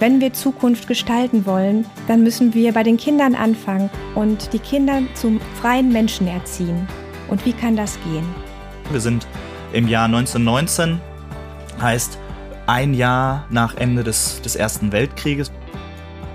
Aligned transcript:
Wenn 0.00 0.20
wir 0.20 0.32
Zukunft 0.32 0.86
gestalten 0.86 1.44
wollen, 1.44 1.84
dann 2.06 2.22
müssen 2.22 2.54
wir 2.54 2.72
bei 2.72 2.84
den 2.84 2.96
Kindern 2.96 3.34
anfangen 3.34 3.90
und 4.14 4.52
die 4.52 4.60
Kinder 4.60 5.02
zum 5.14 5.40
freien 5.60 5.90
Menschen 5.90 6.28
erziehen. 6.28 6.86
Und 7.26 7.44
wie 7.44 7.52
kann 7.52 7.74
das 7.74 7.98
gehen? 8.04 8.24
Wir 8.92 9.00
sind 9.00 9.26
im 9.72 9.88
Jahr 9.88 10.04
1919, 10.04 11.00
heißt 11.80 12.16
ein 12.68 12.94
Jahr 12.94 13.44
nach 13.50 13.76
Ende 13.76 14.04
des, 14.04 14.40
des 14.40 14.54
Ersten 14.54 14.92
Weltkrieges. 14.92 15.50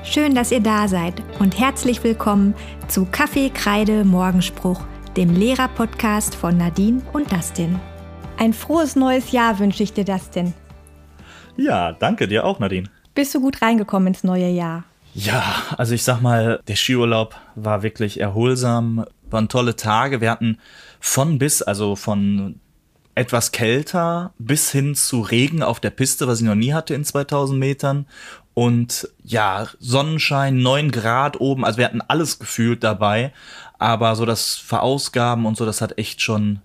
Schön, 0.03 0.35
dass 0.35 0.51
ihr 0.51 0.59
da 0.59 0.89
seid 0.89 1.23
und 1.39 1.57
herzlich 1.57 2.03
willkommen 2.03 2.55
zu 2.89 3.05
Kaffee, 3.05 3.49
Kreide, 3.49 4.03
Morgenspruch, 4.03 4.81
dem 5.15 5.33
Lehrer-Podcast 5.33 6.35
von 6.35 6.57
Nadine 6.57 7.01
und 7.13 7.31
Dustin. 7.31 7.79
Ein 8.37 8.51
frohes 8.51 8.97
neues 8.97 9.31
Jahr 9.31 9.57
wünsche 9.59 9.83
ich 9.83 9.93
dir, 9.93 10.03
Dustin. 10.03 10.53
Ja, 11.55 11.93
danke 11.93 12.27
dir 12.27 12.43
auch, 12.43 12.59
Nadine. 12.59 12.89
Bist 13.15 13.35
du 13.35 13.41
gut 13.41 13.61
reingekommen 13.61 14.07
ins 14.07 14.23
neue 14.23 14.49
Jahr? 14.49 14.85
Ja, 15.13 15.43
also 15.77 15.93
ich 15.93 16.03
sag 16.03 16.21
mal, 16.21 16.59
der 16.67 16.75
Skiurlaub 16.75 17.35
war 17.55 17.83
wirklich 17.83 18.19
erholsam, 18.19 19.05
waren 19.29 19.47
tolle 19.47 19.75
Tage. 19.75 20.21
Wir 20.21 20.31
hatten 20.31 20.57
von 20.99 21.37
bis, 21.37 21.61
also 21.61 21.95
von 21.95 22.59
etwas 23.15 23.51
kälter 23.51 24.33
bis 24.39 24.71
hin 24.71 24.95
zu 24.95 25.21
Regen 25.21 25.61
auf 25.61 25.79
der 25.79 25.91
Piste, 25.91 26.27
was 26.27 26.39
ich 26.39 26.47
noch 26.47 26.55
nie 26.55 26.73
hatte 26.73 26.95
in 26.95 27.03
2000 27.03 27.59
Metern. 27.59 28.07
Und 28.55 29.09
ja, 29.23 29.67
Sonnenschein, 29.79 30.57
neun 30.57 30.91
Grad 30.91 31.39
oben, 31.39 31.65
also 31.65 31.77
wir 31.77 31.85
hatten 31.85 32.01
alles 32.01 32.39
gefühlt 32.39 32.83
dabei. 32.83 33.31
Aber 33.77 34.15
so 34.15 34.25
das 34.25 34.55
Verausgaben 34.55 35.45
und 35.45 35.57
so, 35.57 35.65
das 35.65 35.81
hat 35.81 35.97
echt 35.99 36.21
schon, 36.21 36.61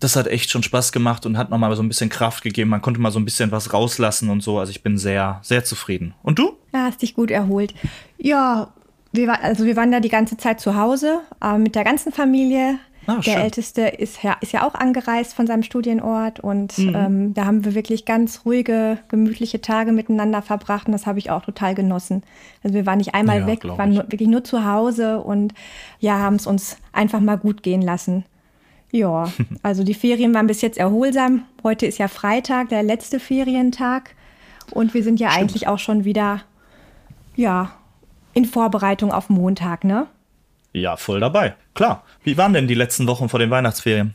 das 0.00 0.16
hat 0.16 0.26
echt 0.26 0.50
schon 0.50 0.62
Spaß 0.62 0.92
gemacht 0.92 1.24
und 1.24 1.38
hat 1.38 1.50
nochmal 1.50 1.74
so 1.74 1.82
ein 1.82 1.88
bisschen 1.88 2.10
Kraft 2.10 2.42
gegeben. 2.42 2.70
Man 2.70 2.82
konnte 2.82 3.00
mal 3.00 3.10
so 3.10 3.18
ein 3.18 3.24
bisschen 3.24 3.50
was 3.50 3.72
rauslassen 3.72 4.28
und 4.30 4.42
so. 4.42 4.58
Also 4.58 4.70
ich 4.70 4.82
bin 4.82 4.98
sehr, 4.98 5.40
sehr 5.42 5.64
zufrieden. 5.64 6.14
Und 6.22 6.38
du? 6.38 6.56
Ja, 6.72 6.84
hast 6.84 7.02
dich 7.02 7.14
gut 7.14 7.30
erholt. 7.30 7.74
Ja, 8.18 8.72
wir, 9.12 9.26
war, 9.26 9.42
also 9.42 9.64
wir 9.64 9.76
waren 9.76 9.90
da 9.90 10.00
die 10.00 10.10
ganze 10.10 10.36
Zeit 10.36 10.60
zu 10.60 10.76
Hause, 10.76 11.20
äh, 11.42 11.56
mit 11.56 11.74
der 11.74 11.84
ganzen 11.84 12.12
Familie. 12.12 12.78
Ah, 13.06 13.20
der 13.24 13.44
Älteste 13.44 13.82
ist 13.82 14.24
ja, 14.24 14.36
ist 14.40 14.52
ja 14.52 14.66
auch 14.66 14.74
angereist 14.74 15.32
von 15.32 15.46
seinem 15.46 15.62
Studienort 15.62 16.40
und 16.40 16.76
mhm. 16.76 16.94
ähm, 16.94 17.34
da 17.34 17.44
haben 17.44 17.64
wir 17.64 17.76
wirklich 17.76 18.04
ganz 18.04 18.40
ruhige, 18.44 18.98
gemütliche 19.08 19.60
Tage 19.60 19.92
miteinander 19.92 20.42
verbracht 20.42 20.88
und 20.88 20.92
das 20.92 21.06
habe 21.06 21.20
ich 21.20 21.30
auch 21.30 21.42
total 21.42 21.76
genossen. 21.76 22.24
Also 22.64 22.74
wir 22.74 22.84
waren 22.84 22.98
nicht 22.98 23.14
einmal 23.14 23.40
ja, 23.40 23.46
weg, 23.46 23.60
waren 23.64 23.94
nur, 23.94 24.10
wirklich 24.10 24.28
nur 24.28 24.42
zu 24.42 24.64
Hause 24.64 25.20
und 25.20 25.54
ja, 26.00 26.18
haben 26.18 26.34
es 26.34 26.48
uns 26.48 26.78
einfach 26.92 27.20
mal 27.20 27.38
gut 27.38 27.62
gehen 27.62 27.80
lassen. 27.80 28.24
Ja, 28.96 29.30
also 29.62 29.84
die 29.84 29.92
Ferien 29.92 30.32
waren 30.32 30.46
bis 30.46 30.62
jetzt 30.62 30.78
erholsam. 30.78 31.44
Heute 31.62 31.84
ist 31.84 31.98
ja 31.98 32.08
Freitag, 32.08 32.70
der 32.70 32.82
letzte 32.82 33.20
Ferientag. 33.20 34.14
Und 34.70 34.94
wir 34.94 35.02
sind 35.02 35.20
ja 35.20 35.30
Stimmt. 35.30 35.42
eigentlich 35.42 35.68
auch 35.68 35.78
schon 35.78 36.06
wieder, 36.06 36.40
ja, 37.36 37.72
in 38.32 38.46
Vorbereitung 38.46 39.12
auf 39.12 39.28
Montag, 39.28 39.84
ne? 39.84 40.06
Ja, 40.72 40.96
voll 40.96 41.20
dabei. 41.20 41.54
Klar. 41.74 42.04
Wie 42.24 42.38
waren 42.38 42.54
denn 42.54 42.68
die 42.68 42.74
letzten 42.74 43.06
Wochen 43.06 43.28
vor 43.28 43.38
den 43.38 43.50
Weihnachtsferien? 43.50 44.14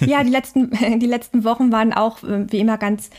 ja, 0.00 0.24
die 0.24 0.30
letzten, 0.30 0.70
die 0.98 1.06
letzten 1.06 1.44
Wochen 1.44 1.70
waren 1.70 1.92
auch 1.92 2.22
äh, 2.22 2.50
wie 2.50 2.60
immer 2.60 2.78
ganz, 2.78 3.10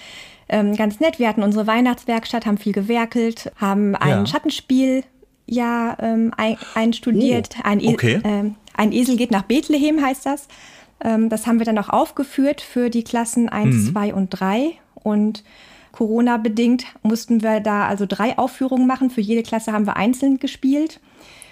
ähm, 0.47 0.75
ganz 0.75 0.99
nett. 0.99 1.19
Wir 1.19 1.27
hatten 1.27 1.43
unsere 1.43 1.67
Weihnachtswerkstatt, 1.67 2.47
haben 2.47 2.57
viel 2.57 2.73
gewerkelt, 2.73 3.51
haben 3.57 3.95
ein 3.95 4.09
ja. 4.09 4.25
Schattenspiel 4.25 5.03
ja 5.45 5.95
ähm, 5.99 6.31
ein, 6.37 6.57
einstudiert. 6.73 7.55
Oh, 7.59 7.61
ein, 7.65 7.79
e 7.79 7.89
okay. 7.89 8.21
ähm, 8.23 8.55
ein 8.73 8.91
Esel 8.91 9.17
geht 9.17 9.31
nach 9.31 9.43
Bethlehem 9.43 10.01
heißt 10.01 10.25
das. 10.25 10.47
Ähm, 11.03 11.29
das 11.29 11.47
haben 11.47 11.59
wir 11.59 11.65
dann 11.65 11.77
auch 11.77 11.89
aufgeführt 11.89 12.61
für 12.61 12.89
die 12.89 13.03
Klassen 13.03 13.49
1, 13.49 13.75
mhm. 13.75 13.91
2 13.91 14.13
und 14.13 14.29
3. 14.29 14.71
Und 14.95 15.43
Corona-bedingt 15.91 16.85
mussten 17.03 17.41
wir 17.41 17.59
da 17.59 17.87
also 17.87 18.05
drei 18.07 18.37
Aufführungen 18.37 18.87
machen. 18.87 19.09
Für 19.09 19.21
jede 19.21 19.43
Klasse 19.43 19.73
haben 19.73 19.85
wir 19.85 19.97
einzeln 19.97 20.39
gespielt. 20.39 20.99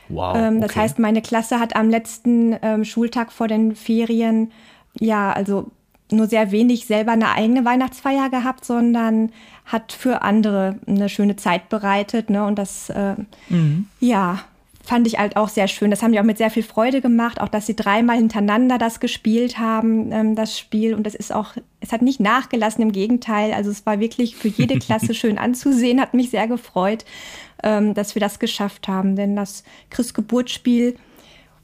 Wow. 0.09 0.38
Ähm, 0.38 0.62
das 0.62 0.72
okay. 0.72 0.81
heißt, 0.81 1.00
meine 1.00 1.22
Klasse 1.22 1.59
hat 1.59 1.75
am 1.75 1.90
letzten 1.90 2.56
ähm, 2.62 2.86
Schultag 2.86 3.31
vor 3.31 3.47
den 3.47 3.75
Ferien 3.75 4.52
ja 5.00 5.31
also 5.31 5.72
nur 6.12 6.28
sehr 6.28 6.52
wenig 6.52 6.86
selber 6.86 7.12
eine 7.12 7.31
eigene 7.31 7.66
Weihnachtsfeier 7.66 8.30
gehabt, 8.30 8.64
sondern 8.64 9.31
hat 9.66 9.91
für 9.91 10.22
andere 10.22 10.80
eine 10.88 11.09
schöne 11.09 11.36
Zeit 11.36 11.68
bereitet. 11.70 12.30
Ne? 12.30 12.46
Und 12.46 12.58
das, 12.58 12.90
äh, 12.90 13.16
mhm. 13.50 13.88
ja, 14.00 14.40
fand 14.88 15.06
ich 15.06 15.20
halt 15.20 15.36
auch 15.36 15.50
sehr 15.50 15.68
schön. 15.68 15.92
Das 15.92 16.02
haben 16.02 16.14
die 16.14 16.20
auch 16.20 16.24
mit 16.24 16.38
sehr 16.38 16.50
viel 16.50 16.64
Freude 16.64 17.02
gemacht, 17.02 17.42
auch 17.42 17.50
dass 17.50 17.66
sie 17.66 17.75
dreimal 17.75 18.16
hintereinander 18.16 18.78
das 18.78 19.02
gespielt 19.02 19.59
haben, 19.59 20.14
ähm, 20.14 20.34
das 20.34 20.58
Spiel. 20.58 20.96
Und 20.96 21.03
das 21.03 21.14
ist 21.14 21.34
auch, 21.34 21.56
es 21.81 21.92
hat 21.92 22.02
nicht 22.02 22.22
nachgelassen, 22.22 22.81
im 22.81 22.94
Gegenteil. 22.94 23.52
Also 23.52 23.70
es 23.70 23.86
war 23.86 24.00
wirklich 24.00 24.38
für 24.38 24.47
jede 24.47 24.80
Klasse 24.80 25.14
schön 25.14 25.38
anzusehen, 25.38 26.00
hat 26.00 26.14
mich 26.14 26.30
sehr 26.30 26.47
gefreut, 26.47 27.03
ähm, 27.64 27.96
dass 27.96 28.16
wir 28.16 28.22
das 28.22 28.40
geschafft 28.40 28.88
haben. 28.88 29.18
Denn 29.18 29.36
das 29.36 29.66
Christgeburtsspiel 29.90 30.96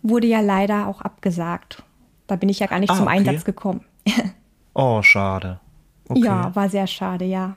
wurde 0.01 0.27
ja 0.27 0.41
leider 0.41 0.87
auch 0.87 0.99
abgesagt. 0.99 1.81
Da 2.27 2.35
bin 2.35 2.49
ich 2.49 2.59
ja 2.59 2.67
gar 2.67 2.79
nicht 2.79 2.91
ah, 2.91 2.95
zum 2.95 3.07
okay. 3.07 3.19
Einsatz 3.19 3.45
gekommen. 3.45 3.85
oh, 4.73 5.01
schade. 5.01 5.61
Okay. 6.09 6.25
Ja, 6.25 6.53
war 6.55 6.67
sehr 6.67 6.87
schade, 6.87 7.23
ja. 7.23 7.55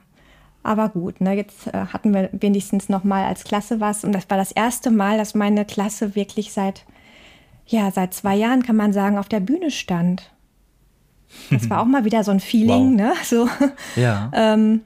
Aber 0.66 0.88
gut, 0.88 1.20
ne, 1.20 1.34
jetzt 1.34 1.68
äh, 1.68 1.86
hatten 1.92 2.12
wir 2.12 2.28
wenigstens 2.32 2.88
noch 2.88 3.04
mal 3.04 3.24
als 3.24 3.44
Klasse 3.44 3.78
was. 3.78 4.02
Und 4.02 4.10
das 4.12 4.28
war 4.28 4.36
das 4.36 4.50
erste 4.50 4.90
Mal, 4.90 5.16
dass 5.16 5.34
meine 5.34 5.64
Klasse 5.64 6.16
wirklich 6.16 6.52
seit, 6.52 6.84
ja, 7.66 7.92
seit 7.92 8.14
zwei 8.14 8.34
Jahren, 8.34 8.64
kann 8.64 8.74
man 8.74 8.92
sagen, 8.92 9.16
auf 9.16 9.28
der 9.28 9.38
Bühne 9.38 9.70
stand. 9.70 10.32
Das 11.50 11.70
war 11.70 11.80
auch 11.80 11.86
mal 11.86 12.04
wieder 12.04 12.24
so 12.24 12.32
ein 12.32 12.40
Feeling, 12.40 12.98
wow. 12.98 13.06
ne? 13.06 13.12
So. 13.24 13.48
Ja. 13.94 14.30
ähm, 14.34 14.80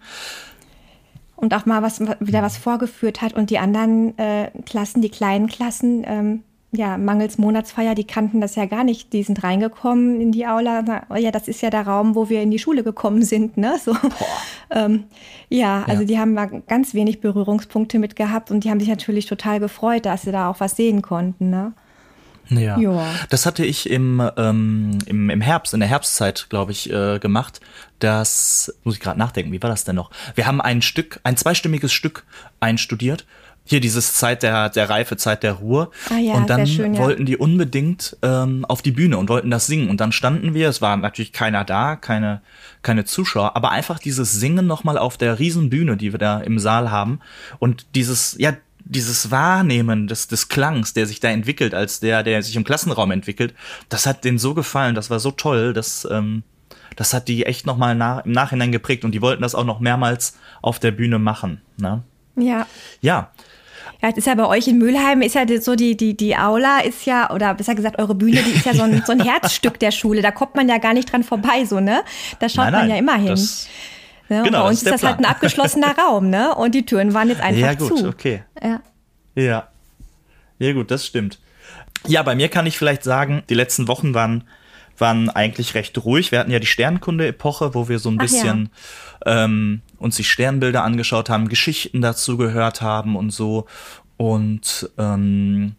und 1.36 1.54
auch 1.54 1.64
mal 1.64 1.80
was, 1.80 2.00
wieder 2.00 2.42
was 2.42 2.58
vorgeführt 2.58 3.22
hat. 3.22 3.32
Und 3.32 3.48
die 3.48 3.58
anderen 3.58 4.18
äh, 4.18 4.50
Klassen, 4.66 5.00
die 5.00 5.08
kleinen 5.08 5.46
Klassen, 5.46 6.04
ähm, 6.06 6.42
ja, 6.72 6.96
mangels 6.98 7.36
Monatsfeier, 7.36 7.94
die 7.94 8.06
kannten 8.06 8.40
das 8.40 8.54
ja 8.54 8.66
gar 8.66 8.84
nicht. 8.84 9.12
Die 9.12 9.22
sind 9.24 9.42
reingekommen 9.42 10.20
in 10.20 10.30
die 10.30 10.46
Aula. 10.46 10.82
Na, 10.82 11.02
oh 11.10 11.16
ja, 11.16 11.32
das 11.32 11.48
ist 11.48 11.62
ja 11.62 11.70
der 11.70 11.86
Raum, 11.86 12.14
wo 12.14 12.28
wir 12.28 12.42
in 12.42 12.50
die 12.50 12.60
Schule 12.60 12.84
gekommen 12.84 13.22
sind. 13.22 13.56
Ne? 13.56 13.76
So, 13.82 13.96
ähm, 14.70 15.04
ja, 15.48 15.82
also 15.88 16.02
ja. 16.02 16.06
die 16.06 16.18
haben 16.18 16.36
ganz 16.68 16.94
wenig 16.94 17.20
Berührungspunkte 17.20 17.98
mit 17.98 18.14
gehabt 18.14 18.50
und 18.50 18.62
die 18.62 18.70
haben 18.70 18.78
sich 18.78 18.88
natürlich 18.88 19.26
total 19.26 19.58
gefreut, 19.58 20.06
dass 20.06 20.22
sie 20.22 20.32
da 20.32 20.48
auch 20.48 20.60
was 20.60 20.76
sehen 20.76 21.02
konnten. 21.02 21.50
Ne? 21.50 21.72
Ja. 22.50 22.78
ja. 22.78 23.04
Das 23.30 23.46
hatte 23.46 23.64
ich 23.64 23.90
im, 23.90 24.22
ähm, 24.36 24.98
im, 25.06 25.30
im 25.30 25.40
Herbst, 25.40 25.74
in 25.74 25.80
der 25.80 25.88
Herbstzeit, 25.88 26.46
glaube 26.50 26.70
ich, 26.70 26.92
äh, 26.92 27.18
gemacht. 27.18 27.60
Das 27.98 28.72
muss 28.84 28.94
ich 28.94 29.00
gerade 29.00 29.18
nachdenken, 29.18 29.50
wie 29.52 29.62
war 29.62 29.70
das 29.70 29.84
denn 29.84 29.96
noch? 29.96 30.10
Wir 30.36 30.46
haben 30.46 30.60
ein 30.60 30.82
Stück, 30.82 31.20
ein 31.24 31.36
zweistimmiges 31.36 31.92
Stück 31.92 32.24
einstudiert 32.60 33.26
hier 33.70 33.80
dieses 33.80 34.14
Zeit 34.14 34.42
der, 34.42 34.68
der 34.68 34.90
Reife, 34.90 35.16
Zeit 35.16 35.44
der 35.44 35.52
Ruhe. 35.52 35.90
Ah 36.10 36.18
ja, 36.18 36.34
und 36.34 36.50
dann 36.50 36.66
schön, 36.66 36.94
ja. 36.94 37.00
wollten 37.00 37.24
die 37.24 37.36
unbedingt 37.36 38.16
ähm, 38.20 38.64
auf 38.64 38.82
die 38.82 38.90
Bühne 38.90 39.16
und 39.16 39.28
wollten 39.28 39.48
das 39.48 39.68
singen. 39.68 39.88
Und 39.88 40.00
dann 40.00 40.10
standen 40.10 40.54
wir, 40.54 40.68
es 40.68 40.82
war 40.82 40.96
natürlich 40.96 41.32
keiner 41.32 41.64
da, 41.64 41.94
keine, 41.94 42.42
keine 42.82 43.04
Zuschauer, 43.04 43.54
aber 43.54 43.70
einfach 43.70 44.00
dieses 44.00 44.32
Singen 44.32 44.66
nochmal 44.66 44.98
auf 44.98 45.16
der 45.16 45.38
Riesenbühne, 45.38 45.96
die 45.96 46.10
wir 46.10 46.18
da 46.18 46.40
im 46.40 46.58
Saal 46.58 46.90
haben. 46.90 47.20
Und 47.60 47.86
dieses, 47.94 48.34
ja, 48.38 48.54
dieses 48.80 49.30
Wahrnehmen 49.30 50.08
des, 50.08 50.26
des 50.26 50.48
Klangs, 50.48 50.92
der 50.92 51.06
sich 51.06 51.20
da 51.20 51.28
entwickelt, 51.28 51.72
als 51.72 52.00
der, 52.00 52.24
der 52.24 52.42
sich 52.42 52.56
im 52.56 52.64
Klassenraum 52.64 53.12
entwickelt, 53.12 53.54
das 53.88 54.04
hat 54.04 54.24
denen 54.24 54.38
so 54.38 54.52
gefallen, 54.52 54.96
das 54.96 55.10
war 55.10 55.20
so 55.20 55.30
toll, 55.30 55.74
dass, 55.74 56.08
ähm, 56.10 56.42
das 56.96 57.14
hat 57.14 57.28
die 57.28 57.46
echt 57.46 57.66
nochmal 57.66 57.94
nach, 57.94 58.24
im 58.24 58.32
Nachhinein 58.32 58.72
geprägt 58.72 59.04
und 59.04 59.12
die 59.12 59.22
wollten 59.22 59.42
das 59.42 59.54
auch 59.54 59.64
noch 59.64 59.78
mehrmals 59.78 60.36
auf 60.60 60.80
der 60.80 60.90
Bühne 60.90 61.20
machen. 61.20 61.60
Ne? 61.76 62.02
Ja. 62.34 62.66
Ja. 63.00 63.30
Ja, 64.02 64.08
das 64.08 64.18
ist 64.18 64.26
ja 64.26 64.34
bei 64.34 64.46
euch 64.46 64.66
in 64.66 64.78
Mülheim, 64.78 65.20
ist 65.20 65.34
ja 65.34 65.44
so 65.60 65.74
die, 65.74 65.96
die, 65.96 66.16
die 66.16 66.36
Aula 66.36 66.80
ist 66.80 67.04
ja, 67.04 67.30
oder 67.30 67.52
besser 67.54 67.74
gesagt, 67.74 67.98
eure 67.98 68.14
Bühne, 68.14 68.42
die 68.42 68.52
ist 68.52 68.64
ja 68.64 68.74
so 68.74 68.82
ein, 68.82 69.02
so 69.04 69.12
ein 69.12 69.20
Herzstück 69.24 69.78
der 69.78 69.90
Schule. 69.90 70.22
Da 70.22 70.30
kommt 70.30 70.54
man 70.54 70.68
ja 70.68 70.78
gar 70.78 70.94
nicht 70.94 71.12
dran 71.12 71.22
vorbei, 71.22 71.64
so, 71.66 71.80
ne? 71.80 72.02
Da 72.38 72.48
schaut 72.48 72.64
nein, 72.64 72.72
nein, 72.72 72.80
man 72.80 72.90
ja 72.90 72.96
immer 72.96 73.16
hin. 73.16 73.26
Das, 73.28 73.68
ne? 74.28 74.42
Genau, 74.42 74.62
bei 74.62 74.68
uns 74.68 74.78
ist, 74.78 74.84
ist 74.84 74.92
das 74.92 75.00
Plan. 75.00 75.12
halt 75.12 75.26
ein 75.26 75.30
abgeschlossener 75.30 75.94
Raum, 76.06 76.30
ne? 76.30 76.54
Und 76.54 76.74
die 76.74 76.86
Türen 76.86 77.12
waren 77.12 77.28
jetzt 77.28 77.42
einfach 77.42 77.76
zu. 77.76 77.84
Ja, 77.84 77.88
gut, 77.90 77.98
zu. 77.98 78.08
okay. 78.08 78.42
Ja. 78.62 78.80
Ja. 79.34 79.68
Ja, 80.58 80.72
gut, 80.72 80.90
das 80.90 81.06
stimmt. 81.06 81.38
Ja, 82.06 82.22
bei 82.22 82.34
mir 82.34 82.48
kann 82.48 82.66
ich 82.66 82.78
vielleicht 82.78 83.02
sagen, 83.02 83.42
die 83.50 83.54
letzten 83.54 83.86
Wochen 83.88 84.14
waren 84.14 84.44
waren 85.00 85.30
eigentlich 85.30 85.74
recht 85.74 85.96
ruhig. 86.04 86.32
Wir 86.32 86.40
hatten 86.40 86.50
ja 86.50 86.58
die 86.58 86.66
Sternkunde-Epoche, 86.66 87.74
wo 87.74 87.88
wir 87.88 87.98
so 87.98 88.10
ein 88.10 88.16
Ach 88.18 88.22
bisschen 88.22 88.70
ja. 89.24 89.44
ähm, 89.44 89.82
uns 89.98 90.16
die 90.16 90.24
Sternbilder 90.24 90.84
angeschaut 90.84 91.30
haben, 91.30 91.48
Geschichten 91.48 92.00
dazu 92.00 92.36
gehört 92.36 92.82
haben 92.82 93.16
und 93.16 93.30
so. 93.30 93.66
Und 94.16 94.90
ähm, 94.98 95.74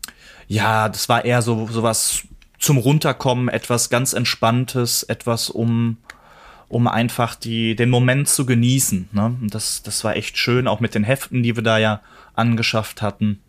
ja, 0.47 0.89
das 0.89 1.09
war 1.09 1.25
eher 1.25 1.41
so 1.41 1.67
sowas 1.67 2.23
zum 2.59 2.77
Runterkommen, 2.77 3.49
etwas 3.49 3.89
ganz 3.89 4.13
Entspanntes, 4.13 5.03
etwas 5.03 5.49
um 5.49 5.97
um 6.71 6.87
einfach 6.87 7.35
die, 7.35 7.75
den 7.75 7.89
Moment 7.89 8.29
zu 8.29 8.45
genießen. 8.45 9.09
Ne? 9.11 9.35
Das, 9.41 9.83
das 9.83 10.05
war 10.05 10.15
echt 10.15 10.37
schön, 10.37 10.69
auch 10.69 10.79
mit 10.79 10.95
den 10.95 11.03
Heften, 11.03 11.43
die 11.43 11.57
wir 11.57 11.63
da 11.63 11.77
ja 11.77 11.99
angeschafft 12.33 13.01
hatten. 13.01 13.41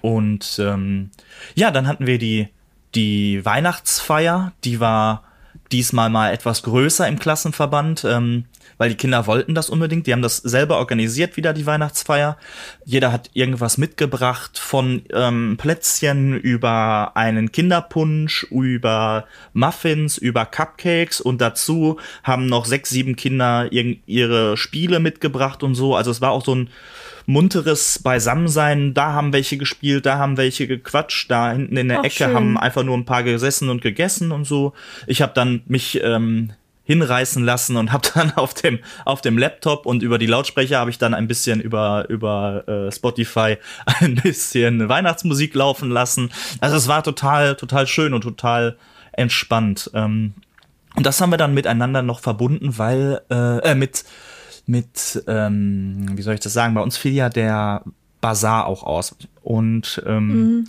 Und 0.00 0.58
ähm, 0.58 1.10
ja, 1.54 1.70
dann 1.70 1.86
hatten 1.86 2.06
wir 2.06 2.18
die 2.18 2.48
die 2.96 3.44
Weihnachtsfeier, 3.44 4.52
die 4.64 4.80
war, 4.80 5.22
diesmal 5.70 6.10
mal 6.10 6.32
etwas 6.32 6.62
größer 6.64 7.06
im 7.06 7.18
Klassenverband. 7.18 8.04
Ähm, 8.04 8.46
weil 8.78 8.90
die 8.90 8.96
Kinder 8.96 9.26
wollten 9.26 9.54
das 9.54 9.70
unbedingt. 9.70 10.06
Die 10.06 10.12
haben 10.12 10.22
das 10.22 10.38
selber 10.38 10.78
organisiert, 10.78 11.36
wieder 11.36 11.52
die 11.52 11.66
Weihnachtsfeier. 11.66 12.36
Jeder 12.84 13.12
hat 13.12 13.30
irgendwas 13.32 13.78
mitgebracht, 13.78 14.58
von 14.58 15.02
ähm, 15.12 15.56
Plätzchen 15.58 16.38
über 16.38 17.12
einen 17.14 17.52
Kinderpunsch, 17.52 18.44
über 18.44 19.26
Muffins, 19.52 20.18
über 20.18 20.44
Cupcakes 20.46 21.20
und 21.20 21.40
dazu 21.40 21.98
haben 22.22 22.46
noch 22.46 22.66
sechs, 22.66 22.90
sieben 22.90 23.16
Kinder 23.16 23.70
ihre 23.70 24.56
Spiele 24.56 25.00
mitgebracht 25.00 25.62
und 25.62 25.74
so. 25.74 25.96
Also 25.96 26.10
es 26.10 26.20
war 26.20 26.30
auch 26.30 26.44
so 26.44 26.54
ein 26.54 26.70
munteres 27.26 27.98
Beisammensein. 27.98 28.94
Da 28.94 29.12
haben 29.12 29.32
welche 29.32 29.58
gespielt, 29.58 30.06
da 30.06 30.18
haben 30.18 30.36
welche 30.36 30.66
gequatscht, 30.66 31.30
da 31.30 31.52
hinten 31.52 31.76
in 31.76 31.88
der 31.88 32.00
Ach, 32.00 32.04
Ecke 32.04 32.24
schön. 32.24 32.34
haben 32.34 32.58
einfach 32.58 32.84
nur 32.84 32.96
ein 32.96 33.04
paar 33.04 33.22
gesessen 33.22 33.68
und 33.68 33.82
gegessen 33.82 34.32
und 34.32 34.44
so. 34.44 34.72
Ich 35.06 35.22
habe 35.22 35.32
dann 35.34 35.62
mich 35.66 36.00
ähm, 36.02 36.52
hinreißen 36.84 37.44
lassen 37.44 37.76
und 37.76 37.92
habe 37.92 38.08
dann 38.14 38.32
auf 38.32 38.54
dem 38.54 38.78
auf 39.04 39.20
dem 39.20 39.36
Laptop 39.36 39.86
und 39.86 40.02
über 40.02 40.18
die 40.18 40.26
Lautsprecher 40.26 40.78
habe 40.78 40.90
ich 40.90 40.98
dann 40.98 41.12
ein 41.14 41.26
bisschen 41.26 41.60
über 41.60 42.06
über 42.08 42.66
äh, 42.68 42.92
Spotify 42.92 43.58
ein 44.00 44.14
bisschen 44.14 44.88
Weihnachtsmusik 44.88 45.54
laufen 45.54 45.90
lassen. 45.90 46.30
Also 46.60 46.76
es 46.76 46.88
war 46.88 47.02
total 47.02 47.56
total 47.56 47.86
schön 47.86 48.14
und 48.14 48.22
total 48.22 48.76
entspannt. 49.12 49.90
Ähm, 49.94 50.34
und 50.94 51.04
das 51.04 51.20
haben 51.20 51.30
wir 51.30 51.36
dann 51.36 51.52
miteinander 51.52 52.02
noch 52.02 52.20
verbunden, 52.20 52.78
weil 52.78 53.20
äh, 53.30 53.58
äh, 53.70 53.74
mit 53.74 54.04
mit 54.66 55.22
ähm, 55.26 56.06
wie 56.16 56.22
soll 56.22 56.34
ich 56.34 56.40
das 56.40 56.52
sagen? 56.52 56.74
Bei 56.74 56.82
uns 56.82 56.96
fiel 56.96 57.12
ja 57.12 57.28
der 57.28 57.82
Bazar 58.20 58.66
auch 58.66 58.82
aus 58.82 59.16
und 59.42 60.02
ähm, 60.06 60.28
mhm. 60.28 60.64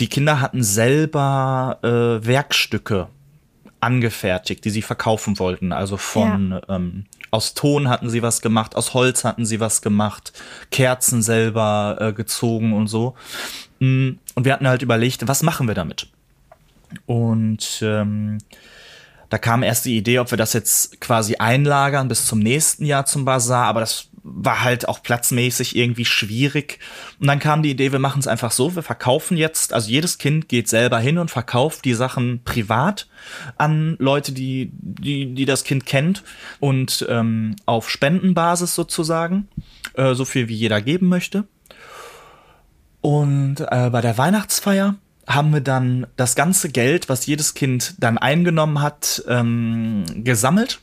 die 0.00 0.08
Kinder 0.08 0.40
hatten 0.40 0.62
selber 0.62 1.78
äh, 1.82 2.26
Werkstücke 2.26 3.08
angefertigt, 3.80 4.64
die 4.64 4.70
sie 4.70 4.82
verkaufen 4.82 5.38
wollten. 5.38 5.72
Also 5.72 5.96
von 5.96 6.50
ja. 6.50 6.76
ähm, 6.76 7.04
aus 7.30 7.54
Ton 7.54 7.88
hatten 7.88 8.10
sie 8.10 8.22
was 8.22 8.40
gemacht, 8.40 8.74
aus 8.76 8.94
Holz 8.94 9.24
hatten 9.24 9.44
sie 9.44 9.60
was 9.60 9.82
gemacht, 9.82 10.32
Kerzen 10.70 11.22
selber 11.22 11.96
äh, 12.00 12.12
gezogen 12.12 12.72
und 12.72 12.88
so. 12.88 13.14
Mm, 13.80 14.12
und 14.34 14.44
wir 14.44 14.52
hatten 14.52 14.68
halt 14.68 14.82
überlegt, 14.82 15.28
was 15.28 15.42
machen 15.42 15.68
wir 15.68 15.74
damit? 15.74 16.08
Und 17.06 17.80
ähm, 17.82 18.38
da 19.28 19.38
kam 19.38 19.62
erst 19.62 19.84
die 19.84 19.96
Idee, 19.96 20.18
ob 20.18 20.30
wir 20.30 20.38
das 20.38 20.52
jetzt 20.52 21.00
quasi 21.00 21.36
einlagern 21.36 22.08
bis 22.08 22.26
zum 22.26 22.38
nächsten 22.38 22.84
Jahr 22.84 23.04
zum 23.06 23.24
Bazar, 23.24 23.66
aber 23.66 23.80
das 23.80 24.08
war 24.22 24.62
halt 24.62 24.88
auch 24.88 25.02
platzmäßig 25.02 25.76
irgendwie 25.76 26.04
schwierig. 26.04 26.78
Und 27.20 27.26
dann 27.26 27.38
kam 27.38 27.62
die 27.62 27.70
Idee, 27.70 27.92
wir 27.92 27.98
machen 27.98 28.20
es 28.20 28.26
einfach 28.26 28.50
so, 28.50 28.74
wir 28.74 28.82
verkaufen 28.82 29.36
jetzt, 29.36 29.72
also 29.72 29.90
jedes 29.90 30.18
Kind 30.18 30.48
geht 30.48 30.68
selber 30.68 30.98
hin 30.98 31.18
und 31.18 31.30
verkauft 31.30 31.84
die 31.84 31.94
Sachen 31.94 32.42
privat 32.44 33.08
an 33.56 33.96
Leute, 33.98 34.32
die, 34.32 34.70
die, 34.72 35.34
die 35.34 35.44
das 35.44 35.64
Kind 35.64 35.86
kennt 35.86 36.24
und 36.60 37.06
ähm, 37.08 37.56
auf 37.66 37.90
Spendenbasis 37.90 38.74
sozusagen, 38.74 39.48
äh, 39.94 40.14
so 40.14 40.24
viel 40.24 40.48
wie 40.48 40.56
jeder 40.56 40.80
geben 40.82 41.08
möchte. 41.08 41.44
Und 43.00 43.60
äh, 43.60 43.90
bei 43.90 44.00
der 44.00 44.18
Weihnachtsfeier 44.18 44.96
haben 45.28 45.52
wir 45.52 45.60
dann 45.60 46.06
das 46.16 46.34
ganze 46.34 46.70
Geld, 46.70 47.08
was 47.08 47.26
jedes 47.26 47.54
Kind 47.54 47.94
dann 47.98 48.18
eingenommen 48.18 48.80
hat, 48.80 49.22
ähm, 49.28 50.04
gesammelt 50.24 50.80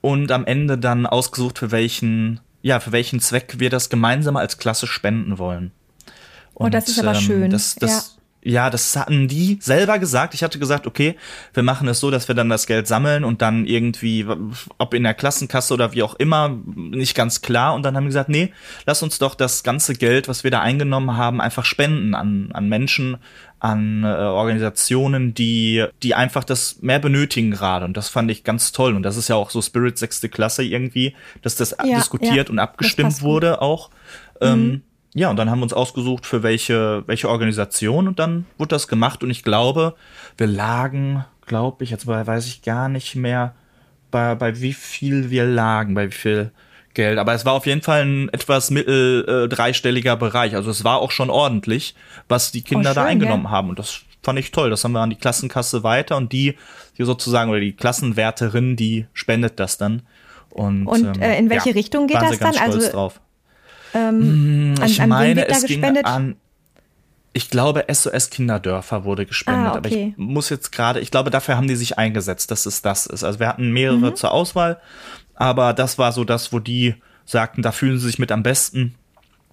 und 0.00 0.32
am 0.32 0.46
Ende 0.46 0.78
dann 0.78 1.06
ausgesucht, 1.06 1.58
für 1.58 1.70
welchen 1.70 2.40
ja, 2.62 2.80
für 2.80 2.92
welchen 2.92 3.20
Zweck 3.20 3.54
wir 3.58 3.70
das 3.70 3.88
gemeinsam 3.88 4.36
als 4.36 4.58
Klasse 4.58 4.86
spenden 4.86 5.38
wollen. 5.38 5.72
Und, 6.54 6.66
oh, 6.66 6.68
das 6.68 6.88
ist 6.88 6.98
aber 6.98 7.14
ähm, 7.14 7.20
schön. 7.20 7.50
Das, 7.50 7.74
das, 7.76 8.18
ja. 8.42 8.52
ja, 8.52 8.70
das 8.70 8.94
hatten 8.96 9.28
die 9.28 9.58
selber 9.62 9.98
gesagt. 9.98 10.34
Ich 10.34 10.42
hatte 10.42 10.58
gesagt, 10.58 10.86
okay, 10.86 11.16
wir 11.54 11.62
machen 11.62 11.88
es 11.88 12.00
so, 12.00 12.10
dass 12.10 12.28
wir 12.28 12.34
dann 12.34 12.50
das 12.50 12.66
Geld 12.66 12.86
sammeln 12.86 13.24
und 13.24 13.40
dann 13.40 13.64
irgendwie, 13.64 14.26
ob 14.76 14.92
in 14.92 15.04
der 15.04 15.14
Klassenkasse 15.14 15.72
oder 15.72 15.94
wie 15.94 16.02
auch 16.02 16.14
immer, 16.16 16.54
nicht 16.74 17.14
ganz 17.14 17.40
klar. 17.40 17.74
Und 17.74 17.82
dann 17.82 17.96
haben 17.96 18.04
wir 18.04 18.08
gesagt, 18.08 18.28
nee, 18.28 18.52
lass 18.84 19.02
uns 19.02 19.18
doch 19.18 19.34
das 19.34 19.62
ganze 19.62 19.94
Geld, 19.94 20.28
was 20.28 20.44
wir 20.44 20.50
da 20.50 20.60
eingenommen 20.60 21.16
haben, 21.16 21.40
einfach 21.40 21.64
spenden 21.64 22.14
an, 22.14 22.50
an 22.52 22.68
Menschen, 22.68 23.16
an 23.60 24.04
äh, 24.04 24.06
Organisationen, 24.06 25.34
die, 25.34 25.84
die 26.02 26.14
einfach 26.14 26.44
das 26.44 26.80
mehr 26.80 26.98
benötigen 26.98 27.50
gerade. 27.50 27.84
Und 27.84 27.96
das 27.96 28.08
fand 28.08 28.30
ich 28.30 28.42
ganz 28.42 28.72
toll. 28.72 28.96
Und 28.96 29.02
das 29.02 29.16
ist 29.16 29.28
ja 29.28 29.36
auch 29.36 29.50
so 29.50 29.60
Spirit 29.60 29.98
sechste 29.98 30.30
Klasse 30.30 30.64
irgendwie, 30.64 31.14
dass 31.42 31.56
das 31.56 31.76
ja, 31.84 31.96
diskutiert 31.96 32.48
ja, 32.48 32.52
und 32.52 32.58
abgestimmt 32.58 33.20
wurde 33.20 33.60
auch. 33.60 33.90
Ähm, 34.40 34.66
mhm. 34.66 34.82
ja, 35.14 35.30
und 35.30 35.36
dann 35.36 35.50
haben 35.50 35.60
wir 35.60 35.64
uns 35.64 35.74
ausgesucht, 35.74 36.24
für 36.24 36.42
welche, 36.42 37.04
welche 37.06 37.28
Organisation 37.28 38.08
und 38.08 38.18
dann 38.18 38.46
wurde 38.56 38.70
das 38.70 38.88
gemacht. 38.88 39.22
Und 39.22 39.30
ich 39.30 39.44
glaube, 39.44 39.94
wir 40.38 40.46
lagen, 40.46 41.26
glaube 41.46 41.84
ich, 41.84 41.90
jetzt 41.90 42.06
weiß 42.06 42.46
ich 42.46 42.62
gar 42.62 42.88
nicht 42.88 43.14
mehr, 43.14 43.54
bei, 44.10 44.34
bei 44.34 44.60
wie 44.60 44.72
viel 44.72 45.30
wir 45.30 45.44
lagen, 45.44 45.94
bei 45.94 46.08
wie 46.08 46.16
viel 46.16 46.50
Geld. 46.94 47.18
Aber 47.18 47.34
es 47.34 47.44
war 47.44 47.52
auf 47.52 47.66
jeden 47.66 47.82
Fall 47.82 48.04
ein 48.04 48.28
etwas 48.30 48.70
mittel 48.70 49.24
äh, 49.28 49.48
dreistelliger 49.48 50.16
Bereich. 50.16 50.54
Also 50.54 50.70
es 50.70 50.84
war 50.84 50.98
auch 50.98 51.10
schon 51.10 51.30
ordentlich, 51.30 51.94
was 52.28 52.52
die 52.52 52.62
Kinder 52.62 52.90
oh, 52.90 52.94
schön, 52.94 53.02
da 53.02 53.04
eingenommen 53.04 53.44
ja. 53.44 53.50
haben. 53.50 53.70
Und 53.70 53.78
das 53.78 54.00
fand 54.22 54.38
ich 54.38 54.50
toll. 54.50 54.70
Das 54.70 54.84
haben 54.84 54.92
wir 54.92 55.00
an 55.00 55.10
die 55.10 55.16
Klassenkasse 55.16 55.82
weiter 55.82 56.16
und 56.16 56.32
die, 56.32 56.56
die 56.98 57.04
sozusagen, 57.04 57.50
oder 57.50 57.60
die 57.60 57.72
Klassenwärterin, 57.72 58.76
die 58.76 59.06
spendet 59.12 59.60
das 59.60 59.78
dann. 59.78 60.02
Und, 60.50 60.86
und 60.86 61.16
ähm, 61.16 61.22
äh, 61.22 61.38
in 61.38 61.48
welche 61.48 61.70
ja, 61.70 61.74
Richtung 61.74 62.06
geht 62.06 62.20
das 62.20 62.38
dann? 62.38 62.56
also 62.56 62.90
drauf. 62.90 63.20
Ähm, 63.94 64.74
hm, 64.78 64.84
ich 64.84 65.00
an, 65.00 65.08
meine, 65.08 65.48
es 65.48 65.64
ging 65.64 65.84
an. 65.84 66.36
Ich 67.32 67.48
glaube, 67.48 67.84
SOS 67.88 68.30
Kinderdörfer 68.30 69.04
wurde 69.04 69.24
gespendet, 69.24 69.66
ah, 69.66 69.78
okay. 69.78 69.78
aber 69.78 69.88
ich 69.88 70.12
muss 70.16 70.48
jetzt 70.48 70.72
gerade, 70.72 70.98
ich 70.98 71.12
glaube, 71.12 71.30
dafür 71.30 71.56
haben 71.56 71.68
die 71.68 71.76
sich 71.76 71.96
eingesetzt, 71.96 72.50
dass 72.50 72.66
es 72.66 72.82
das 72.82 73.06
ist. 73.06 73.22
Also 73.22 73.38
wir 73.38 73.46
hatten 73.46 73.70
mehrere 73.70 74.10
mhm. 74.10 74.16
zur 74.16 74.32
Auswahl 74.32 74.80
aber 75.40 75.72
das 75.72 75.96
war 75.96 76.12
so 76.12 76.24
das, 76.24 76.52
wo 76.52 76.58
die 76.58 76.96
sagten, 77.24 77.62
da 77.62 77.72
fühlen 77.72 77.98
sie 77.98 78.06
sich 78.06 78.18
mit 78.18 78.30
am 78.30 78.42
besten. 78.42 78.94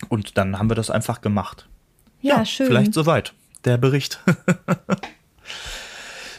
Und 0.10 0.38
dann 0.38 0.60
haben 0.60 0.70
wir 0.70 0.76
das 0.76 0.92
einfach 0.92 1.22
gemacht. 1.22 1.66
Ja, 2.22 2.40
ja 2.40 2.46
schön. 2.46 2.68
Vielleicht 2.68 2.94
soweit 2.94 3.34
der 3.64 3.78
Bericht. 3.78 4.20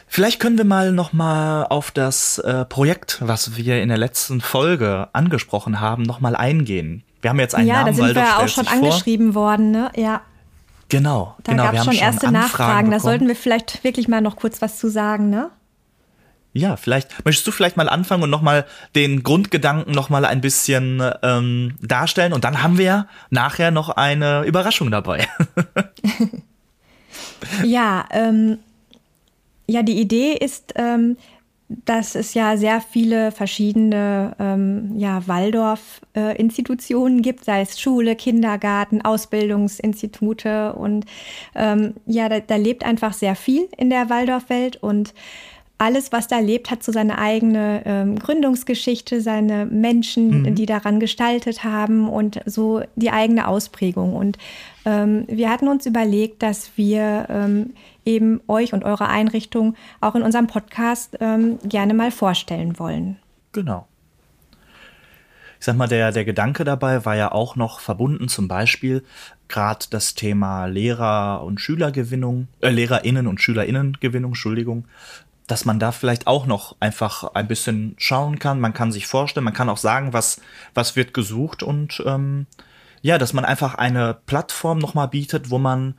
Vielleicht 0.07 0.39
können 0.39 0.59
wir 0.59 0.67
mal 0.67 0.93
noch 0.93 1.15
mal 1.15 1.65
auf 1.65 1.91
das 1.91 2.39
äh, 2.39 2.67
Projekt, 2.67 3.19
was 3.21 3.57
wir 3.57 3.83
in 3.83 3.89
der 3.89 3.97
letzten 3.97 4.43
Folge 4.43 5.09
angesprochen 5.15 5.81
haben, 5.81 6.03
noch 6.03 6.21
mal 6.21 6.37
eingehen. 6.37 7.03
Wir 7.23 7.31
haben 7.31 7.41
jetzt 7.41 7.55
einen 7.55 7.69
ja, 7.69 7.77
Namen, 7.77 7.87
da 7.87 7.93
sind 7.95 8.15
wir 8.15 8.23
ja 8.23 8.39
auch 8.39 8.49
schon 8.49 8.67
angeschrieben 8.67 9.35
worden, 9.35 9.71
ne? 9.71 9.91
Ja. 9.97 10.21
Genau, 10.91 11.37
da 11.43 11.53
genau. 11.53 11.65
gab 11.65 11.75
es 11.75 11.85
schon 11.85 11.95
erste 11.95 12.27
schon 12.27 12.35
Nachfragen. 12.35 12.91
Da 12.91 13.01
sollten 13.01 13.27
wir 13.27 13.37
vielleicht 13.37 13.83
wirklich 13.83 14.09
mal 14.09 14.21
noch 14.21 14.37
kurz 14.37 14.61
was 14.61 14.79
zu 14.79 14.91
sagen, 14.91 15.31
ne? 15.31 15.51
Ja, 16.59 16.77
vielleicht. 16.77 17.25
Möchtest 17.25 17.47
du 17.47 17.53
vielleicht 17.53 17.77
mal 17.77 17.89
anfangen 17.89 18.25
und 18.25 18.31
nochmal 18.31 18.67
den 18.97 19.23
Grundgedanken 19.23 19.95
nochmal 19.95 20.25
ein 20.25 20.41
bisschen 20.41 21.03
ähm, 21.23 21.75
darstellen? 21.81 22.33
Und 22.33 22.43
dann 22.45 22.63
haben 22.63 22.79
wir 22.79 23.07
nachher 23.31 23.71
noch 23.71 23.91
eine 23.91 24.43
Überraschung 24.43 24.91
dabei. 24.91 25.29
ja, 27.65 28.05
ähm, 28.11 28.59
ja, 29.69 29.85
die 29.85 30.01
Idee 30.01 30.33
ist, 30.33 30.75
ähm, 30.75 31.17
dass 31.69 32.15
es 32.17 32.35
ja 32.35 32.57
sehr 32.57 32.81
viele 32.81 33.31
verschiedene 33.31 34.35
ähm, 34.41 34.95
ja, 34.97 35.29
Waldorf-Institutionen 35.29 37.19
äh, 37.19 37.23
gibt, 37.23 37.45
sei 37.45 37.61
es 37.61 37.79
Schule, 37.79 38.17
Kindergarten, 38.17 39.03
Ausbildungsinstitute. 39.03 40.73
Und 40.73 41.05
ähm, 41.55 41.95
ja, 42.07 42.29
da, 42.29 42.41
da 42.41 42.57
lebt 42.57 42.85
einfach 42.85 43.13
sehr 43.13 43.37
viel 43.37 43.69
in 43.77 43.91
der 43.91 44.11
Waldorfwelt. 44.11 44.77
Und 44.83 45.15
alles, 45.79 46.11
was 46.11 46.27
da 46.27 46.41
lebt, 46.41 46.71
hat 46.71 46.83
so 46.83 46.91
seine 46.91 47.19
eigene 47.19 47.83
ähm, 47.87 48.19
Gründungsgeschichte, 48.19 49.21
seine 49.21 49.65
Menschen, 49.65 50.43
mhm. 50.43 50.55
die 50.57 50.67
daran 50.67 50.99
gestaltet 50.99 51.63
haben 51.63 52.09
und 52.09 52.41
so 52.47 52.83
die 52.97 53.11
eigene 53.11 53.47
Ausprägung. 53.47 54.15
Und 54.15 54.39
ähm, 54.85 55.25
wir 55.29 55.49
hatten 55.51 55.69
uns 55.69 55.87
überlegt, 55.87 56.43
dass 56.43 56.73
wir 56.77 57.27
ähm, 57.31 57.75
eben 58.05 58.41
euch 58.49 58.73
und 58.73 58.85
eure 58.85 59.09
Einrichtung 59.09 59.77
auch 60.01 60.17
in 60.17 60.23
unserem 60.23 60.49
Podcast 60.49 61.17
ähm, 61.21 61.59
gerne 61.63 61.95
mal 61.95 62.11
vorstellen 62.11 62.79
wollen. 62.81 63.17
Genau. 63.53 63.87
Ich 65.61 65.67
sag 65.67 65.77
mal, 65.77 65.89
der, 65.89 66.13
der 66.13 66.25
Gedanke 66.25 66.65
dabei 66.65 67.05
war 67.05 67.17
ja 67.17 67.33
auch 67.33 67.57
noch 67.57 67.81
verbunden, 67.81 68.29
zum 68.29 68.47
Beispiel 68.47 69.03
gerade 69.49 69.87
das 69.91 70.15
Thema 70.15 70.67
Lehrer- 70.67 71.43
und 71.43 71.61
Schülergewinnung, 71.61 72.49
äh, 72.61 72.71
LehrerInnen 72.71 73.27
und 73.27 73.41
SchülerInnengewinnung, 73.41 74.31
Entschuldigung, 74.31 74.85
dass 75.49 75.65
man 75.65 75.81
da 75.81 75.91
vielleicht 75.91 76.27
auch 76.27 76.47
noch 76.47 76.77
einfach 76.79 77.25
ein 77.35 77.49
bisschen 77.49 77.95
schauen 77.99 78.39
kann. 78.39 78.61
Man 78.61 78.75
kann 78.75 78.93
sich 78.93 79.07
vorstellen, 79.07 79.45
man 79.45 79.55
kann 79.55 79.69
auch 79.69 79.79
sagen, 79.79 80.13
was, 80.13 80.41
was 80.75 80.95
wird 80.95 81.15
gesucht 81.15 81.63
und 81.63 82.03
ähm, 82.07 82.47
ja, 83.01 83.19
dass 83.19 83.33
man 83.33 83.45
einfach 83.45 83.75
eine 83.75 84.17
Plattform 84.27 84.79
nochmal 84.79 85.09
bietet, 85.09 85.51
wo 85.51 85.59
man 85.59 85.95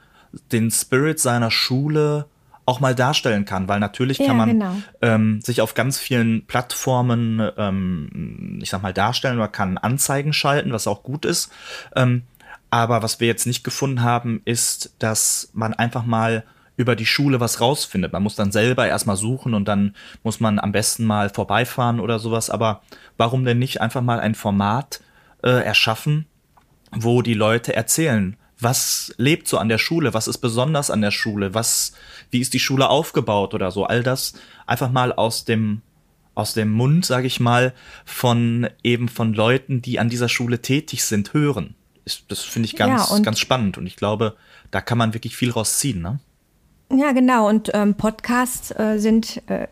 den 0.51 0.70
Spirit 0.70 1.20
seiner 1.20 1.50
Schule 1.50 2.27
auch 2.65 2.79
mal 2.79 2.94
darstellen 2.94 3.46
kann, 3.46 3.68
weil 3.68 3.79
natürlich 3.79 4.20
ja, 4.20 4.27
kann 4.27 4.38
man 4.38 4.50
genau. 4.50 4.75
ähm, 5.01 5.41
sich 5.41 5.62
auf 5.62 5.74
ganz 5.74 5.98
vielen 5.98 6.46
Plattformen, 6.46 7.41
ähm, 7.58 8.60
ich 8.62 8.70
sag 8.70 8.84
mal, 8.84 8.94
darstellen 8.94 9.38
oder 9.38 9.48
kann 9.48 9.79
Anzeigen 9.79 10.34
schalten, 10.34 10.72
was 10.72 10.86
auch 10.86 11.01
gut 11.01 11.25
ist. 11.25 11.51
Ähm, 11.96 12.24
aber 12.70 13.01
was 13.01 13.20
wir 13.20 13.27
jetzt 13.27 13.48
nicht 13.48 13.63
gefunden 13.63 14.03
haben, 14.03 14.44
ist, 14.46 14.94
dass 15.00 15.50
man 15.53 15.74
einfach 15.74 16.06
mal 16.06 16.44
über 16.79 16.95
die 16.95 17.05
Schule 17.05 17.41
was 17.41 17.59
rausfindet. 17.59 18.13
Man 18.13 18.24
muss 18.24 18.36
dann 18.36 18.53
selber 18.53 18.88
erstmal 18.88 19.17
suchen 19.17 19.53
und 19.53 19.67
dann 19.67 19.98
muss 20.24 20.39
man 20.39 20.59
am 20.59 20.71
besten 20.71 21.03
mal 21.03 21.29
vorbeifahren 21.29 22.00
oder 22.00 22.19
sowas. 22.19 22.50
Aber 22.50 22.83
warum 23.17 23.43
denn 23.43 23.59
nicht 23.59 23.81
einfach 23.81 24.01
mal 24.01 24.21
ein 24.21 24.33
Format 24.33 25.01
äh, 25.43 25.50
erschaffen, 25.50 26.25
wo 26.91 27.21
die 27.21 27.33
Leute 27.33 27.75
erzählen, 27.75 28.38
was 28.62 29.13
lebt 29.17 29.50
so 29.50 29.57
an 29.57 29.67
der 29.67 29.77
Schule, 29.77 30.13
was 30.13 30.29
ist 30.29 30.38
besonders 30.38 30.89
an 30.89 31.01
der 31.01 31.12
Schule, 31.12 31.53
was, 31.53 31.91
wie 32.31 32.39
ist 32.39 32.53
die 32.53 32.62
Schule 32.62 32.88
aufgebaut 32.88 33.53
oder 33.53 33.71
so. 33.71 33.83
All 33.83 34.01
das 34.01 34.36
einfach 34.65 34.89
mal 34.89 35.12
aus 35.12 35.43
dem 35.43 35.81
aus 36.33 36.53
dem 36.53 36.71
Mund, 36.71 37.05
sage 37.05 37.27
ich 37.27 37.41
mal, 37.41 37.74
von 38.05 38.69
eben 38.81 39.09
von 39.09 39.33
Leuten, 39.33 39.81
die 39.81 40.00
an 40.00 40.07
dieser 40.07 40.29
Schule 40.29 40.62
tätig 40.62 41.03
sind, 41.03 41.33
hören. 41.33 41.75
Das 42.29 42.39
finde 42.39 42.67
ich 42.67 42.77
ganz, 42.77 43.09
ja, 43.12 43.19
ganz 43.19 43.39
spannend 43.39 43.77
und 43.77 43.86
ich 43.86 43.98
glaube, 43.98 44.38
da 44.71 44.79
kann 44.79 44.98
man 44.98 45.13
wirklich 45.13 45.36
viel 45.36 45.51
rausziehen. 45.51 46.01
Ne? 46.01 46.21
Ja, 46.91 47.12
genau. 47.12 47.48
Und 47.48 47.69
ähm, 47.74 47.96
Podcasts 47.96 48.72
äh, 48.72 48.98
sind 48.98 49.43
äh, 49.50 49.67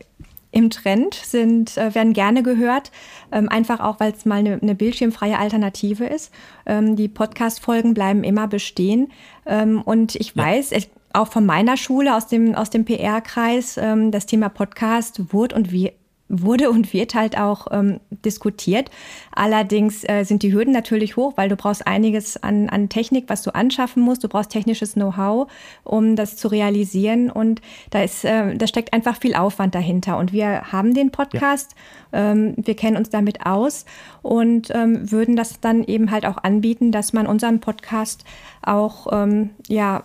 im 0.50 0.70
Trend, 0.70 1.14
sind, 1.14 1.76
äh, 1.76 1.94
werden 1.94 2.12
gerne 2.12 2.42
gehört, 2.42 2.90
ähm, 3.32 3.48
einfach 3.48 3.80
auch, 3.80 4.00
weil 4.00 4.12
es 4.12 4.24
mal 4.24 4.36
eine, 4.36 4.58
eine 4.60 4.74
bildschirmfreie 4.74 5.38
Alternative 5.38 6.06
ist. 6.06 6.32
Ähm, 6.64 6.96
die 6.96 7.08
Podcast-Folgen 7.08 7.92
bleiben 7.94 8.24
immer 8.24 8.48
bestehen. 8.48 9.10
Ähm, 9.46 9.82
und 9.82 10.14
ich 10.14 10.34
ja. 10.34 10.44
weiß, 10.44 10.72
ich, 10.72 10.90
auch 11.12 11.28
von 11.28 11.44
meiner 11.44 11.76
Schule 11.76 12.14
aus 12.14 12.26
dem, 12.26 12.54
aus 12.54 12.70
dem 12.70 12.84
PR-Kreis, 12.84 13.78
ähm, 13.78 14.10
das 14.10 14.26
Thema 14.26 14.48
Podcast 14.48 15.32
wurde 15.32 15.56
und 15.56 15.72
wie 15.72 15.92
wurde 16.28 16.70
und 16.70 16.92
wird 16.92 17.14
halt 17.14 17.38
auch 17.38 17.68
ähm, 17.70 18.00
diskutiert. 18.10 18.90
Allerdings 19.34 20.04
äh, 20.08 20.24
sind 20.24 20.42
die 20.42 20.52
Hürden 20.52 20.72
natürlich 20.72 21.16
hoch, 21.16 21.32
weil 21.36 21.48
du 21.48 21.56
brauchst 21.56 21.86
einiges 21.86 22.42
an, 22.42 22.68
an 22.68 22.88
Technik, 22.88 23.24
was 23.28 23.42
du 23.42 23.54
anschaffen 23.54 24.02
musst. 24.02 24.24
Du 24.24 24.28
brauchst 24.28 24.50
technisches 24.50 24.94
Know-how, 24.94 25.50
um 25.84 26.16
das 26.16 26.36
zu 26.36 26.48
realisieren. 26.48 27.30
Und 27.30 27.62
da 27.90 28.02
ist, 28.02 28.24
äh, 28.24 28.54
da 28.56 28.66
steckt 28.66 28.92
einfach 28.92 29.16
viel 29.16 29.34
Aufwand 29.34 29.74
dahinter. 29.74 30.18
Und 30.18 30.32
wir 30.32 30.72
haben 30.72 30.94
den 30.94 31.10
Podcast, 31.10 31.74
ja. 32.12 32.32
ähm, 32.32 32.54
wir 32.56 32.76
kennen 32.76 32.96
uns 32.96 33.10
damit 33.10 33.46
aus 33.46 33.86
und 34.22 34.70
ähm, 34.74 35.10
würden 35.10 35.36
das 35.36 35.60
dann 35.60 35.84
eben 35.84 36.10
halt 36.10 36.26
auch 36.26 36.38
anbieten, 36.38 36.92
dass 36.92 37.12
man 37.12 37.26
unseren 37.26 37.60
Podcast 37.60 38.24
auch, 38.62 39.06
ähm, 39.12 39.50
ja, 39.68 40.04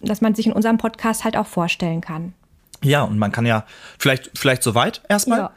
dass 0.00 0.20
man 0.20 0.34
sich 0.34 0.46
in 0.46 0.52
unserem 0.52 0.78
Podcast 0.78 1.24
halt 1.24 1.36
auch 1.36 1.46
vorstellen 1.46 2.00
kann. 2.00 2.34
Ja, 2.84 3.02
und 3.02 3.18
man 3.18 3.32
kann 3.32 3.46
ja 3.46 3.64
vielleicht, 3.98 4.30
vielleicht 4.38 4.62
soweit 4.62 5.02
erstmal. 5.08 5.38
Ja. 5.38 5.50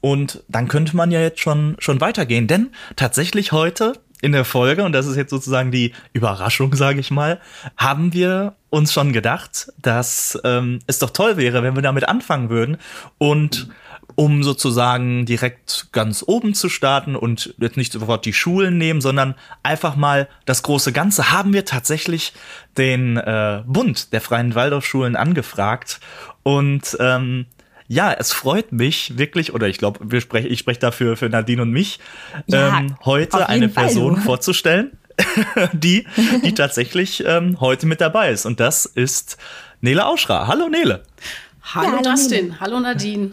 Und 0.00 0.42
dann 0.48 0.68
könnte 0.68 0.96
man 0.96 1.10
ja 1.10 1.20
jetzt 1.20 1.40
schon, 1.40 1.76
schon 1.78 2.00
weitergehen, 2.00 2.48
denn 2.48 2.70
tatsächlich 2.96 3.52
heute 3.52 3.94
in 4.20 4.32
der 4.32 4.44
Folge, 4.44 4.84
und 4.84 4.92
das 4.92 5.06
ist 5.06 5.16
jetzt 5.16 5.30
sozusagen 5.30 5.70
die 5.70 5.92
Überraschung, 6.12 6.74
sage 6.74 7.00
ich 7.00 7.10
mal, 7.10 7.40
haben 7.76 8.12
wir 8.12 8.54
uns 8.70 8.92
schon 8.92 9.12
gedacht, 9.12 9.72
dass 9.80 10.38
ähm, 10.44 10.78
es 10.86 10.98
doch 10.98 11.10
toll 11.10 11.36
wäre, 11.36 11.62
wenn 11.62 11.74
wir 11.74 11.82
damit 11.82 12.08
anfangen 12.08 12.48
würden 12.48 12.78
und 13.18 13.68
um 14.14 14.42
sozusagen 14.42 15.26
direkt 15.26 15.88
ganz 15.92 16.24
oben 16.26 16.54
zu 16.54 16.68
starten 16.68 17.16
und 17.16 17.54
jetzt 17.58 17.76
nicht 17.76 17.92
sofort 17.92 18.24
die 18.24 18.32
Schulen 18.32 18.78
nehmen, 18.78 19.00
sondern 19.00 19.34
einfach 19.62 19.96
mal 19.96 20.28
das 20.44 20.62
große 20.62 20.92
Ganze, 20.92 21.32
haben 21.32 21.52
wir 21.52 21.64
tatsächlich 21.64 22.32
den 22.76 23.16
äh, 23.16 23.62
Bund 23.66 24.12
der 24.12 24.20
Freien 24.20 24.54
Waldorfschulen 24.54 25.16
angefragt 25.16 26.00
und 26.42 26.96
ähm, 27.00 27.46
ja, 27.88 28.12
es 28.12 28.32
freut 28.32 28.72
mich 28.72 29.18
wirklich, 29.18 29.52
oder 29.52 29.68
ich 29.68 29.78
glaube, 29.78 30.00
wir 30.10 30.20
sprechen, 30.20 30.50
ich 30.50 30.58
spreche 30.58 30.80
dafür 30.80 31.16
für 31.16 31.28
Nadine 31.28 31.62
und 31.62 31.70
mich, 31.70 31.98
ja, 32.46 32.78
ähm, 32.78 32.96
heute 33.04 33.48
eine 33.48 33.68
Person 33.68 34.14
Fall. 34.14 34.24
vorzustellen, 34.24 34.96
die, 35.72 36.06
die 36.44 36.54
tatsächlich 36.54 37.22
ähm, 37.26 37.60
heute 37.60 37.86
mit 37.86 38.00
dabei 38.00 38.30
ist. 38.30 38.46
Und 38.46 38.60
das 38.60 38.86
ist 38.86 39.36
Nele 39.80 40.06
Auschra. 40.06 40.46
Hallo 40.46 40.68
Nele. 40.68 41.02
Hallo, 41.62 41.86
ja, 41.86 41.92
hallo 41.92 42.02
Dustin. 42.02 42.46
Nele. 42.46 42.60
Hallo 42.60 42.80
Nadine. 42.80 43.32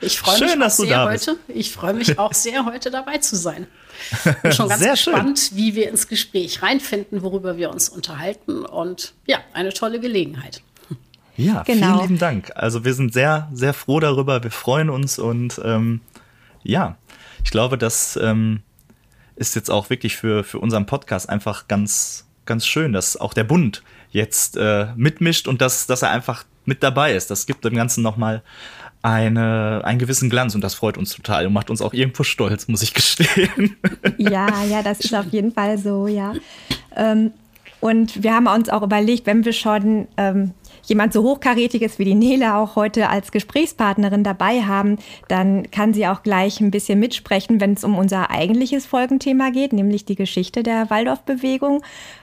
Ich 0.00 0.18
freue 0.18 0.40
mich 0.40 0.62
auch 0.62 0.70
sehr 0.70 1.04
heute. 1.04 1.36
Ich 1.48 1.72
freue 1.72 1.94
mich 1.94 2.18
auch 2.18 2.34
sehr, 2.34 2.64
heute 2.64 2.90
dabei 2.90 3.18
zu 3.18 3.36
sein. 3.36 3.66
Bin 4.42 4.52
schon 4.52 4.68
ganz 4.68 4.80
sehr 4.80 4.92
gespannt, 4.92 5.38
schön. 5.38 5.58
wie 5.58 5.74
wir 5.74 5.88
ins 5.88 6.08
Gespräch 6.08 6.62
reinfinden, 6.62 7.22
worüber 7.22 7.56
wir 7.56 7.70
uns 7.70 7.88
unterhalten. 7.88 8.64
Und 8.64 9.14
ja, 9.26 9.38
eine 9.52 9.72
tolle 9.72 10.00
Gelegenheit. 10.00 10.62
Ja, 11.38 11.62
genau. 11.62 11.86
vielen 11.86 12.00
lieben 12.00 12.18
Dank. 12.18 12.50
Also 12.56 12.84
wir 12.84 12.92
sind 12.94 13.12
sehr, 13.12 13.48
sehr 13.52 13.72
froh 13.72 14.00
darüber. 14.00 14.42
Wir 14.42 14.50
freuen 14.50 14.90
uns 14.90 15.18
und 15.18 15.60
ähm, 15.64 16.00
ja, 16.64 16.96
ich 17.44 17.50
glaube, 17.50 17.78
das 17.78 18.18
ähm, 18.20 18.60
ist 19.36 19.54
jetzt 19.54 19.70
auch 19.70 19.88
wirklich 19.88 20.16
für, 20.16 20.42
für 20.42 20.58
unseren 20.58 20.86
Podcast 20.86 21.28
einfach 21.28 21.68
ganz, 21.68 22.26
ganz 22.44 22.66
schön, 22.66 22.92
dass 22.92 23.16
auch 23.16 23.32
der 23.32 23.44
Bund 23.44 23.82
jetzt 24.10 24.56
äh, 24.56 24.88
mitmischt 24.96 25.46
und 25.46 25.60
dass, 25.60 25.86
dass 25.86 26.02
er 26.02 26.10
einfach 26.10 26.44
mit 26.64 26.82
dabei 26.82 27.14
ist. 27.14 27.30
Das 27.30 27.46
gibt 27.46 27.64
dem 27.64 27.74
Ganzen 27.74 28.02
nochmal 28.02 28.42
eine, 29.02 29.82
einen 29.84 30.00
gewissen 30.00 30.28
Glanz 30.30 30.56
und 30.56 30.62
das 30.62 30.74
freut 30.74 30.98
uns 30.98 31.14
total 31.14 31.46
und 31.46 31.52
macht 31.52 31.70
uns 31.70 31.80
auch 31.80 31.94
irgendwo 31.94 32.24
stolz, 32.24 32.66
muss 32.66 32.82
ich 32.82 32.94
gestehen. 32.94 33.76
Ja, 34.18 34.64
ja, 34.64 34.82
das 34.82 34.98
ist 35.00 35.14
auf 35.14 35.26
jeden 35.30 35.52
Fall 35.52 35.78
so, 35.78 36.06
ja. 36.06 36.34
Ähm, 36.96 37.30
und 37.80 38.22
wir 38.22 38.34
haben 38.34 38.46
uns 38.46 38.68
auch 38.68 38.82
überlegt, 38.82 39.26
wenn 39.26 39.44
wir 39.44 39.52
schon 39.52 40.08
ähm, 40.16 40.52
jemand 40.84 41.12
so 41.12 41.22
hochkarätiges 41.22 41.98
wie 41.98 42.04
die 42.04 42.14
Nele 42.14 42.56
auch 42.56 42.76
heute 42.76 43.08
als 43.08 43.30
Gesprächspartnerin 43.30 44.24
dabei 44.24 44.62
haben, 44.62 44.98
dann 45.28 45.70
kann 45.70 45.94
sie 45.94 46.06
auch 46.06 46.22
gleich 46.22 46.60
ein 46.60 46.70
bisschen 46.70 46.98
mitsprechen, 46.98 47.60
wenn 47.60 47.74
es 47.74 47.84
um 47.84 47.96
unser 47.96 48.30
eigentliches 48.30 48.86
Folgenthema 48.86 49.50
geht, 49.50 49.72
nämlich 49.72 50.04
die 50.04 50.16
Geschichte 50.16 50.62
der 50.62 50.90
Waldorfbewegung 50.90 51.82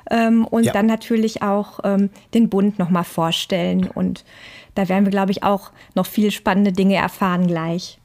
ähm, 0.10 0.46
und 0.46 0.66
ja. 0.66 0.74
dann 0.74 0.88
natürlich 0.88 1.42
auch 1.42 1.80
ähm, 1.84 2.10
den 2.34 2.50
Bund 2.50 2.78
nochmal 2.80 3.06
vorstellen. 3.06 3.88
Und 3.88 4.26
da 4.74 4.90
werden 4.90 5.06
wir, 5.06 5.12
glaube 5.12 5.32
ich, 5.32 5.44
auch 5.44 5.72
noch 5.94 6.06
viel 6.06 6.32
spannende 6.32 6.74
Dinge 6.74 6.96
erfahren 6.96 7.48
gleich. 7.48 8.00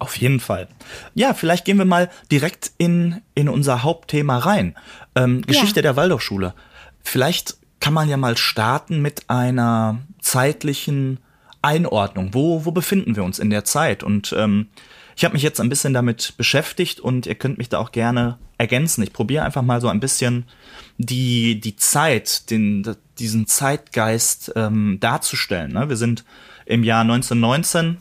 Auf 0.00 0.16
jeden 0.16 0.38
Fall. 0.38 0.68
Ja, 1.14 1.34
vielleicht 1.34 1.64
gehen 1.64 1.76
wir 1.76 1.84
mal 1.84 2.08
direkt 2.30 2.70
in, 2.78 3.20
in 3.34 3.48
unser 3.48 3.82
Hauptthema 3.82 4.38
rein. 4.38 4.76
Ähm, 5.24 5.42
Geschichte 5.42 5.80
ja. 5.80 5.82
der 5.82 5.96
Waldorfschule. 5.96 6.54
Vielleicht 7.02 7.56
kann 7.80 7.94
man 7.94 8.08
ja 8.08 8.16
mal 8.16 8.36
starten 8.36 9.00
mit 9.00 9.28
einer 9.30 9.98
zeitlichen 10.20 11.18
Einordnung. 11.62 12.34
Wo, 12.34 12.64
wo 12.64 12.70
befinden 12.70 13.16
wir 13.16 13.24
uns 13.24 13.38
in 13.38 13.50
der 13.50 13.64
Zeit? 13.64 14.02
Und 14.02 14.34
ähm, 14.36 14.68
ich 15.16 15.24
habe 15.24 15.34
mich 15.34 15.42
jetzt 15.42 15.60
ein 15.60 15.68
bisschen 15.68 15.92
damit 15.92 16.34
beschäftigt 16.36 17.00
und 17.00 17.26
ihr 17.26 17.34
könnt 17.34 17.58
mich 17.58 17.68
da 17.68 17.78
auch 17.78 17.90
gerne 17.90 18.38
ergänzen. 18.56 19.02
Ich 19.02 19.12
probiere 19.12 19.44
einfach 19.44 19.62
mal 19.62 19.80
so 19.80 19.88
ein 19.88 20.00
bisschen 20.00 20.44
die, 20.96 21.60
die 21.60 21.76
Zeit, 21.76 22.50
den, 22.50 22.96
diesen 23.18 23.46
Zeitgeist 23.46 24.52
ähm, 24.54 24.98
darzustellen. 25.00 25.72
Ne? 25.72 25.88
Wir 25.88 25.96
sind 25.96 26.24
im 26.66 26.84
Jahr 26.84 27.00
1919, 27.00 27.98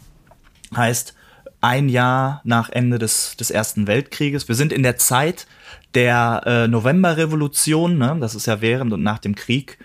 heißt 0.76 1.16
ein 1.62 1.90
Jahr 1.90 2.42
nach 2.44 2.70
Ende 2.70 3.00
des, 3.00 3.36
des 3.36 3.50
Ersten 3.50 3.88
Weltkrieges. 3.88 4.48
Wir 4.48 4.56
sind 4.56 4.72
in 4.72 4.84
der 4.84 4.98
Zeit 4.98 5.48
der 5.94 6.44
äh, 6.46 6.68
Novemberrevolution, 6.68 7.98
ne? 7.98 8.18
das 8.20 8.36
ist 8.36 8.46
ja 8.46 8.62
während 8.62 8.94
und 8.94 9.04
nach 9.04 9.20
dem 9.20 9.36
Krieg, 9.36 9.78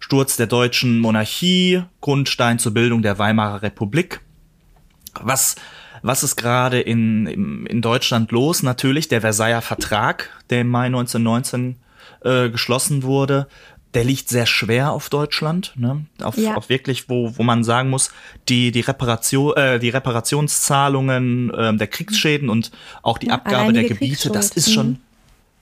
Sturz 0.00 0.36
der 0.36 0.46
deutschen 0.46 1.00
Monarchie, 1.00 1.82
Grundstein 2.00 2.58
zur 2.58 2.72
Bildung 2.72 3.02
der 3.02 3.18
Weimarer 3.18 3.62
Republik. 3.62 4.20
Was, 5.20 5.56
was 6.02 6.22
ist 6.22 6.36
gerade 6.36 6.80
in, 6.80 7.26
in, 7.26 7.66
in 7.66 7.82
Deutschland 7.82 8.30
los? 8.30 8.62
Natürlich 8.62 9.08
der 9.08 9.20
Versailler 9.20 9.62
Vertrag, 9.62 10.30
der 10.50 10.60
im 10.60 10.68
Mai 10.68 10.86
1919 10.86 11.76
äh, 12.24 12.50
geschlossen 12.50 13.02
wurde 13.02 13.48
der 13.94 14.04
liegt 14.04 14.28
sehr 14.28 14.46
schwer 14.46 14.92
auf 14.92 15.08
Deutschland, 15.08 15.72
ne? 15.76 16.04
auf, 16.22 16.36
ja. 16.36 16.54
auf 16.54 16.68
wirklich, 16.68 17.08
wo, 17.08 17.36
wo 17.36 17.42
man 17.42 17.64
sagen 17.64 17.88
muss, 17.90 18.10
die, 18.48 18.70
die, 18.70 18.80
Reparation, 18.80 19.56
äh, 19.56 19.78
die 19.78 19.88
Reparationszahlungen 19.88 21.50
äh, 21.54 21.76
der 21.76 21.86
Kriegsschäden 21.86 22.50
und 22.50 22.70
auch 23.02 23.18
die 23.18 23.30
Abgabe 23.30 23.72
der 23.72 23.84
Gebiete, 23.84 24.30
das 24.30 24.50
ist 24.50 24.72
schon, 24.72 24.88
mhm. 24.88 24.98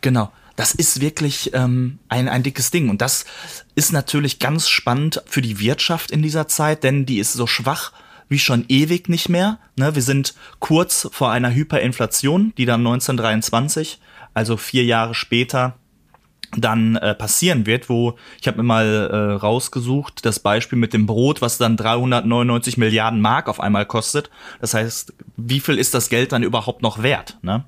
Genau, 0.00 0.32
das 0.56 0.74
ist 0.74 1.00
wirklich 1.00 1.52
ähm, 1.54 1.98
ein, 2.08 2.28
ein 2.28 2.42
dickes 2.42 2.70
Ding. 2.70 2.88
Und 2.88 3.02
das 3.02 3.26
ist 3.74 3.92
natürlich 3.92 4.38
ganz 4.38 4.68
spannend 4.68 5.22
für 5.26 5.42
die 5.42 5.60
Wirtschaft 5.60 6.10
in 6.10 6.22
dieser 6.22 6.48
Zeit, 6.48 6.82
denn 6.82 7.06
die 7.06 7.18
ist 7.18 7.34
so 7.34 7.46
schwach 7.46 7.92
wie 8.28 8.38
schon 8.38 8.64
ewig 8.68 9.08
nicht 9.08 9.28
mehr. 9.28 9.58
Ne? 9.76 9.94
Wir 9.94 10.02
sind 10.02 10.34
kurz 10.58 11.08
vor 11.12 11.30
einer 11.30 11.54
Hyperinflation, 11.54 12.52
die 12.56 12.64
dann 12.64 12.80
1923, 12.80 14.00
also 14.34 14.56
vier 14.56 14.84
Jahre 14.84 15.14
später, 15.14 15.76
dann 16.56 16.96
äh, 16.96 17.14
passieren 17.14 17.66
wird, 17.66 17.88
wo 17.88 18.16
ich 18.40 18.46
habe 18.46 18.58
mir 18.58 18.62
mal 18.62 18.86
äh, 18.86 19.32
rausgesucht, 19.34 20.24
das 20.24 20.40
Beispiel 20.40 20.78
mit 20.78 20.92
dem 20.92 21.06
Brot, 21.06 21.42
was 21.42 21.58
dann 21.58 21.76
399 21.76 22.78
Milliarden 22.78 23.20
Mark 23.20 23.48
auf 23.48 23.60
einmal 23.60 23.84
kostet. 23.84 24.30
Das 24.60 24.72
heißt, 24.72 25.12
wie 25.36 25.60
viel 25.60 25.78
ist 25.78 25.92
das 25.94 26.08
Geld 26.08 26.32
dann 26.32 26.42
überhaupt 26.42 26.82
noch 26.82 27.02
wert? 27.02 27.38
Ne? 27.42 27.64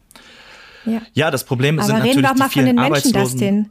Ja. 0.88 1.02
ja, 1.14 1.30
das 1.30 1.44
Problem 1.44 1.78
Aber 1.78 1.86
sind 1.86 1.98
natürlich 1.98 2.18
wir 2.18 2.30
auch 2.30 2.36
mal 2.36 2.46
die 2.46 2.52
vielen 2.52 2.66
von 2.66 2.76
den 2.76 2.84
Arbeitslosen. 2.84 3.40
Menschen, 3.40 3.70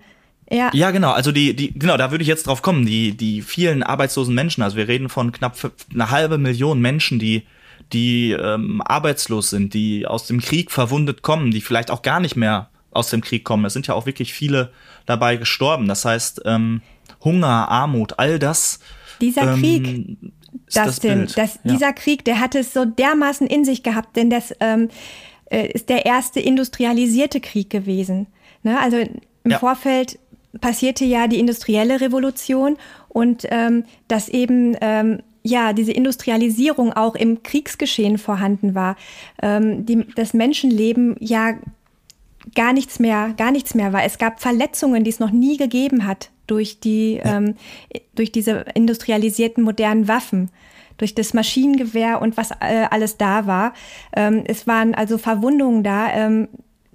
ja. 0.49 0.69
ja, 0.73 0.91
genau. 0.91 1.11
Also 1.11 1.31
die, 1.31 1.55
die, 1.55 1.77
genau, 1.77 1.97
da 1.97 2.11
würde 2.11 2.21
ich 2.21 2.27
jetzt 2.27 2.47
drauf 2.47 2.61
kommen. 2.61 2.85
Die, 2.85 3.15
die 3.15 3.41
vielen 3.41 3.83
arbeitslosen 3.83 4.33
Menschen. 4.33 4.63
Also 4.63 4.77
wir 4.77 4.87
reden 4.87 5.09
von 5.09 5.31
knapp 5.31 5.55
eine 5.93 6.09
halbe 6.09 6.37
Million 6.37 6.79
Menschen, 6.79 7.19
die, 7.19 7.43
die 7.91 8.31
ähm, 8.31 8.81
arbeitslos 8.81 9.49
sind, 9.49 9.73
die 9.73 10.07
aus 10.07 10.27
dem 10.27 10.39
Krieg 10.39 10.71
verwundet 10.71 11.21
kommen, 11.21 11.51
die 11.51 11.61
vielleicht 11.61 11.91
auch 11.91 12.01
gar 12.01 12.19
nicht 12.19 12.35
mehr 12.35 12.69
aus 12.91 13.09
dem 13.09 13.21
Krieg 13.21 13.43
kommen. 13.43 13.65
Es 13.65 13.73
sind 13.73 13.87
ja 13.87 13.93
auch 13.93 14.05
wirklich 14.05 14.33
viele 14.33 14.71
dabei 15.05 15.35
gestorben. 15.35 15.87
Das 15.87 16.05
heißt, 16.05 16.41
ähm, 16.45 16.81
Hunger, 17.23 17.69
Armut, 17.69 18.17
all 18.17 18.39
das 18.39 18.79
Dieser 19.19 19.53
ähm, 19.53 19.59
Krieg, 19.59 20.17
das, 20.73 20.99
das, 20.99 21.33
das 21.33 21.59
ja. 21.63 21.71
dieser 21.71 21.93
Krieg, 21.93 22.25
der 22.25 22.39
hat 22.39 22.55
es 22.55 22.73
so 22.73 22.85
dermaßen 22.85 23.47
in 23.47 23.65
sich 23.65 23.83
gehabt, 23.83 24.15
denn 24.15 24.29
das 24.29 24.53
ähm, 24.59 24.89
äh, 25.49 25.67
ist 25.67 25.89
der 25.89 26.05
erste 26.05 26.39
industrialisierte 26.39 27.39
Krieg 27.39 27.69
gewesen. 27.69 28.27
Ne? 28.63 28.79
Also 28.79 28.97
im 28.97 29.51
ja. 29.51 29.59
Vorfeld 29.59 30.19
passierte 30.59 31.05
ja 31.05 31.27
die 31.27 31.39
industrielle 31.39 32.01
Revolution 32.01 32.77
und 33.09 33.47
ähm, 33.49 33.85
dass 34.07 34.29
eben 34.29 34.75
ähm, 34.81 35.21
ja 35.43 35.73
diese 35.73 35.91
Industrialisierung 35.91 36.93
auch 36.93 37.15
im 37.15 37.43
Kriegsgeschehen 37.43 38.17
vorhanden 38.17 38.75
war, 38.75 38.95
ähm, 39.41 39.85
die, 39.85 40.05
das 40.15 40.33
Menschenleben 40.33 41.15
ja 41.19 41.53
gar 42.55 42.73
nichts 42.73 42.99
mehr, 42.99 43.33
gar 43.37 43.51
nichts 43.51 43.75
mehr 43.75 43.93
war. 43.93 44.03
Es 44.03 44.17
gab 44.17 44.39
Verletzungen, 44.39 45.03
die 45.03 45.09
es 45.09 45.19
noch 45.19 45.31
nie 45.31 45.57
gegeben 45.57 46.05
hat 46.05 46.29
durch 46.47 46.79
die, 46.79 47.15
ja. 47.15 47.37
ähm, 47.37 47.55
durch 48.15 48.31
diese 48.31 48.65
industrialisierten 48.73 49.63
modernen 49.63 50.07
Waffen 50.07 50.49
durch 50.97 51.15
das 51.15 51.33
Maschinengewehr 51.33 52.21
und 52.21 52.37
was 52.37 52.51
äh, 52.51 52.87
alles 52.89 53.17
da 53.17 53.45
war. 53.47 53.73
Ähm, 54.15 54.43
es 54.45 54.67
waren 54.67 54.95
also 54.95 55.17
Verwundungen 55.17 55.83
da, 55.83 56.11
ähm, 56.11 56.47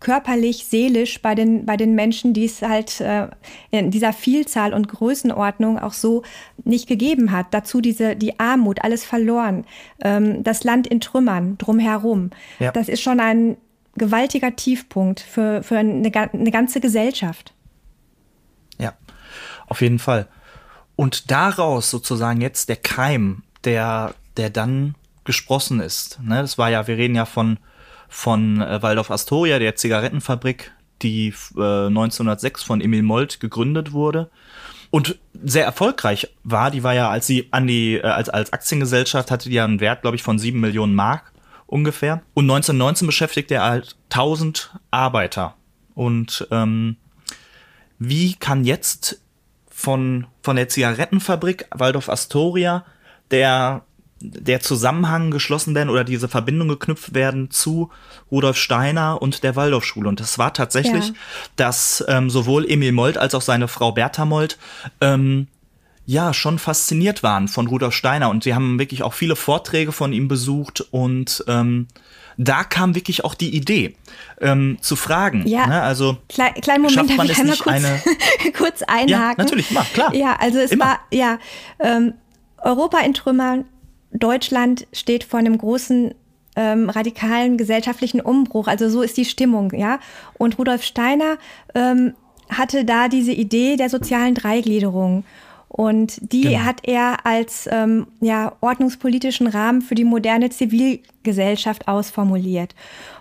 körperlich, 0.02 0.66
seelisch 0.66 1.22
bei 1.22 1.34
den, 1.34 1.64
bei 1.64 1.76
den 1.76 1.94
Menschen, 1.94 2.34
die 2.34 2.44
es 2.44 2.60
halt 2.60 3.00
äh, 3.00 3.28
in 3.70 3.90
dieser 3.90 4.12
Vielzahl 4.12 4.74
und 4.74 4.88
Größenordnung 4.88 5.78
auch 5.78 5.92
so 5.92 6.22
nicht 6.64 6.88
gegeben 6.88 7.30
hat. 7.30 7.46
Dazu 7.52 7.80
diese, 7.80 8.16
die 8.16 8.38
Armut, 8.38 8.82
alles 8.82 9.04
verloren, 9.04 9.64
ähm, 10.02 10.42
das 10.42 10.64
Land 10.64 10.86
in 10.86 11.00
Trümmern 11.00 11.56
drumherum. 11.56 12.30
Ja. 12.58 12.72
Das 12.72 12.88
ist 12.88 13.00
schon 13.00 13.20
ein 13.20 13.56
gewaltiger 13.96 14.56
Tiefpunkt 14.56 15.20
für, 15.20 15.62
für 15.62 15.78
eine, 15.78 16.10
eine 16.12 16.50
ganze 16.50 16.80
Gesellschaft. 16.80 17.54
Ja, 18.78 18.94
auf 19.68 19.80
jeden 19.80 19.98
Fall. 19.98 20.26
Und 20.96 21.30
daraus 21.30 21.90
sozusagen 21.90 22.40
jetzt 22.40 22.68
der 22.68 22.76
Keim, 22.76 23.42
der, 23.64 24.14
der 24.36 24.50
dann 24.50 24.94
gesprossen 25.24 25.80
ist. 25.80 26.20
Ne? 26.22 26.40
Das 26.40 26.58
war 26.58 26.70
ja, 26.70 26.86
wir 26.86 26.96
reden 26.96 27.14
ja 27.14 27.24
von 27.24 27.58
von 28.12 28.60
äh, 28.60 28.82
Waldorf 28.82 29.10
Astoria, 29.10 29.58
der 29.58 29.74
Zigarettenfabrik, 29.74 30.70
die 31.00 31.28
äh, 31.56 31.86
1906 31.86 32.62
von 32.62 32.80
Emil 32.82 33.02
Molt 33.02 33.40
gegründet 33.40 33.92
wurde 33.92 34.30
und 34.90 35.18
sehr 35.42 35.64
erfolgreich 35.64 36.28
war. 36.44 36.70
Die 36.70 36.84
war 36.84 36.92
ja, 36.92 37.08
als 37.08 37.26
sie 37.26 37.48
an 37.50 37.66
die, 37.66 37.94
äh, 37.94 38.02
als, 38.02 38.28
als 38.28 38.52
Aktiengesellschaft 38.52 39.30
hatte 39.30 39.48
die 39.48 39.54
ja 39.54 39.64
einen 39.64 39.80
Wert, 39.80 40.02
glaube 40.02 40.16
ich, 40.16 40.22
von 40.22 40.38
sieben 40.38 40.60
Millionen 40.60 40.94
Mark 40.94 41.32
ungefähr. 41.66 42.22
Und 42.34 42.44
1919 42.44 43.06
beschäftigte 43.06 43.54
er 43.54 43.64
halt 43.64 43.96
1000 44.10 44.78
Arbeiter. 44.90 45.54
Und 45.94 46.46
ähm, 46.50 46.96
wie 47.98 48.34
kann 48.34 48.64
jetzt 48.64 49.22
von, 49.70 50.26
von 50.42 50.56
der 50.56 50.68
Zigarettenfabrik 50.68 51.66
Waldorf 51.70 52.10
Astoria 52.10 52.84
der 53.32 53.84
der 54.24 54.60
Zusammenhang 54.60 55.30
geschlossen 55.30 55.74
werden 55.74 55.90
oder 55.90 56.04
diese 56.04 56.28
Verbindung 56.28 56.68
geknüpft 56.68 57.14
werden 57.14 57.50
zu 57.50 57.90
Rudolf 58.30 58.56
Steiner 58.56 59.20
und 59.20 59.42
der 59.42 59.56
Waldorfschule. 59.56 60.08
Und 60.08 60.20
das 60.20 60.38
war 60.38 60.54
tatsächlich, 60.54 61.08
ja. 61.08 61.14
dass 61.56 62.04
ähm, 62.08 62.30
sowohl 62.30 62.70
Emil 62.70 62.92
Molt 62.92 63.18
als 63.18 63.34
auch 63.34 63.42
seine 63.42 63.68
Frau 63.68 63.92
Bertha 63.92 64.24
Molt 64.24 64.58
ähm, 65.00 65.48
ja 66.06 66.34
schon 66.34 66.58
fasziniert 66.58 67.22
waren 67.22 67.48
von 67.48 67.66
Rudolf 67.66 67.94
Steiner 67.94 68.30
und 68.30 68.44
sie 68.44 68.54
haben 68.54 68.78
wirklich 68.78 69.02
auch 69.02 69.12
viele 69.12 69.36
Vorträge 69.36 69.92
von 69.92 70.12
ihm 70.12 70.28
besucht 70.28 70.80
und 70.90 71.44
ähm, 71.48 71.88
da 72.38 72.64
kam 72.64 72.94
wirklich 72.94 73.24
auch 73.24 73.34
die 73.34 73.54
Idee 73.54 73.94
ähm, 74.40 74.78
zu 74.80 74.96
fragen. 74.96 75.46
Ja, 75.46 75.66
ne? 75.66 75.82
also 75.82 76.16
Kle 76.28 76.52
kleinen 76.60 76.82
Moment, 76.82 77.10
darf 77.10 77.24
ich 77.28 77.38
einmal 77.38 77.56
kurz, 77.56 77.82
kurz 78.56 78.82
einhaken? 78.82 79.08
Ja, 79.08 79.34
natürlich, 79.36 79.70
mach, 79.70 79.92
klar. 79.92 80.14
Ja, 80.14 80.36
also 80.40 80.58
es 80.58 80.72
Immer. 80.72 80.84
war 80.86 81.00
ja 81.10 81.38
ähm, 81.78 82.14
Europa 82.62 82.98
in 83.00 83.14
Trümmern, 83.14 83.64
Deutschland 84.12 84.86
steht 84.92 85.24
vor 85.24 85.38
einem 85.40 85.58
großen 85.58 86.14
ähm, 86.54 86.90
radikalen 86.90 87.56
gesellschaftlichen 87.56 88.20
Umbruch. 88.20 88.68
Also 88.68 88.88
so 88.88 89.02
ist 89.02 89.16
die 89.16 89.24
Stimmung, 89.24 89.72
ja. 89.72 89.98
Und 90.38 90.58
Rudolf 90.58 90.82
Steiner 90.82 91.38
ähm, 91.74 92.14
hatte 92.50 92.84
da 92.84 93.08
diese 93.08 93.32
Idee 93.32 93.76
der 93.76 93.88
sozialen 93.88 94.34
Dreigliederung. 94.34 95.24
Und 95.68 96.18
die 96.32 96.42
genau. 96.42 96.64
hat 96.64 96.80
er 96.82 97.24
als 97.24 97.66
ähm, 97.72 98.06
ja, 98.20 98.52
ordnungspolitischen 98.60 99.46
Rahmen 99.46 99.80
für 99.80 99.94
die 99.94 100.04
moderne 100.04 100.50
Zivilgesellschaft 100.50 101.88
ausformuliert. 101.88 102.74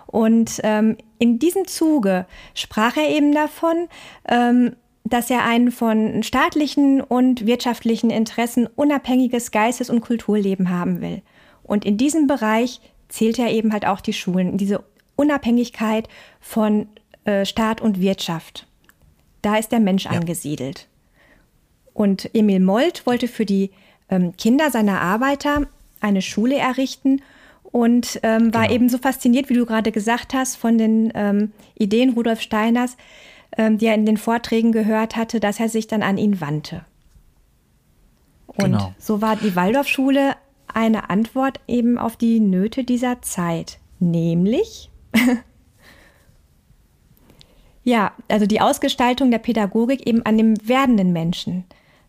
Und 0.06 0.60
ähm, 0.62 0.98
in 1.18 1.38
diesem 1.38 1.66
Zuge 1.66 2.26
sprach 2.52 2.98
er 2.98 3.08
eben 3.08 3.32
davon, 3.32 3.88
ähm, 4.28 4.76
dass 5.04 5.30
er 5.30 5.44
ein 5.44 5.70
von 5.70 6.22
staatlichen 6.22 7.00
und 7.00 7.46
wirtschaftlichen 7.46 8.10
Interessen 8.10 8.66
unabhängiges 8.66 9.50
Geistes- 9.50 9.90
und 9.90 10.00
Kulturleben 10.00 10.70
haben 10.70 11.00
will. 11.00 11.22
Und 11.62 11.84
in 11.84 11.96
diesem 11.96 12.26
Bereich 12.26 12.80
zählt 13.08 13.38
er 13.38 13.50
eben 13.50 13.72
halt 13.72 13.86
auch 13.86 14.00
die 14.00 14.12
Schulen, 14.12 14.56
diese 14.56 14.82
Unabhängigkeit 15.16 16.08
von 16.40 16.86
äh, 17.24 17.44
Staat 17.44 17.80
und 17.80 18.00
Wirtschaft. 18.00 18.66
Da 19.42 19.56
ist 19.56 19.72
der 19.72 19.80
Mensch 19.80 20.04
ja. 20.04 20.12
angesiedelt. 20.12 20.88
Und 21.94 22.30
Emil 22.34 22.60
Molt 22.60 23.06
wollte 23.06 23.28
für 23.28 23.44
die 23.44 23.70
ähm, 24.08 24.36
Kinder 24.36 24.70
seiner 24.70 25.00
Arbeiter 25.00 25.66
eine 26.00 26.22
Schule 26.22 26.56
errichten 26.56 27.20
und 27.64 28.20
ähm, 28.22 28.52
war 28.52 28.62
genau. 28.62 28.74
eben 28.74 28.88
so 28.88 28.98
fasziniert, 28.98 29.48
wie 29.48 29.54
du 29.54 29.66
gerade 29.66 29.92
gesagt 29.92 30.34
hast, 30.34 30.56
von 30.56 30.78
den 30.78 31.12
ähm, 31.14 31.52
Ideen 31.74 32.10
Rudolf 32.10 32.40
Steiners, 32.40 32.96
die 33.56 33.86
er 33.86 33.94
in 33.94 34.06
den 34.06 34.16
Vorträgen 34.16 34.72
gehört 34.72 35.16
hatte, 35.16 35.40
dass 35.40 35.60
er 35.60 35.68
sich 35.68 35.86
dann 35.86 36.02
an 36.02 36.18
ihn 36.18 36.40
wandte. 36.40 36.84
Und 38.46 38.72
genau. 38.72 38.94
so 38.98 39.22
war 39.22 39.36
die 39.36 39.56
Waldorfschule 39.56 40.34
eine 40.72 41.10
Antwort 41.10 41.60
eben 41.68 41.98
auf 41.98 42.16
die 42.16 42.40
Nöte 42.40 42.84
dieser 42.84 43.22
Zeit, 43.22 43.78
nämlich 43.98 44.90
ja, 47.84 48.12
also 48.28 48.46
die 48.46 48.60
Ausgestaltung 48.60 49.30
der 49.30 49.38
Pädagogik 49.38 50.06
eben 50.06 50.24
an 50.24 50.36
dem 50.36 50.54
werdenden 50.66 51.12
Menschen. 51.12 51.64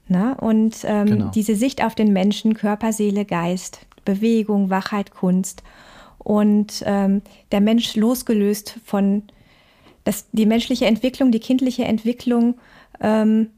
Ne? 0.08 0.36
Und 0.40 0.78
ähm, 0.84 1.06
genau. 1.06 1.32
diese 1.32 1.56
Sicht 1.56 1.84
auf 1.84 1.96
den 1.96 2.14
Menschen, 2.14 2.54
Körper, 2.54 2.94
Seele, 2.94 3.26
Geist, 3.26 3.86
Bewegung, 4.06 4.70
Wachheit, 4.70 5.12
Kunst 5.12 5.64
und 6.20 6.84
ähm, 6.86 7.22
der 7.52 7.62
Mensch 7.62 7.96
losgelöst 7.96 8.80
von 8.86 9.24
dass 10.04 10.30
die 10.32 10.46
menschliche 10.46 10.86
Entwicklung, 10.86 11.32
die 11.32 11.40
kindliche 11.40 11.86
Entwicklung 11.86 12.56
ähm, 13.00 13.50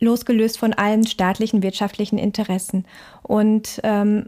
losgelöst 0.00 0.58
von 0.58 0.72
allen 0.72 1.06
staatlichen 1.06 1.62
wirtschaftlichen 1.62 2.18
Interessen. 2.18 2.84
Und 3.22 3.80
ähm, 3.84 4.26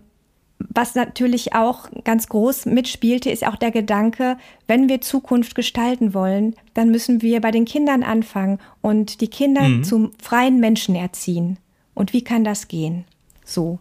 was 0.58 0.94
natürlich 0.94 1.54
auch 1.54 1.88
ganz 2.04 2.28
groß 2.28 2.66
mitspielte, 2.66 3.30
ist 3.30 3.46
auch 3.46 3.56
der 3.56 3.70
Gedanke, 3.70 4.38
wenn 4.66 4.88
wir 4.88 5.00
Zukunft 5.00 5.54
gestalten 5.54 6.14
wollen, 6.14 6.54
dann 6.74 6.90
müssen 6.90 7.22
wir 7.22 7.40
bei 7.40 7.50
den 7.50 7.64
Kindern 7.64 8.02
anfangen 8.02 8.58
und 8.80 9.20
die 9.20 9.28
Kinder 9.28 9.62
mhm. 9.62 9.84
zum 9.84 10.12
freien 10.22 10.60
Menschen 10.60 10.94
erziehen. 10.94 11.58
Und 11.92 12.12
wie 12.12 12.22
kann 12.22 12.44
das 12.44 12.68
gehen? 12.68 13.04
So. 13.44 13.78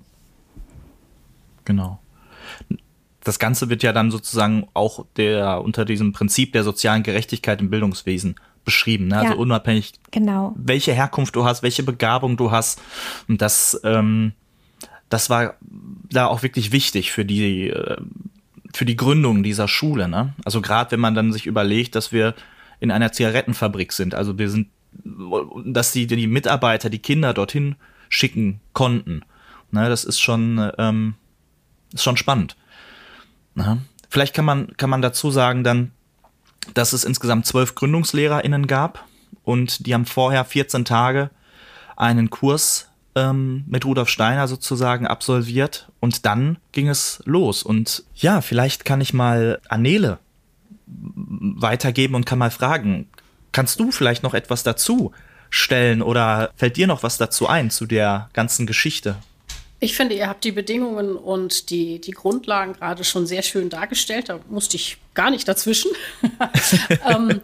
Genau 1.65 1.99
das 3.23 3.39
Ganze 3.39 3.69
wird 3.69 3.83
ja 3.83 3.93
dann 3.93 4.11
sozusagen 4.11 4.67
auch 4.73 5.05
der 5.15 5.61
unter 5.61 5.85
diesem 5.85 6.11
Prinzip 6.11 6.53
der 6.53 6.63
sozialen 6.63 7.03
Gerechtigkeit 7.03 7.61
im 7.61 7.69
Bildungswesen 7.69 8.35
beschrieben. 8.65 9.07
Ne? 9.07 9.15
Also 9.15 9.25
ja, 9.25 9.31
also 9.31 9.41
unabhängig, 9.41 9.93
genau. 10.11 10.53
welche 10.57 10.93
Herkunft 10.93 11.35
du 11.35 11.45
hast, 11.45 11.63
welche 11.63 11.83
Begabung 11.83 12.37
du 12.37 12.51
hast. 12.51 12.81
Und 13.27 13.41
das, 13.41 13.79
ähm, 13.83 14.33
das 15.09 15.29
war 15.29 15.55
da 16.09 16.27
auch 16.27 16.43
wirklich 16.43 16.71
wichtig 16.71 17.11
für 17.11 17.25
die, 17.25 17.69
äh, 17.69 17.97
für 18.73 18.85
die 18.85 18.95
Gründung 18.95 19.43
dieser 19.43 19.67
Schule. 19.67 20.07
Ne? 20.07 20.33
Also 20.43 20.61
gerade 20.61 20.91
wenn 20.91 20.99
man 20.99 21.15
dann 21.15 21.31
sich 21.31 21.45
überlegt, 21.45 21.95
dass 21.95 22.11
wir 22.11 22.35
in 22.79 22.91
einer 22.91 23.11
Zigarettenfabrik 23.11 23.93
sind. 23.93 24.15
Also 24.15 24.37
wir 24.37 24.49
sind, 24.49 24.67
dass 25.65 25.91
die, 25.91 26.07
die 26.07 26.27
Mitarbeiter, 26.27 26.89
die 26.89 26.99
Kinder 26.99 27.33
dorthin 27.33 27.75
schicken 28.09 28.59
konnten. 28.73 29.21
Ne? 29.71 29.87
Das 29.87 30.03
ist 30.03 30.19
schon, 30.19 30.71
ähm, 30.77 31.15
ist 31.93 32.03
schon 32.03 32.17
spannend. 32.17 32.57
Aha. 33.57 33.77
Vielleicht 34.09 34.33
kann 34.33 34.45
man, 34.45 34.75
kann 34.77 34.89
man 34.89 35.01
dazu 35.01 35.31
sagen 35.31 35.63
dann, 35.63 35.91
dass 36.73 36.93
es 36.93 37.03
insgesamt 37.03 37.45
zwölf 37.45 37.75
GründungslehrerInnen 37.75 38.67
gab 38.67 39.05
und 39.43 39.85
die 39.85 39.93
haben 39.93 40.05
vorher 40.05 40.45
14 40.45 40.85
Tage 40.85 41.29
einen 41.95 42.29
Kurs 42.29 42.89
ähm, 43.15 43.63
mit 43.67 43.85
Rudolf 43.85 44.09
Steiner 44.09 44.47
sozusagen 44.47 45.07
absolviert 45.07 45.91
und 45.99 46.25
dann 46.25 46.57
ging 46.71 46.89
es 46.89 47.21
los. 47.25 47.63
Und 47.63 48.03
ja, 48.15 48.41
vielleicht 48.41 48.85
kann 48.85 49.01
ich 49.01 49.13
mal 49.13 49.59
Anele 49.67 50.19
weitergeben 50.85 52.15
und 52.15 52.25
kann 52.25 52.39
mal 52.39 52.51
fragen, 52.51 53.07
kannst 53.51 53.79
du 53.79 53.91
vielleicht 53.91 54.23
noch 54.23 54.33
etwas 54.33 54.63
dazu 54.63 55.11
stellen 55.49 56.01
oder 56.01 56.51
fällt 56.55 56.77
dir 56.77 56.87
noch 56.87 57.03
was 57.03 57.17
dazu 57.17 57.47
ein 57.47 57.69
zu 57.69 57.85
der 57.85 58.29
ganzen 58.33 58.65
Geschichte? 58.65 59.15
Ich 59.83 59.97
finde, 59.97 60.15
ihr 60.15 60.29
habt 60.29 60.45
die 60.45 60.53
Bedingungen 60.53 61.17
und 61.17 61.69
die, 61.69 61.99
die 61.99 62.11
Grundlagen 62.11 62.71
gerade 62.71 63.03
schon 63.03 63.27
sehr 63.27 63.41
schön 63.41 63.67
dargestellt. 63.67 64.29
Da 64.29 64.39
musste 64.47 64.77
ich 64.77 64.95
gar 65.13 65.29
nicht 65.29 65.47
dazwischen. 65.47 65.91
ähm, 67.09 67.41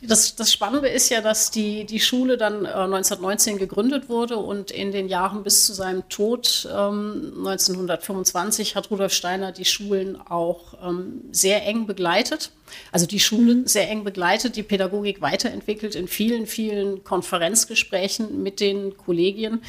das, 0.00 0.34
das, 0.36 0.52
Spannende 0.52 0.88
ist 0.88 1.08
ja, 1.08 1.20
dass 1.20 1.50
die, 1.50 1.84
die 1.84 2.00
Schule 2.00 2.36
dann 2.36 2.64
äh, 2.64 2.68
1919 2.68 3.58
gegründet 3.58 4.08
wurde 4.08 4.36
und 4.36 4.70
in 4.70 4.92
den 4.92 5.08
Jahren 5.08 5.42
bis 5.42 5.66
zu 5.66 5.72
seinem 5.72 6.08
Tod 6.08 6.68
ähm, 6.70 7.32
1925 7.38 8.74
hat 8.74 8.90
Rudolf 8.90 9.12
Steiner 9.12 9.52
die 9.52 9.64
Schulen 9.64 10.20
auch 10.20 10.74
ähm, 10.82 11.22
sehr 11.30 11.64
eng 11.66 11.86
begleitet. 11.86 12.50
Also 12.90 13.06
die 13.06 13.20
Schulen 13.20 13.66
sehr 13.66 13.88
eng 13.88 14.04
begleitet, 14.04 14.56
die 14.56 14.62
Pädagogik 14.62 15.20
weiterentwickelt 15.20 15.94
in 15.94 16.08
vielen, 16.08 16.46
vielen 16.46 17.04
Konferenzgesprächen 17.04 18.42
mit 18.42 18.60
den 18.60 18.96
Kollegien. 18.96 19.62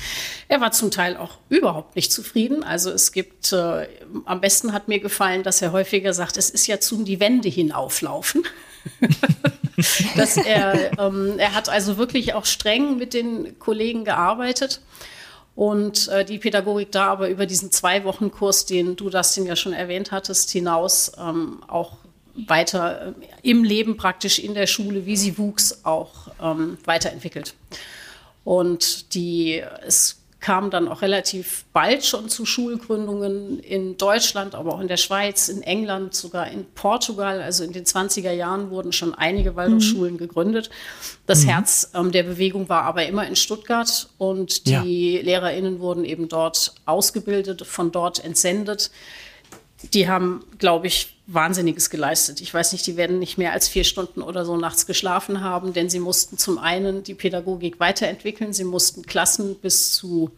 Er 0.47 0.61
war 0.61 0.71
zum 0.71 0.91
Teil 0.91 1.17
auch 1.17 1.37
überhaupt 1.49 1.95
nicht 1.95 2.11
zufrieden. 2.11 2.63
Also 2.63 2.91
es 2.91 3.11
gibt, 3.11 3.51
äh, 3.53 3.87
am 4.25 4.41
besten 4.41 4.73
hat 4.73 4.87
mir 4.87 4.99
gefallen, 4.99 5.43
dass 5.43 5.61
er 5.61 5.71
häufiger 5.71 6.13
sagt, 6.13 6.37
es 6.37 6.49
ist 6.49 6.67
ja 6.67 6.79
zum 6.79 7.05
die 7.05 7.19
Wände 7.43 7.49
hinauflaufen. 7.49 8.43
dass 10.17 10.35
er, 10.37 10.99
ähm, 10.99 11.35
er 11.37 11.55
hat 11.55 11.69
also 11.69 11.97
wirklich 11.97 12.33
auch 12.33 12.45
streng 12.45 12.97
mit 12.97 13.13
den 13.13 13.57
Kollegen 13.59 14.03
gearbeitet 14.03 14.81
und 15.55 16.09
äh, 16.09 16.25
die 16.25 16.37
Pädagogik 16.37 16.91
da 16.91 17.07
aber 17.07 17.29
über 17.29 17.45
diesen 17.45 17.71
zwei 17.71 18.03
Wochen 18.03 18.29
Kurs, 18.29 18.65
den 18.65 18.97
du 18.97 19.09
das 19.09 19.35
ja 19.37 19.55
schon 19.55 19.71
erwähnt 19.71 20.11
hattest, 20.11 20.51
hinaus 20.51 21.13
ähm, 21.17 21.63
auch 21.67 21.97
weiter 22.35 23.07
äh, 23.07 23.49
im 23.49 23.63
Leben 23.63 23.95
praktisch 23.95 24.37
in 24.37 24.53
der 24.53 24.67
Schule, 24.67 25.05
wie 25.05 25.17
sie 25.17 25.37
wuchs, 25.37 25.79
auch 25.83 26.27
ähm, 26.41 26.77
weiterentwickelt. 26.83 27.53
Und 28.43 29.13
die, 29.13 29.63
es 29.85 30.22
kam 30.43 30.69
dann 30.69 30.89
auch 30.89 31.01
relativ 31.01 31.63
bald 31.71 32.03
schon 32.03 32.27
zu 32.27 32.45
Schulgründungen 32.45 33.59
in 33.59 33.95
Deutschland, 33.95 34.55
aber 34.55 34.75
auch 34.75 34.81
in 34.81 34.89
der 34.89 34.97
Schweiz, 34.97 35.47
in 35.47 35.61
England, 35.61 36.13
sogar 36.13 36.51
in 36.51 36.65
Portugal. 36.75 37.41
Also 37.41 37.63
in 37.63 37.71
den 37.71 37.85
20er 37.85 38.33
Jahren 38.33 38.69
wurden 38.69 38.91
schon 38.91 39.15
einige 39.15 39.55
Waldorfschulen 39.55 40.15
mhm. 40.15 40.17
gegründet. 40.17 40.69
Das 41.27 41.45
mhm. 41.45 41.49
Herz 41.49 41.91
ähm, 41.95 42.11
der 42.11 42.23
Bewegung 42.23 42.67
war 42.67 42.83
aber 42.83 43.05
immer 43.05 43.25
in 43.25 43.37
Stuttgart 43.37 44.09
und 44.17 44.67
die 44.67 45.13
ja. 45.13 45.21
LehrerInnen 45.21 45.79
wurden 45.79 46.03
eben 46.03 46.27
dort 46.27 46.75
ausgebildet, 46.85 47.65
von 47.65 47.93
dort 47.93 48.21
entsendet. 48.21 48.91
Die 49.93 50.09
haben, 50.09 50.43
glaube 50.59 50.87
ich, 50.87 51.12
Wahnsinniges 51.25 51.89
geleistet. 51.89 52.41
Ich 52.41 52.53
weiß 52.53 52.73
nicht, 52.73 52.85
die 52.85 52.97
werden 52.97 53.19
nicht 53.19 53.37
mehr 53.37 53.53
als 53.53 53.67
vier 53.67 53.85
Stunden 53.85 54.21
oder 54.21 54.45
so 54.45 54.57
nachts 54.57 54.85
geschlafen 54.85 55.41
haben, 55.41 55.73
denn 55.73 55.89
sie 55.89 55.99
mussten 55.99 56.37
zum 56.37 56.57
einen 56.57 57.03
die 57.03 57.13
Pädagogik 57.13 57.79
weiterentwickeln, 57.79 58.51
sie 58.51 58.65
mussten 58.65 59.03
Klassen 59.03 59.55
bis 59.55 59.93
zu 59.93 60.31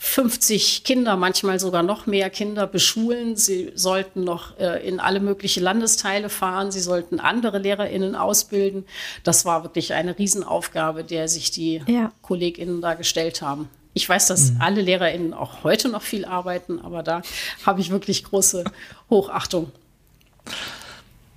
50 0.00 0.84
Kinder, 0.84 1.16
manchmal 1.16 1.58
sogar 1.58 1.82
noch 1.82 2.06
mehr 2.06 2.30
Kinder 2.30 2.68
beschulen. 2.68 3.36
Sie 3.36 3.72
sollten 3.74 4.22
noch 4.22 4.56
äh, 4.58 4.86
in 4.86 5.00
alle 5.00 5.18
möglichen 5.18 5.62
Landesteile 5.62 6.28
fahren. 6.28 6.70
Sie 6.70 6.80
sollten 6.80 7.18
andere 7.18 7.58
LehrerInnen 7.58 8.14
ausbilden. 8.14 8.86
Das 9.24 9.44
war 9.44 9.64
wirklich 9.64 9.94
eine 9.94 10.16
Riesenaufgabe, 10.16 11.02
der 11.02 11.26
sich 11.26 11.50
die 11.50 11.82
ja. 11.88 12.12
KollegInnen 12.22 12.80
da 12.80 12.94
gestellt 12.94 13.42
haben. 13.42 13.68
Ich 13.92 14.08
weiß, 14.08 14.28
dass 14.28 14.52
mhm. 14.52 14.60
alle 14.60 14.82
LehrerInnen 14.82 15.34
auch 15.34 15.64
heute 15.64 15.88
noch 15.88 16.02
viel 16.02 16.24
arbeiten, 16.24 16.78
aber 16.78 17.02
da 17.02 17.22
habe 17.66 17.80
ich 17.80 17.90
wirklich 17.90 18.22
große 18.22 18.62
Hochachtung. 19.10 19.72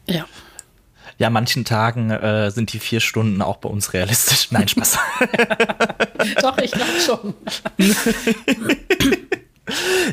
Ja. 0.08 0.26
Ja, 1.18 1.30
manchen 1.30 1.66
Tagen 1.66 2.10
äh, 2.10 2.50
sind 2.50 2.74
die 2.74 2.80
vier 2.80 3.00
Stunden 3.00 3.42
auch 3.42 3.58
bei 3.58 3.70
uns 3.70 3.94
realistisch. 3.94 4.52
Nein, 4.52 4.68
Spaß. 4.68 4.98
Doch, 6.42 6.58
ich 6.58 6.72
glaube 6.72 7.00
schon. 7.06 7.34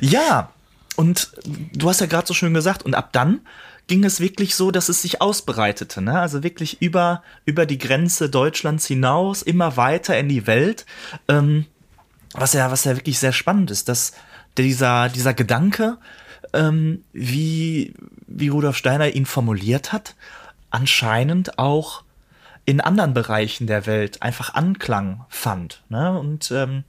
ja, 0.02 0.50
und 0.96 1.30
du 1.72 1.88
hast 1.88 2.00
ja 2.00 2.06
gerade 2.06 2.26
so 2.26 2.34
schön 2.34 2.52
gesagt, 2.52 2.82
und 2.82 2.94
ab 2.94 3.10
dann 3.12 3.40
ging 3.86 4.04
es 4.04 4.20
wirklich 4.20 4.54
so, 4.54 4.70
dass 4.70 4.88
es 4.88 5.02
sich 5.02 5.20
ausbreitete, 5.22 6.02
ne? 6.02 6.20
Also 6.20 6.42
wirklich 6.42 6.82
über, 6.82 7.22
über 7.46 7.66
die 7.66 7.78
Grenze 7.78 8.28
Deutschlands 8.28 8.86
hinaus, 8.86 9.42
immer 9.42 9.76
weiter 9.76 10.18
in 10.18 10.28
die 10.28 10.46
Welt. 10.46 10.84
Ähm, 11.26 11.64
was 12.34 12.52
ja, 12.52 12.70
was 12.70 12.84
ja 12.84 12.94
wirklich 12.94 13.18
sehr 13.18 13.32
spannend 13.32 13.70
ist, 13.70 13.88
dass 13.88 14.12
dieser, 14.58 15.08
dieser 15.08 15.34
Gedanke, 15.34 15.96
ähm, 16.52 17.04
wie, 17.12 17.94
wie 18.26 18.48
Rudolf 18.48 18.76
Steiner 18.76 19.08
ihn 19.08 19.26
formuliert 19.26 19.92
hat, 19.92 20.14
anscheinend 20.70 21.58
auch 21.58 22.02
in 22.64 22.80
anderen 22.80 23.14
Bereichen 23.14 23.66
der 23.66 23.86
Welt 23.86 24.22
einfach 24.22 24.54
Anklang 24.54 25.24
fand. 25.30 25.82
Ne? 25.88 26.18
Und 26.18 26.50
ähm, 26.50 26.84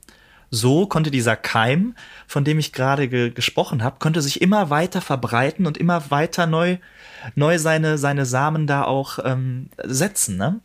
so 0.50 0.86
konnte 0.86 1.10
dieser 1.10 1.36
Keim, 1.36 1.94
von 2.26 2.44
dem 2.44 2.58
ich 2.58 2.72
gerade 2.72 3.08
ge 3.08 3.30
gesprochen 3.30 3.82
habe, 3.82 3.96
konnte 3.98 4.20
sich 4.20 4.42
immer 4.42 4.68
weiter 4.68 5.00
verbreiten 5.00 5.66
und 5.66 5.78
immer 5.78 6.10
weiter 6.10 6.46
neu, 6.46 6.78
neu 7.34 7.58
seine, 7.58 7.98
seine 7.98 8.26
Samen 8.26 8.66
da 8.66 8.84
auch 8.84 9.20
ähm, 9.24 9.70
setzen. 9.82 10.36
Ne? 10.36 10.60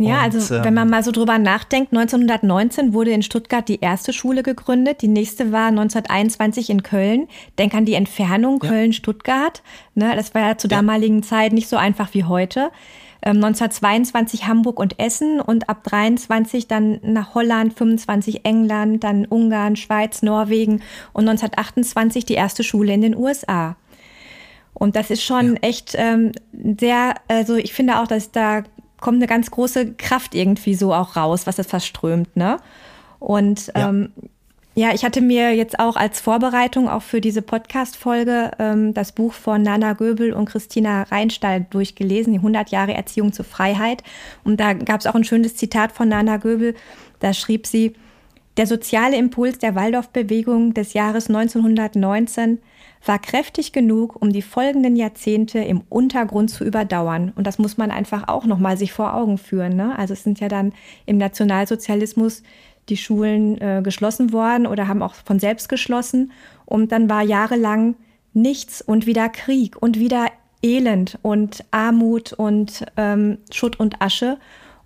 Ja, 0.00 0.24
und, 0.24 0.34
also 0.34 0.54
ähm, 0.54 0.64
wenn 0.64 0.74
man 0.74 0.88
mal 0.88 1.02
so 1.02 1.12
drüber 1.12 1.38
nachdenkt, 1.38 1.92
1919 1.92 2.94
wurde 2.94 3.10
in 3.10 3.22
Stuttgart 3.22 3.68
die 3.68 3.80
erste 3.80 4.12
Schule 4.14 4.42
gegründet, 4.42 5.02
die 5.02 5.08
nächste 5.08 5.52
war 5.52 5.66
1921 5.66 6.70
in 6.70 6.82
Köln. 6.82 7.28
Denk 7.58 7.74
an 7.74 7.84
die 7.84 7.94
Entfernung 7.94 8.60
ja. 8.62 8.70
Köln-Stuttgart. 8.70 9.62
Ne, 9.94 10.14
das 10.16 10.34
war 10.34 10.42
ja 10.42 10.56
zur 10.56 10.70
damaligen 10.70 11.22
Zeit 11.22 11.52
nicht 11.52 11.68
so 11.68 11.76
einfach 11.76 12.14
wie 12.14 12.24
heute. 12.24 12.70
Ähm, 13.22 13.36
1922 13.36 14.46
Hamburg 14.46 14.80
und 14.80 14.98
Essen 14.98 15.38
und 15.38 15.68
ab 15.68 15.84
23 15.84 16.66
dann 16.66 17.00
nach 17.02 17.34
Holland, 17.34 17.74
25 17.74 18.46
England, 18.46 19.04
dann 19.04 19.26
Ungarn, 19.26 19.76
Schweiz, 19.76 20.22
Norwegen 20.22 20.80
und 21.12 21.28
1928 21.28 22.24
die 22.24 22.34
erste 22.34 22.64
Schule 22.64 22.94
in 22.94 23.02
den 23.02 23.14
USA. 23.14 23.76
Und 24.72 24.96
das 24.96 25.10
ist 25.10 25.22
schon 25.22 25.56
ja. 25.56 25.60
echt 25.60 25.94
ähm, 25.98 26.32
sehr, 26.78 27.16
also 27.28 27.56
ich 27.56 27.74
finde 27.74 27.98
auch, 27.98 28.06
dass 28.06 28.32
da 28.32 28.62
kommt 29.00 29.16
eine 29.16 29.26
ganz 29.26 29.50
große 29.50 29.94
Kraft 29.94 30.34
irgendwie 30.34 30.74
so 30.74 30.92
auch 30.94 31.16
raus, 31.16 31.46
was 31.46 31.56
das 31.56 31.66
verströmt, 31.66 32.36
ne? 32.36 32.58
Und 33.18 33.68
ja. 33.68 33.88
ähm, 33.88 34.12
ja, 34.74 34.94
ich 34.94 35.04
hatte 35.04 35.20
mir 35.20 35.54
jetzt 35.54 35.78
auch 35.78 35.96
als 35.96 36.20
Vorbereitung 36.20 36.88
auch 36.88 37.02
für 37.02 37.20
diese 37.20 37.42
Podcast-Folge 37.42 38.52
ähm, 38.58 38.94
das 38.94 39.12
Buch 39.12 39.32
von 39.32 39.62
Nana 39.62 39.94
Göbel 39.94 40.32
und 40.32 40.46
Christina 40.46 41.02
Reinstall 41.02 41.66
durchgelesen, 41.68 42.32
die 42.32 42.38
100 42.38 42.70
Jahre 42.70 42.94
Erziehung 42.94 43.32
zur 43.32 43.44
Freiheit. 43.44 44.04
Und 44.44 44.60
da 44.60 44.72
gab 44.72 45.00
es 45.00 45.06
auch 45.06 45.14
ein 45.16 45.24
schönes 45.24 45.56
Zitat 45.56 45.92
von 45.92 46.08
Nana 46.08 46.36
Göbel. 46.36 46.74
Da 47.18 47.34
schrieb 47.34 47.66
sie, 47.66 47.94
der 48.56 48.66
soziale 48.66 49.16
Impuls 49.16 49.58
der 49.58 49.74
Waldorf-Bewegung 49.74 50.72
des 50.72 50.92
Jahres 50.92 51.28
1919 51.28 52.58
war 53.04 53.18
kräftig 53.18 53.72
genug, 53.72 54.20
um 54.20 54.32
die 54.32 54.42
folgenden 54.42 54.96
Jahrzehnte 54.96 55.58
im 55.60 55.82
Untergrund 55.88 56.50
zu 56.50 56.64
überdauern. 56.64 57.32
Und 57.34 57.46
das 57.46 57.58
muss 57.58 57.78
man 57.78 57.90
einfach 57.90 58.28
auch 58.28 58.44
nochmal 58.44 58.76
sich 58.76 58.92
vor 58.92 59.14
Augen 59.14 59.38
führen. 59.38 59.74
Ne? 59.74 59.98
Also 59.98 60.12
es 60.12 60.22
sind 60.22 60.40
ja 60.40 60.48
dann 60.48 60.72
im 61.06 61.16
Nationalsozialismus 61.16 62.42
die 62.88 62.96
Schulen 62.96 63.60
äh, 63.60 63.80
geschlossen 63.82 64.32
worden 64.32 64.66
oder 64.66 64.88
haben 64.88 65.02
auch 65.02 65.14
von 65.14 65.38
selbst 65.38 65.68
geschlossen. 65.68 66.32
Und 66.66 66.92
dann 66.92 67.08
war 67.08 67.22
jahrelang 67.22 67.96
nichts 68.34 68.82
und 68.82 69.06
wieder 69.06 69.28
Krieg 69.28 69.80
und 69.80 69.98
wieder 69.98 70.26
Elend 70.62 71.18
und 71.22 71.64
Armut 71.70 72.34
und 72.34 72.84
ähm, 72.96 73.38
Schutt 73.50 73.80
und 73.80 74.02
Asche. 74.02 74.38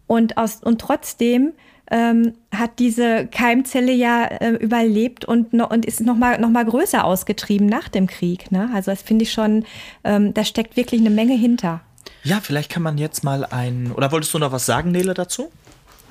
Und, 0.06 0.36
aus, 0.36 0.62
und 0.62 0.80
trotzdem 0.80 1.52
ähm, 1.90 2.34
hat 2.50 2.78
diese 2.78 3.26
Keimzelle 3.26 3.92
ja 3.92 4.24
äh, 4.24 4.50
überlebt 4.50 5.24
und, 5.24 5.52
no, 5.52 5.68
und 5.68 5.84
ist 5.84 6.00
noch 6.00 6.16
mal, 6.16 6.38
noch 6.40 6.50
mal 6.50 6.64
größer 6.64 7.04
ausgetrieben 7.04 7.66
nach 7.66 7.88
dem 7.88 8.06
Krieg. 8.06 8.50
Ne? 8.50 8.70
Also 8.74 8.90
das 8.90 9.02
finde 9.02 9.24
ich 9.24 9.32
schon, 9.32 9.64
ähm, 10.02 10.32
da 10.34 10.44
steckt 10.44 10.76
wirklich 10.76 11.00
eine 11.00 11.10
Menge 11.10 11.34
hinter. 11.34 11.80
Ja, 12.22 12.40
vielleicht 12.40 12.70
kann 12.70 12.82
man 12.82 12.96
jetzt 12.96 13.22
mal 13.22 13.44
ein, 13.44 13.92
oder 13.92 14.10
wolltest 14.12 14.32
du 14.32 14.38
noch 14.38 14.52
was 14.52 14.64
sagen, 14.64 14.92
Nele, 14.92 15.12
dazu? 15.12 15.50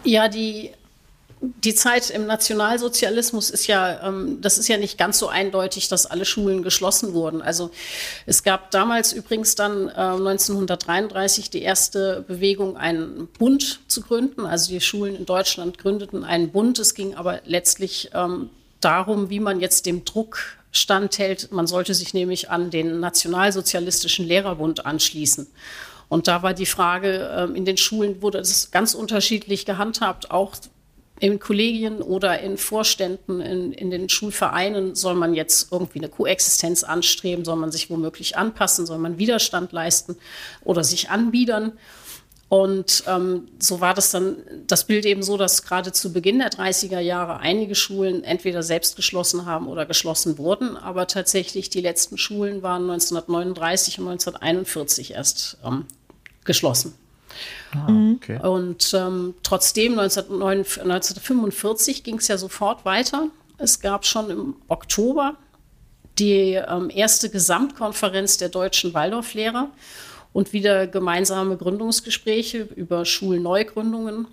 Ja, 0.04 0.28
die 0.28 0.72
die 1.62 1.76
Zeit 1.76 2.10
im 2.10 2.26
Nationalsozialismus 2.26 3.50
ist 3.50 3.68
ja, 3.68 4.08
ähm, 4.08 4.40
das 4.42 4.58
ist 4.58 4.70
ja 4.70 4.78
nicht 4.78 4.98
ganz 4.98 5.20
so 5.20 5.28
eindeutig, 5.28 5.90
dass 5.90 6.06
alle 6.06 6.24
Schulen 6.24 6.64
geschlossen 6.64 7.14
wurden. 7.14 7.42
Also 7.42 7.70
es 8.26 8.44
gab 8.44 8.72
damals 8.72 9.12
übrigens 9.12 9.56
dann 9.56 9.90
äh, 9.90 9.92
1933 9.92 11.50
die 11.50 11.62
erste 11.62 12.24
Bewegung, 12.28 12.78
einen 12.78 13.28
Bund 13.28 13.82
zu 13.88 14.02
gründen. 14.02 14.46
Also 14.46 14.72
die 14.72 14.80
Schulen 14.80 15.16
in 15.16 15.26
Deutschland 15.26 15.78
gründeten 15.78 16.24
einen 16.24 16.52
Bund. 16.52 16.80
Es 16.80 16.94
ging 16.94 17.16
aber 17.16 17.42
letztlich 17.46 18.12
ähm, 18.14 18.50
darum, 18.80 19.30
wie 19.30 19.42
man 19.42 19.60
jetzt 19.60 19.86
dem 19.86 20.06
Druck 20.06 20.40
standhält. 20.72 21.52
Man 21.52 21.68
sollte 21.68 21.94
sich 21.94 22.14
nämlich 22.14 22.50
an 22.50 22.70
den 22.70 23.02
Nationalsozialistischen 23.02 24.26
Lehrerbund 24.26 24.86
anschließen. 24.86 25.48
Und 26.08 26.28
da 26.28 26.42
war 26.42 26.54
die 26.54 26.66
Frage, 26.66 27.30
ähm, 27.36 27.56
in 27.56 27.66
den 27.66 27.76
Schulen 27.76 28.22
wurde 28.22 28.38
es 28.38 28.72
ganz 28.72 28.94
unterschiedlich 28.94 29.66
gehandhabt, 29.66 30.32
auch 30.32 30.56
in 31.20 31.40
Kollegien 31.40 32.02
oder 32.02 32.40
in 32.40 32.58
Vorständen, 32.58 33.40
in, 33.40 33.72
in 33.72 33.92
den 33.92 34.10
Schulvereinen 34.10 34.96
soll 34.96 35.16
man 35.16 35.34
jetzt 35.34 35.72
irgendwie 35.72 36.00
eine 36.00 36.10
Koexistenz 36.10 36.84
anstreben, 36.84 37.46
soll 37.46 37.56
man 37.56 37.72
sich 37.72 37.90
womöglich 37.90 38.36
anpassen, 38.38 38.86
soll 38.86 38.98
man 38.98 39.18
Widerstand 39.18 39.72
leisten 39.72 40.18
oder 40.64 40.84
sich 40.84 41.10
anbiedern. 41.10 41.74
Und 42.50 43.04
ähm, 43.08 43.48
so 43.58 43.82
war 43.82 43.96
das 43.96 44.12
dann 44.12 44.38
das 44.68 44.86
Bild 44.86 45.06
eben 45.06 45.24
so, 45.24 45.38
dass 45.38 45.64
gerade 45.64 45.92
zu 45.92 46.14
Beginn 46.14 46.38
der 46.38 46.52
30er 46.52 47.00
Jahre 47.00 47.40
einige 47.40 47.74
Schulen 47.74 48.24
entweder 48.24 48.62
selbst 48.62 48.96
geschlossen 48.96 49.48
haben 49.48 49.68
oder 49.68 49.88
geschlossen 49.88 50.38
wurden. 50.38 50.78
Aber 50.78 51.08
tatsächlich 51.08 51.72
die 51.72 51.82
letzten 51.82 52.18
Schulen 52.18 52.62
waren 52.62 52.84
1939 52.84 54.00
und 54.00 54.10
1941 54.10 55.14
erst 55.14 55.58
ähm, 55.66 55.86
geschlossen. 56.44 56.94
Ah, 57.74 57.88
okay. 58.16 58.40
Und 58.40 58.94
ähm, 58.94 59.34
trotzdem 59.44 60.00
1945 60.00 62.04
ging 62.04 62.18
es 62.18 62.28
ja 62.28 62.38
sofort 62.38 62.86
weiter. 62.86 63.28
Es 63.58 63.80
gab 63.80 64.06
schon 64.06 64.30
im 64.30 64.56
Oktober 64.68 65.38
die 66.20 66.54
ähm, 66.54 66.92
erste 66.94 67.30
Gesamtkonferenz 67.30 68.38
der 68.38 68.50
deutschen 68.50 68.94
Waldorflehrer 68.94 69.70
und 70.32 70.54
wieder 70.54 70.88
gemeinsame 70.88 71.58
Gründungsgespräche 71.58 72.68
über 72.76 73.06
Schulneugründungen. 73.06 74.28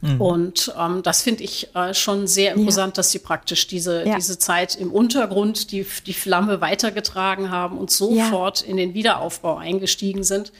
Mhm. 0.00 0.20
Und 0.20 0.74
ähm, 0.78 1.02
das 1.04 1.22
finde 1.22 1.44
ich 1.44 1.74
äh, 1.74 1.94
schon 1.94 2.26
sehr 2.26 2.54
imposant, 2.54 2.94
ja. 2.94 2.96
dass 2.96 3.12
sie 3.12 3.20
praktisch 3.20 3.68
diese, 3.68 4.04
ja. 4.04 4.16
diese 4.16 4.36
Zeit 4.36 4.74
im 4.74 4.92
Untergrund 4.92 5.70
die, 5.70 5.86
die 6.06 6.12
Flamme 6.12 6.60
weitergetragen 6.60 7.50
haben 7.50 7.78
und 7.78 7.90
sofort 7.90 8.62
ja. 8.62 8.68
in 8.68 8.76
den 8.76 8.94
Wiederaufbau 8.94 9.56
eingestiegen 9.56 10.24
sind. 10.24 10.52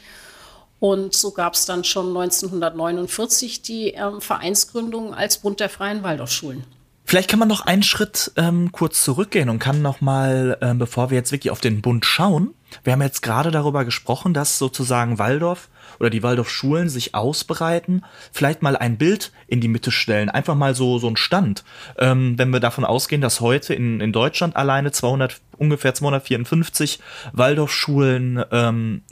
Und 0.82 1.14
so 1.14 1.30
gab 1.30 1.54
es 1.54 1.64
dann 1.64 1.84
schon 1.84 2.08
1949 2.08 3.62
die 3.62 3.90
ähm, 3.90 4.20
Vereinsgründung 4.20 5.14
als 5.14 5.38
Bund 5.38 5.60
der 5.60 5.68
Freien 5.68 6.02
Waldorfschulen. 6.02 6.64
Vielleicht 7.04 7.30
kann 7.30 7.38
man 7.38 7.46
noch 7.46 7.64
einen 7.64 7.84
Schritt 7.84 8.32
ähm, 8.34 8.72
kurz 8.72 9.04
zurückgehen 9.04 9.48
und 9.48 9.60
kann 9.60 9.80
noch 9.80 10.00
mal, 10.00 10.58
ähm, 10.60 10.80
bevor 10.80 11.10
wir 11.10 11.16
jetzt 11.16 11.30
wirklich 11.30 11.52
auf 11.52 11.60
den 11.60 11.82
Bund 11.82 12.04
schauen, 12.04 12.52
wir 12.82 12.94
haben 12.94 13.02
jetzt 13.02 13.22
gerade 13.22 13.52
darüber 13.52 13.84
gesprochen, 13.84 14.34
dass 14.34 14.58
sozusagen 14.58 15.20
Waldorf 15.20 15.68
oder 16.00 16.10
die 16.10 16.24
Waldorfschulen 16.24 16.88
sich 16.88 17.14
ausbreiten, 17.14 18.02
vielleicht 18.32 18.62
mal 18.62 18.76
ein 18.76 18.98
Bild 18.98 19.30
in 19.46 19.60
die 19.60 19.68
Mitte 19.68 19.92
stellen, 19.92 20.30
einfach 20.30 20.56
mal 20.56 20.74
so 20.74 20.98
so 20.98 21.06
ein 21.06 21.16
Stand. 21.16 21.62
Ähm, 21.96 22.36
wenn 22.38 22.50
wir 22.50 22.58
davon 22.58 22.84
ausgehen, 22.84 23.22
dass 23.22 23.40
heute 23.40 23.72
in, 23.72 24.00
in 24.00 24.12
Deutschland 24.12 24.56
alleine 24.56 24.90
200 24.90 25.40
ungefähr 25.58 25.94
254 25.94 26.98
Waldorfschulen 27.32 28.42
ähm, 28.50 29.02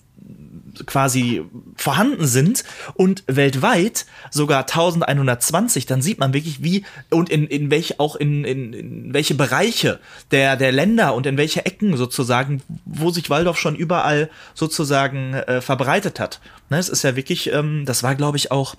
quasi 0.87 1.43
vorhanden 1.77 2.27
sind 2.27 2.65
und 2.95 3.25
weltweit 3.27 4.07
sogar 4.31 4.61
1120, 4.61 5.87
dann 5.87 6.03
sieht 6.03 6.19
man 6.19 6.33
wirklich 6.33 6.63
wie 6.63 6.85
und 7.11 7.31
in, 7.31 7.47
in 7.47 7.71
welche 7.71 8.01
auch 8.01 8.17
in, 8.17 8.45
in, 8.45 8.73
in 8.73 9.15
welche 9.15 9.35
Bereiche 9.35 10.01
der, 10.31 10.57
der 10.57 10.73
Länder 10.73 11.15
und 11.15 11.27
in 11.27 11.37
welche 11.37 11.67
Ecken 11.67 11.97
sozusagen, 11.97 12.63
wo 12.85 13.11
sich 13.11 13.31
Waldorf 13.31 13.59
schon 13.59 13.77
überall 13.77 14.31
sozusagen 14.55 15.35
äh, 15.35 15.61
verbreitet 15.61 16.21
hat. 16.21 16.41
Ne, 16.69 16.79
es 16.79 16.89
ist 16.89 17.03
ja 17.03 17.17
wirklich, 17.17 17.53
ähm, 17.53 17.85
das 17.87 18.03
war 18.03 18.15
glaube 18.15 18.37
ich 18.37 18.51
auch 18.51 18.75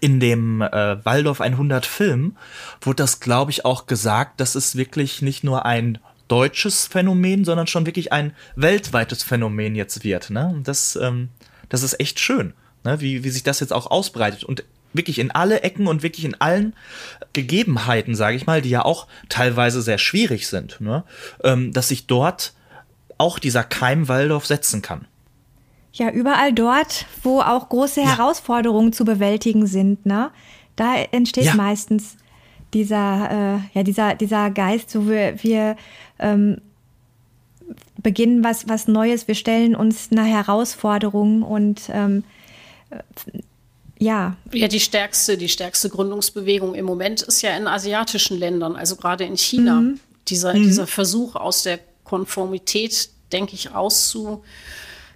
in 0.00 0.20
dem 0.20 0.60
äh, 0.60 1.04
Waldorf 1.04 1.40
100 1.40 1.86
Film 1.86 2.36
wurde 2.80 2.96
das, 2.96 3.20
glaube 3.20 3.50
ich, 3.50 3.64
auch 3.64 3.86
gesagt, 3.86 4.40
dass 4.40 4.54
es 4.54 4.76
wirklich 4.76 5.22
nicht 5.22 5.44
nur 5.44 5.64
ein 5.64 5.98
deutsches 6.28 6.86
Phänomen, 6.86 7.44
sondern 7.44 7.66
schon 7.66 7.86
wirklich 7.86 8.12
ein 8.12 8.32
weltweites 8.56 9.22
Phänomen 9.22 9.74
jetzt 9.74 10.04
wird. 10.04 10.30
Ne? 10.30 10.48
Und 10.48 10.68
das, 10.68 10.96
ähm, 10.96 11.30
das 11.68 11.82
ist 11.82 11.98
echt 12.00 12.20
schön, 12.20 12.52
ne? 12.84 13.00
wie, 13.00 13.24
wie 13.24 13.30
sich 13.30 13.42
das 13.42 13.60
jetzt 13.60 13.72
auch 13.72 13.90
ausbreitet 13.90 14.44
und 14.44 14.64
wirklich 14.92 15.18
in 15.18 15.30
alle 15.30 15.62
Ecken 15.62 15.86
und 15.86 16.02
wirklich 16.02 16.24
in 16.24 16.40
allen 16.40 16.74
Gegebenheiten, 17.32 18.14
sage 18.14 18.36
ich 18.36 18.46
mal, 18.46 18.62
die 18.62 18.70
ja 18.70 18.84
auch 18.84 19.06
teilweise 19.28 19.82
sehr 19.82 19.98
schwierig 19.98 20.48
sind, 20.48 20.80
ne? 20.80 21.04
ähm, 21.44 21.72
dass 21.72 21.88
sich 21.88 22.06
dort 22.06 22.54
auch 23.18 23.38
dieser 23.38 23.64
Keim 23.64 24.08
Waldorf 24.08 24.46
setzen 24.46 24.80
kann. 24.80 25.06
Ja, 25.92 26.10
überall 26.10 26.52
dort, 26.52 27.06
wo 27.22 27.40
auch 27.40 27.68
große 27.68 28.00
ja. 28.00 28.16
Herausforderungen 28.16 28.92
zu 28.92 29.04
bewältigen 29.04 29.66
sind, 29.66 30.06
ne? 30.06 30.30
Da 30.76 30.94
entsteht 31.10 31.46
ja. 31.46 31.54
meistens 31.54 32.16
dieser, 32.74 33.60
äh, 33.74 33.78
ja, 33.78 33.82
dieser, 33.82 34.14
dieser 34.14 34.50
Geist, 34.50 34.90
so 34.90 35.08
wir, 35.08 35.42
wir 35.42 35.76
ähm, 36.18 36.60
beginnen 38.02 38.44
was, 38.44 38.68
was 38.68 38.88
Neues, 38.88 39.28
wir 39.28 39.34
stellen 39.34 39.74
uns 39.74 40.08
einer 40.10 40.24
Herausforderung 40.24 41.42
und 41.42 41.82
ähm, 41.90 42.24
äh, 42.90 42.98
ja. 43.98 44.36
Ja, 44.52 44.68
die 44.68 44.80
stärkste, 44.80 45.36
die 45.36 45.48
stärkste 45.48 45.88
Gründungsbewegung 45.88 46.74
im 46.74 46.84
Moment 46.84 47.22
ist 47.22 47.42
ja 47.42 47.56
in 47.56 47.66
asiatischen 47.66 48.38
Ländern, 48.38 48.76
also 48.76 48.96
gerade 48.96 49.24
in 49.24 49.36
China. 49.36 49.80
Mhm. 49.80 50.00
Dieser, 50.28 50.54
mhm. 50.54 50.62
dieser 50.62 50.86
Versuch 50.86 51.34
aus 51.36 51.62
der 51.62 51.80
Konformität, 52.04 53.10
denke 53.32 53.54
ich, 53.54 53.74
auszu, 53.74 54.44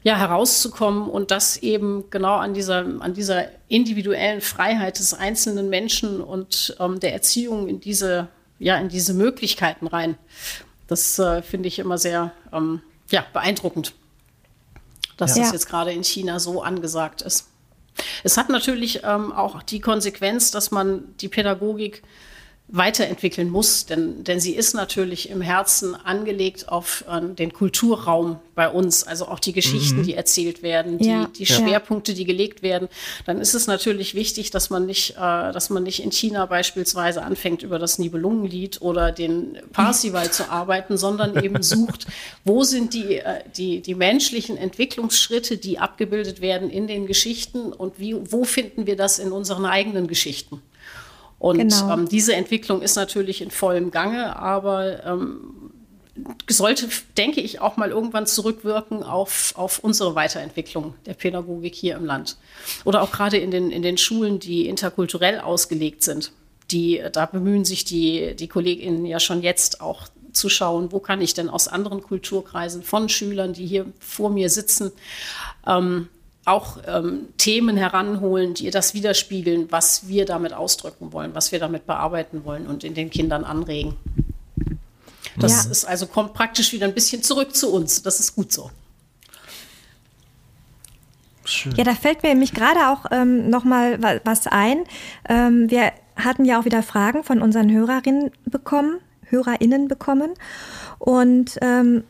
ja, 0.03 0.17
herauszukommen 0.17 1.09
und 1.09 1.31
das 1.31 1.57
eben 1.59 2.05
genau 2.11 2.37
an 2.37 2.55
dieser, 2.55 2.85
an 3.01 3.15
dieser 3.15 3.47
individuellen 3.69 4.41
Freiheit 4.41 4.99
des 4.99 5.15
einzelnen 5.15 5.69
Menschen 5.69 6.21
und 6.21 6.77
ähm, 6.81 6.99
der 6.99 7.12
Erziehung 7.12 7.69
in 7.69 7.81
diese, 7.81 8.29
ja, 8.59 8.79
in 8.79 8.88
diese 8.88 9.15
Möglichkeiten 9.15 9.87
rein. 9.87 10.17
Das 10.88 11.19
äh, 11.19 11.43
finde 11.43 11.69
ich 11.69 11.79
immer 11.79 11.99
sehr 11.99 12.33
ähm, 12.53 12.83
ja, 13.11 13.25
beeindruckend, 13.33 13.95
dass 15.17 15.37
ja. 15.37 15.45
das 15.45 15.53
jetzt 15.53 15.69
gerade 15.69 15.93
in 15.93 16.03
China 16.03 16.41
so 16.41 16.62
angesagt 16.62 17.23
ist. 17.23 17.49
Es 18.25 18.37
hat 18.37 18.49
natürlich 18.49 19.03
ähm, 19.05 19.33
auch 19.33 19.62
die 19.62 19.81
Konsequenz, 19.81 20.51
dass 20.51 20.71
man 20.71 21.15
die 21.21 21.29
Pädagogik 21.29 22.03
weiterentwickeln 22.74 23.50
muss, 23.50 23.85
denn, 23.85 24.24
denn 24.24 24.40
sie 24.40 24.54
ist 24.54 24.74
natürlich 24.74 25.28
im 25.28 25.42
Herzen 25.42 25.94
angelegt 25.94 26.70
auf 26.70 27.04
äh, 27.06 27.20
den 27.20 27.52
Kulturraum 27.52 28.38
bei 28.54 28.66
uns, 28.66 29.04
also 29.04 29.28
auch 29.28 29.38
die 29.38 29.52
Geschichten, 29.52 29.98
mhm. 29.98 30.04
die 30.04 30.14
erzählt 30.14 30.62
werden, 30.62 30.96
die, 30.96 31.08
ja. 31.08 31.28
die 31.37 31.44
Schwerpunkte, 31.44 32.14
die 32.14 32.24
gelegt 32.24 32.62
werden. 32.62 32.88
Dann 33.26 33.42
ist 33.42 33.52
es 33.52 33.66
natürlich 33.66 34.14
wichtig, 34.14 34.50
dass 34.50 34.70
man 34.70 34.87
nicht, 34.87 35.16
äh, 35.16 35.52
dass 35.52 35.68
man 35.68 35.82
nicht 35.82 36.02
in 36.02 36.12
China 36.12 36.46
beispielsweise 36.46 37.22
anfängt, 37.22 37.62
über 37.62 37.78
das 37.78 37.98
Nibelungenlied 37.98 38.80
oder 38.80 39.12
den 39.12 39.58
Parsival 39.74 40.30
zu 40.30 40.48
arbeiten, 40.48 40.96
sondern 40.96 41.37
eben 41.44 41.62
sucht, 41.62 42.06
wo 42.42 42.64
sind 42.64 42.94
die, 42.94 43.16
äh, 43.16 43.42
die, 43.54 43.82
die 43.82 43.94
menschlichen 43.94 44.56
Entwicklungsschritte, 44.56 45.58
die 45.58 45.78
abgebildet 45.78 46.40
werden 46.40 46.70
in 46.70 46.87
den 46.87 47.06
Geschichten 47.06 47.70
und 47.70 47.98
wie, 47.98 48.16
wo 48.32 48.44
finden 48.44 48.87
wir 48.87 48.96
das 48.96 49.18
in 49.18 49.30
unseren 49.30 49.66
eigenen 49.66 50.06
Geschichten? 50.06 50.62
Und 51.42 51.59
genau. 51.59 51.92
ähm, 51.92 52.09
diese 52.09 52.37
Entwicklung 52.37 52.83
ist 52.83 52.94
natürlich 52.94 53.42
in 53.42 53.50
vollem 53.50 53.90
Gange, 53.90 54.37
aber 54.37 55.05
ähm, 55.05 55.72
sollte, 56.48 56.88
denke 57.16 57.40
ich, 57.40 57.61
auch 57.61 57.76
mal 57.76 57.90
irgendwann 57.90 58.28
zurückwirken 58.28 59.02
auf, 59.02 59.52
auf 59.57 59.81
unsere 59.81 60.14
Weiterentwicklung 60.14 60.94
der 61.05 61.14
Pädagogik 61.14 61.74
hier 61.74 61.96
im 61.96 62.05
Land. 62.05 62.37
Oder 62.85 63.02
auch 63.02 63.11
gerade 63.11 63.38
in 63.38 63.50
den, 63.50 63.72
in 63.72 63.83
den 63.83 63.98
Schulen, 63.98 64.38
die 64.38 64.68
interkulturell 64.68 65.40
ausgelegt 65.40 66.05
sind. 66.05 66.31
Die, 66.70 67.02
da 67.12 67.26
bemühen 67.26 67.64
sich 67.64 67.85
die, 67.85 68.37
die 68.37 68.46
KollegInnen 68.46 69.05
ja 69.05 69.18
schon 69.18 69.42
jetzt 69.42 69.81
auch 69.81 70.07
zu 70.33 70.48
schauen, 70.48 70.92
wo 70.92 71.00
kann 71.00 71.20
ich 71.20 71.35
denn 71.35 71.48
aus 71.48 71.66
anderen 71.66 72.02
Kulturkreisen 72.02 72.85
von 72.85 73.09
Schülern, 73.09 73.52
die 73.52 73.66
hier 73.66 73.87
vor 73.98 74.31
mir 74.31 74.48
sitzen, 74.48 74.92
ähm, 75.66 76.07
auch 76.44 76.78
ähm, 76.87 77.28
Themen 77.38 77.76
heranholen, 77.76 78.55
die 78.55 78.70
das 78.70 78.94
widerspiegeln, 78.94 79.70
was 79.70 80.09
wir 80.09 80.24
damit 80.24 80.52
ausdrücken 80.52 81.12
wollen, 81.12 81.35
was 81.35 81.52
wir 81.52 81.61
damit 81.61 81.87
bearbeiten 81.87 82.44
wollen 82.44 82.66
und 82.66 82.83
in 82.85 82.94
den 82.94 83.11
Kindern 83.11 83.44
anregen. 83.44 83.96
Das 85.38 85.64
ja. 85.64 85.70
ist 85.70 85.85
also 85.85 86.07
kommt 86.07 86.35
praktisch 86.35 86.72
wieder 86.72 86.87
ein 86.87 86.94
bisschen 86.94 87.22
zurück 87.22 87.55
zu 87.55 87.72
uns. 87.72 88.02
Das 88.02 88.20
ist 88.20 88.35
gut 88.35 88.52
so. 88.52 88.70
Schön. 91.44 91.74
Ja, 91.76 91.85
da 91.85 91.94
fällt 91.94 92.22
mir 92.22 92.31
nämlich 92.31 92.55
gerade 92.55 92.88
auch 92.88 93.07
ähm, 93.11 93.48
noch 93.50 93.64
mal 93.64 94.20
was 94.24 94.46
ein. 94.46 94.85
Ähm, 95.28 95.70
wir 95.70 95.92
hatten 96.16 96.44
ja 96.44 96.61
auch 96.61 96.64
wieder 96.64 96.83
Fragen 96.83 97.24
von 97.24 97.40
unseren 97.40 97.70
Hörerinnen 97.70 98.31
bekommen, 98.44 98.98
HörerInnen 99.26 99.88
bekommen. 99.88 100.35
Und 100.98 101.59
ähm, 101.62 102.05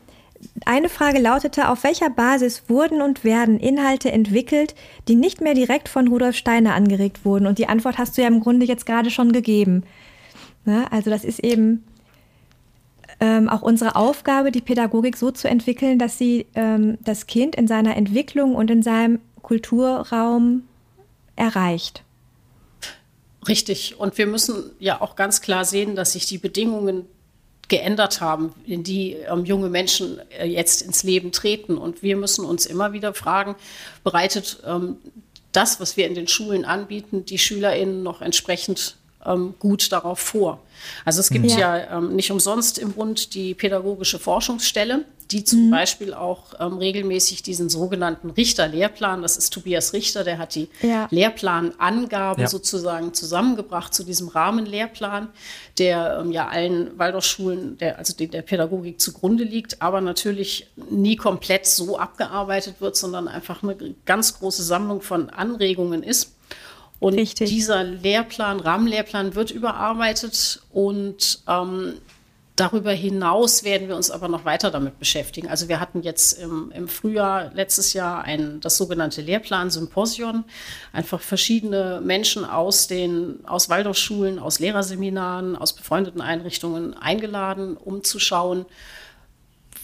eine 0.65 0.89
Frage 0.89 1.19
lautete, 1.19 1.69
auf 1.69 1.83
welcher 1.83 2.09
Basis 2.09 2.63
wurden 2.67 3.01
und 3.01 3.23
werden 3.23 3.59
Inhalte 3.59 4.11
entwickelt, 4.11 4.75
die 5.07 5.15
nicht 5.15 5.41
mehr 5.41 5.53
direkt 5.53 5.89
von 5.89 6.07
Rudolf 6.07 6.35
Steiner 6.35 6.73
angeregt 6.73 7.25
wurden? 7.25 7.47
Und 7.47 7.57
die 7.57 7.67
Antwort 7.67 7.97
hast 7.97 8.17
du 8.17 8.21
ja 8.21 8.27
im 8.27 8.39
Grunde 8.39 8.65
jetzt 8.65 8.85
gerade 8.85 9.09
schon 9.09 9.31
gegeben. 9.31 9.83
Ne? 10.65 10.85
Also 10.91 11.09
das 11.09 11.23
ist 11.23 11.39
eben 11.39 11.83
ähm, 13.19 13.49
auch 13.49 13.61
unsere 13.61 13.95
Aufgabe, 13.95 14.51
die 14.51 14.61
Pädagogik 14.61 15.17
so 15.17 15.31
zu 15.31 15.47
entwickeln, 15.47 15.99
dass 15.99 16.17
sie 16.17 16.45
ähm, 16.55 16.97
das 17.01 17.27
Kind 17.27 17.55
in 17.55 17.67
seiner 17.67 17.95
Entwicklung 17.95 18.55
und 18.55 18.71
in 18.71 18.81
seinem 18.81 19.19
Kulturraum 19.41 20.63
erreicht. 21.35 22.03
Richtig. 23.47 23.99
Und 23.99 24.17
wir 24.17 24.27
müssen 24.27 24.71
ja 24.79 25.01
auch 25.01 25.15
ganz 25.15 25.41
klar 25.41 25.65
sehen, 25.65 25.95
dass 25.95 26.13
sich 26.13 26.25
die 26.25 26.37
Bedingungen 26.37 27.05
geändert 27.69 28.21
haben, 28.21 28.53
in 28.65 28.83
die 28.83 29.13
ähm, 29.13 29.45
junge 29.45 29.69
Menschen 29.69 30.19
äh, 30.37 30.45
jetzt 30.45 30.81
ins 30.81 31.03
Leben 31.03 31.31
treten. 31.31 31.77
Und 31.77 32.03
wir 32.03 32.17
müssen 32.17 32.45
uns 32.45 32.65
immer 32.65 32.93
wieder 32.93 33.13
fragen, 33.13 33.55
bereitet 34.03 34.61
ähm, 34.65 34.97
das, 35.51 35.79
was 35.79 35.97
wir 35.97 36.07
in 36.07 36.15
den 36.15 36.27
Schulen 36.27 36.65
anbieten, 36.65 37.25
die 37.25 37.37
SchülerInnen 37.37 38.03
noch 38.03 38.21
entsprechend 38.21 38.97
ähm, 39.25 39.55
gut 39.59 39.91
darauf 39.91 40.19
vor. 40.19 40.59
Also 41.05 41.19
es 41.19 41.29
gibt 41.29 41.45
ja, 41.45 41.77
ja 41.77 41.97
ähm, 41.97 42.15
nicht 42.15 42.31
umsonst 42.31 42.77
im 42.77 42.93
Bund 42.93 43.33
die 43.33 43.53
pädagogische 43.53 44.19
Forschungsstelle, 44.19 45.05
die 45.31 45.43
zum 45.43 45.67
mhm. 45.67 45.71
Beispiel 45.71 46.13
auch 46.13 46.53
ähm, 46.59 46.77
regelmäßig 46.77 47.43
diesen 47.43 47.69
sogenannten 47.69 48.29
Richter-Lehrplan, 48.29 49.21
das 49.21 49.37
ist 49.37 49.51
Tobias 49.51 49.93
Richter, 49.93 50.23
der 50.23 50.37
hat 50.37 50.55
die 50.55 50.69
ja. 50.81 51.07
Lehrplanangaben 51.09 52.41
ja. 52.41 52.47
sozusagen 52.47 53.13
zusammengebracht 53.13 53.93
zu 53.93 54.03
diesem 54.03 54.27
Rahmenlehrplan, 54.27 55.29
der 55.79 56.19
ähm, 56.21 56.31
ja 56.31 56.47
allen 56.49 56.97
Waldorfschulen, 56.99 57.77
der, 57.77 57.97
also 57.97 58.13
der 58.15 58.41
Pädagogik 58.41 58.99
zugrunde 58.99 59.43
liegt, 59.43 59.81
aber 59.81 60.01
natürlich 60.01 60.67
nie 60.89 61.15
komplett 61.15 61.65
so 61.65 61.97
abgearbeitet 61.97 62.75
wird, 62.79 62.95
sondern 62.95 63.27
einfach 63.27 63.63
eine 63.63 63.75
ganz 64.05 64.37
große 64.37 64.63
Sammlung 64.63 65.01
von 65.01 65.29
Anregungen 65.29 66.03
ist. 66.03 66.32
Und 67.03 67.15
Richtig. 67.15 67.49
dieser 67.49 67.83
Lehrplan, 67.83 68.61
Rahmenlehrplan 68.61 69.35
wird 69.35 69.51
überarbeitet 69.51 70.61
und 70.71 71.39
ähm, 71.49 71.95
Darüber 72.55 72.91
hinaus 72.91 73.63
werden 73.63 73.87
wir 73.87 73.95
uns 73.95 74.11
aber 74.11 74.27
noch 74.27 74.45
weiter 74.45 74.69
damit 74.69 74.99
beschäftigen. 74.99 75.47
Also 75.47 75.69
wir 75.69 75.79
hatten 75.79 76.03
jetzt 76.03 76.33
im, 76.33 76.71
im 76.75 76.87
Frühjahr 76.87 77.51
letztes 77.55 77.93
Jahr 77.93 78.25
ein, 78.25 78.61
das 78.61 78.77
sogenannte 78.77 79.21
Lehrplan-Symposion. 79.21 80.43
Einfach 80.91 81.19
verschiedene 81.19 81.99
Menschen 82.03 82.45
aus 82.45 82.85
den, 82.87 83.39
aus 83.47 83.69
Waldorfschulen, 83.69 84.37
aus 84.37 84.59
Lehrerseminaren, 84.59 85.55
aus 85.55 85.73
befreundeten 85.73 86.21
Einrichtungen 86.21 86.93
eingeladen, 86.93 87.75
um 87.75 88.03
zu 88.03 88.19
schauen, 88.19 88.67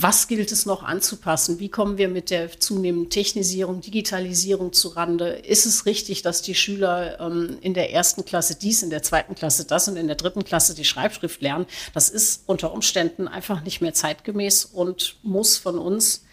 was 0.02 0.28
gilt 0.28 0.52
es 0.52 0.66
noch 0.66 0.84
anzupassen? 0.84 1.60
Wie 1.60 1.68
kommen 1.68 1.98
wir 1.98 2.08
mit 2.08 2.30
der 2.30 2.58
zunehmenden 2.58 3.10
Technisierung, 3.10 3.82
Digitalisierung 3.82 4.72
zu 4.72 4.90
Rande? 4.90 5.30
Ist 5.30 5.66
es 5.66 5.86
richtig, 5.86 6.22
dass 6.22 6.42
die 6.42 6.56
Schüler 6.56 7.20
ähm, 7.20 7.58
in 7.62 7.74
der 7.74 7.92
ersten 7.92 8.24
Klasse 8.24 8.56
dies, 8.56 8.82
in 8.82 8.90
der 8.90 9.04
zweiten 9.04 9.36
Klasse 9.36 9.66
das 9.66 9.90
und 9.90 9.98
in 9.98 10.08
der 10.08 10.16
dritten 10.16 10.46
Klasse 10.46 10.74
die 10.74 10.86
Schreibschrift 10.86 11.42
lernen? 11.42 11.66
Das 11.94 12.10
ist 12.10 12.44
unter 12.46 12.72
Umständen 12.72 13.28
einfach 13.28 13.62
nicht 13.64 13.82
mehr 13.82 13.94
zeitgemäß 13.94 14.66
und 14.66 15.18
muss 15.22 15.58
von 15.58 15.78
uns 15.78 16.24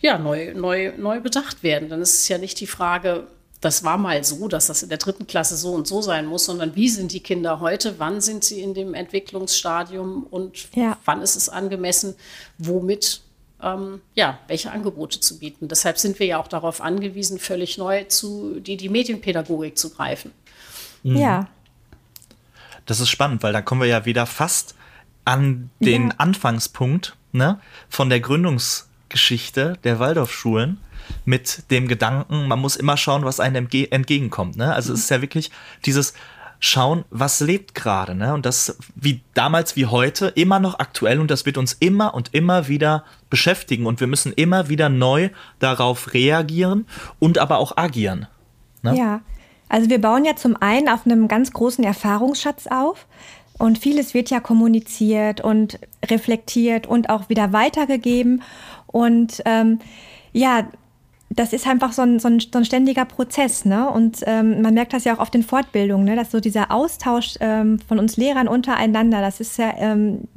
ja, 0.00 0.18
neu, 0.18 0.52
neu, 0.54 0.92
neu 0.96 1.20
bedacht 1.20 1.62
werden. 1.62 1.88
Dann 1.88 2.02
ist 2.02 2.14
es 2.14 2.28
ja 2.28 2.38
nicht 2.38 2.58
die 2.60 2.66
Frage, 2.66 3.28
das 3.64 3.82
war 3.82 3.96
mal 3.96 4.22
so, 4.24 4.46
dass 4.46 4.66
das 4.66 4.82
in 4.82 4.90
der 4.90 4.98
dritten 4.98 5.26
Klasse 5.26 5.56
so 5.56 5.72
und 5.72 5.86
so 5.86 6.02
sein 6.02 6.26
muss, 6.26 6.44
sondern 6.44 6.76
wie 6.76 6.90
sind 6.90 7.12
die 7.12 7.20
Kinder 7.20 7.60
heute, 7.60 7.98
wann 7.98 8.20
sind 8.20 8.44
sie 8.44 8.60
in 8.60 8.74
dem 8.74 8.92
Entwicklungsstadium 8.92 10.24
und 10.24 10.68
ja. 10.74 10.98
wann 11.06 11.22
ist 11.22 11.34
es 11.34 11.48
angemessen, 11.48 12.14
womit, 12.58 13.22
ähm, 13.62 14.02
ja, 14.14 14.38
welche 14.48 14.70
Angebote 14.70 15.18
zu 15.18 15.38
bieten. 15.38 15.68
Deshalb 15.68 15.98
sind 15.98 16.18
wir 16.18 16.26
ja 16.26 16.38
auch 16.38 16.48
darauf 16.48 16.82
angewiesen, 16.82 17.38
völlig 17.38 17.78
neu 17.78 18.04
zu 18.04 18.60
die, 18.60 18.76
die 18.76 18.90
Medienpädagogik 18.90 19.78
zu 19.78 19.88
greifen. 19.88 20.32
Mhm. 21.02 21.16
Ja. 21.16 21.48
Das 22.84 23.00
ist 23.00 23.08
spannend, 23.08 23.42
weil 23.42 23.54
da 23.54 23.62
kommen 23.62 23.80
wir 23.80 23.88
ja 23.88 24.04
wieder 24.04 24.26
fast 24.26 24.74
an 25.24 25.70
den 25.80 26.08
ja. 26.08 26.14
Anfangspunkt 26.18 27.16
ne, 27.32 27.60
von 27.88 28.10
der 28.10 28.20
Gründungsgeschichte 28.20 29.78
der 29.84 29.98
Waldorfschulen 29.98 30.80
mit 31.24 31.70
dem 31.70 31.88
Gedanken, 31.88 32.48
man 32.48 32.58
muss 32.58 32.76
immer 32.76 32.96
schauen, 32.96 33.24
was 33.24 33.40
einem 33.40 33.64
entge 33.64 33.90
entgegenkommt. 33.90 34.56
Ne? 34.56 34.72
Also 34.74 34.90
mhm. 34.90 34.94
es 34.96 35.04
ist 35.04 35.10
ja 35.10 35.22
wirklich 35.22 35.50
dieses 35.84 36.14
Schauen, 36.60 37.04
was 37.10 37.40
lebt 37.40 37.74
gerade. 37.74 38.14
Ne? 38.14 38.32
Und 38.32 38.46
das 38.46 38.78
wie 38.94 39.20
damals 39.34 39.76
wie 39.76 39.86
heute 39.86 40.28
immer 40.28 40.60
noch 40.60 40.78
aktuell 40.78 41.20
und 41.20 41.30
das 41.30 41.44
wird 41.46 41.58
uns 41.58 41.74
immer 41.74 42.14
und 42.14 42.32
immer 42.32 42.68
wieder 42.68 43.04
beschäftigen 43.28 43.86
und 43.86 44.00
wir 44.00 44.06
müssen 44.06 44.32
immer 44.32 44.68
wieder 44.68 44.88
neu 44.88 45.30
darauf 45.58 46.14
reagieren 46.14 46.86
und 47.18 47.38
aber 47.38 47.58
auch 47.58 47.76
agieren. 47.76 48.26
Ne? 48.82 48.96
Ja, 48.96 49.20
also 49.68 49.90
wir 49.90 50.00
bauen 50.00 50.24
ja 50.24 50.36
zum 50.36 50.56
einen 50.60 50.88
auf 50.88 51.04
einem 51.04 51.28
ganz 51.28 51.52
großen 51.52 51.84
Erfahrungsschatz 51.84 52.66
auf. 52.68 53.06
Und 53.58 53.78
vieles 53.78 54.14
wird 54.14 54.30
ja 54.30 54.40
kommuniziert 54.40 55.40
und 55.40 55.78
reflektiert 56.04 56.86
und 56.86 57.08
auch 57.08 57.28
wieder 57.28 57.52
weitergegeben. 57.52 58.42
Und 58.86 59.42
ähm, 59.44 59.78
ja, 60.32 60.68
das 61.36 61.52
ist 61.52 61.66
einfach 61.66 61.92
so 61.92 62.02
ein, 62.02 62.18
so 62.18 62.28
ein, 62.28 62.40
so 62.40 62.58
ein 62.58 62.64
ständiger 62.64 63.04
Prozess, 63.04 63.64
ne? 63.64 63.88
Und 63.90 64.20
ähm, 64.26 64.62
man 64.62 64.74
merkt 64.74 64.92
das 64.92 65.04
ja 65.04 65.14
auch 65.14 65.18
auf 65.18 65.30
den 65.30 65.42
Fortbildungen, 65.42 66.04
ne? 66.04 66.16
Dass 66.16 66.30
so 66.30 66.40
dieser 66.40 66.70
Austausch 66.70 67.34
ähm, 67.40 67.78
von 67.80 67.98
uns 67.98 68.16
Lehrern 68.16 68.48
untereinander, 68.48 69.20
das 69.20 69.40
ist 69.40 69.58
ja, 69.58 69.72
ähm, 69.76 70.28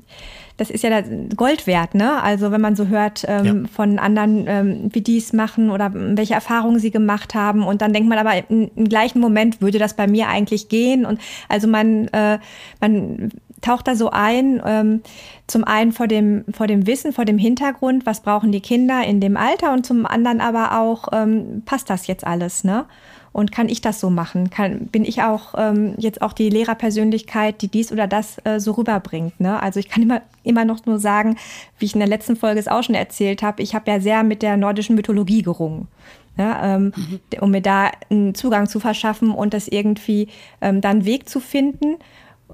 das 0.57 0.71
ist 0.71 0.83
ja 0.83 1.01
Gold 1.35 1.67
wert, 1.67 1.93
ne? 1.93 2.21
Also 2.23 2.51
wenn 2.51 2.61
man 2.61 2.75
so 2.75 2.87
hört 2.87 3.25
ähm, 3.27 3.45
ja. 3.45 3.69
von 3.71 3.99
anderen, 3.99 4.45
ähm, 4.47 4.89
wie 4.91 5.01
die 5.01 5.17
es 5.17 5.33
machen 5.33 5.69
oder 5.69 5.91
welche 5.93 6.33
Erfahrungen 6.33 6.79
sie 6.79 6.91
gemacht 6.91 7.35
haben, 7.35 7.63
und 7.63 7.81
dann 7.81 7.93
denkt 7.93 8.09
man 8.09 8.17
aber 8.17 8.49
im, 8.49 8.71
im 8.75 8.89
gleichen 8.89 9.19
Moment 9.19 9.61
würde 9.61 9.77
das 9.77 9.93
bei 9.93 10.07
mir 10.07 10.29
eigentlich 10.29 10.67
gehen. 10.67 11.05
Und 11.05 11.19
also 11.47 11.67
man, 11.67 12.07
äh, 12.07 12.39
man 12.81 13.29
taucht 13.61 13.87
da 13.87 13.95
so 13.95 14.09
ein, 14.11 14.61
ähm, 14.65 15.01
zum 15.47 15.63
einen 15.63 15.91
vor 15.91 16.07
dem, 16.07 16.45
vor 16.51 16.67
dem 16.67 16.87
Wissen, 16.87 17.13
vor 17.13 17.25
dem 17.25 17.37
Hintergrund, 17.37 18.05
was 18.05 18.21
brauchen 18.21 18.51
die 18.51 18.61
Kinder 18.61 19.03
in 19.03 19.19
dem 19.19 19.37
Alter 19.37 19.73
und 19.73 19.85
zum 19.85 20.05
anderen 20.05 20.41
aber 20.41 20.79
auch, 20.79 21.07
ähm, 21.11 21.63
passt 21.65 21.89
das 21.89 22.07
jetzt 22.07 22.25
alles, 22.25 22.63
ne? 22.63 22.85
Und 23.33 23.51
kann 23.51 23.69
ich 23.69 23.81
das 23.81 23.99
so 23.99 24.09
machen? 24.09 24.49
Kann, 24.49 24.87
bin 24.87 25.05
ich 25.05 25.21
auch 25.21 25.53
ähm, 25.55 25.93
jetzt 25.97 26.23
auch 26.23 26.33
die 26.33 26.49
Lehrerpersönlichkeit, 26.49 27.61
die 27.61 27.67
dies 27.67 27.91
oder 27.91 28.07
das 28.07 28.37
äh, 28.45 28.59
so 28.59 28.71
rüberbringt? 28.71 29.39
Ne? 29.39 29.61
Also 29.61 29.79
ich 29.79 29.89
kann 29.89 30.01
immer, 30.01 30.23
immer 30.41 30.65
noch 30.65 30.87
nur 30.87 30.97
sagen, 30.97 31.37
wie 31.77 31.85
ich 31.85 31.93
in 31.93 31.99
der 31.99 32.07
letzten 32.07 32.35
Folge 32.35 32.59
es 32.59 32.67
auch 32.67 32.81
schon 32.81 32.95
erzählt 32.95 33.43
habe, 33.43 33.61
ich 33.61 33.75
habe 33.75 33.91
ja 33.91 33.99
sehr 33.99 34.23
mit 34.23 34.41
der 34.41 34.57
nordischen 34.57 34.95
Mythologie 34.95 35.43
gerungen. 35.43 35.87
Ja, 36.35 36.45
ne? 36.45 36.57
ähm, 36.63 36.93
mhm. 36.95 37.19
um 37.41 37.51
mir 37.51 37.61
da 37.61 37.91
einen 38.09 38.33
Zugang 38.33 38.67
zu 38.67 38.79
verschaffen 38.79 39.29
und 39.29 39.53
das 39.53 39.67
irgendwie 39.67 40.29
ähm, 40.59 40.81
dann 40.81 41.05
Weg 41.05 41.29
zu 41.29 41.39
finden 41.39 41.97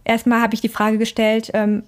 erstmal 0.05 0.41
habe 0.41 0.53
ich 0.53 0.61
die 0.61 0.69
Frage 0.69 0.97
gestellt, 0.97 1.51
ähm, 1.53 1.83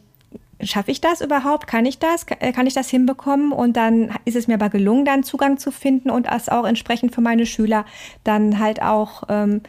schaffe 0.62 0.92
ich 0.92 1.02
das 1.02 1.22
überhaupt? 1.22 1.68
Kann 1.68 1.86
ich 1.86 2.00
das? 2.00 2.26
Äh, 2.40 2.52
kann 2.52 2.68
ich 2.68 2.74
das 2.74 2.90
hinbekommen? 2.90 3.52
Und 3.52 3.78
dann 3.78 4.12
ist 4.26 4.36
es 4.36 4.48
mir 4.48 4.56
aber 4.56 4.70
gelungen, 4.70 5.06
dann 5.06 5.24
Zugang 5.24 5.58
zu 5.58 5.72
finden 5.72 6.10
und 6.10 6.28
das 6.28 6.50
auch 6.50 6.66
entsprechend 6.66 7.14
für 7.14 7.22
meine 7.22 7.46
Schüler 7.46 7.86
dann 8.24 8.60
halt 8.60 8.82
auch 8.82 9.24
ähm, 9.30 9.62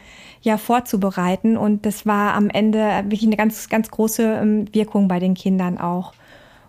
ja 0.43 0.59
vorzubereiten. 0.59 1.57
Und 1.57 1.87
das 1.87 2.07
war 2.07 2.35
am 2.35 2.51
Ende 2.51 2.79
wirklich 3.05 3.25
eine 3.25 3.37
ganz, 3.37 3.69
ganz 3.69 3.91
große 3.91 4.23
ähm, 4.23 4.67
Wirkung 4.73 5.09
bei 5.09 5.19
den 5.19 5.35
Kindern 5.35 5.79
auch. 5.79 6.13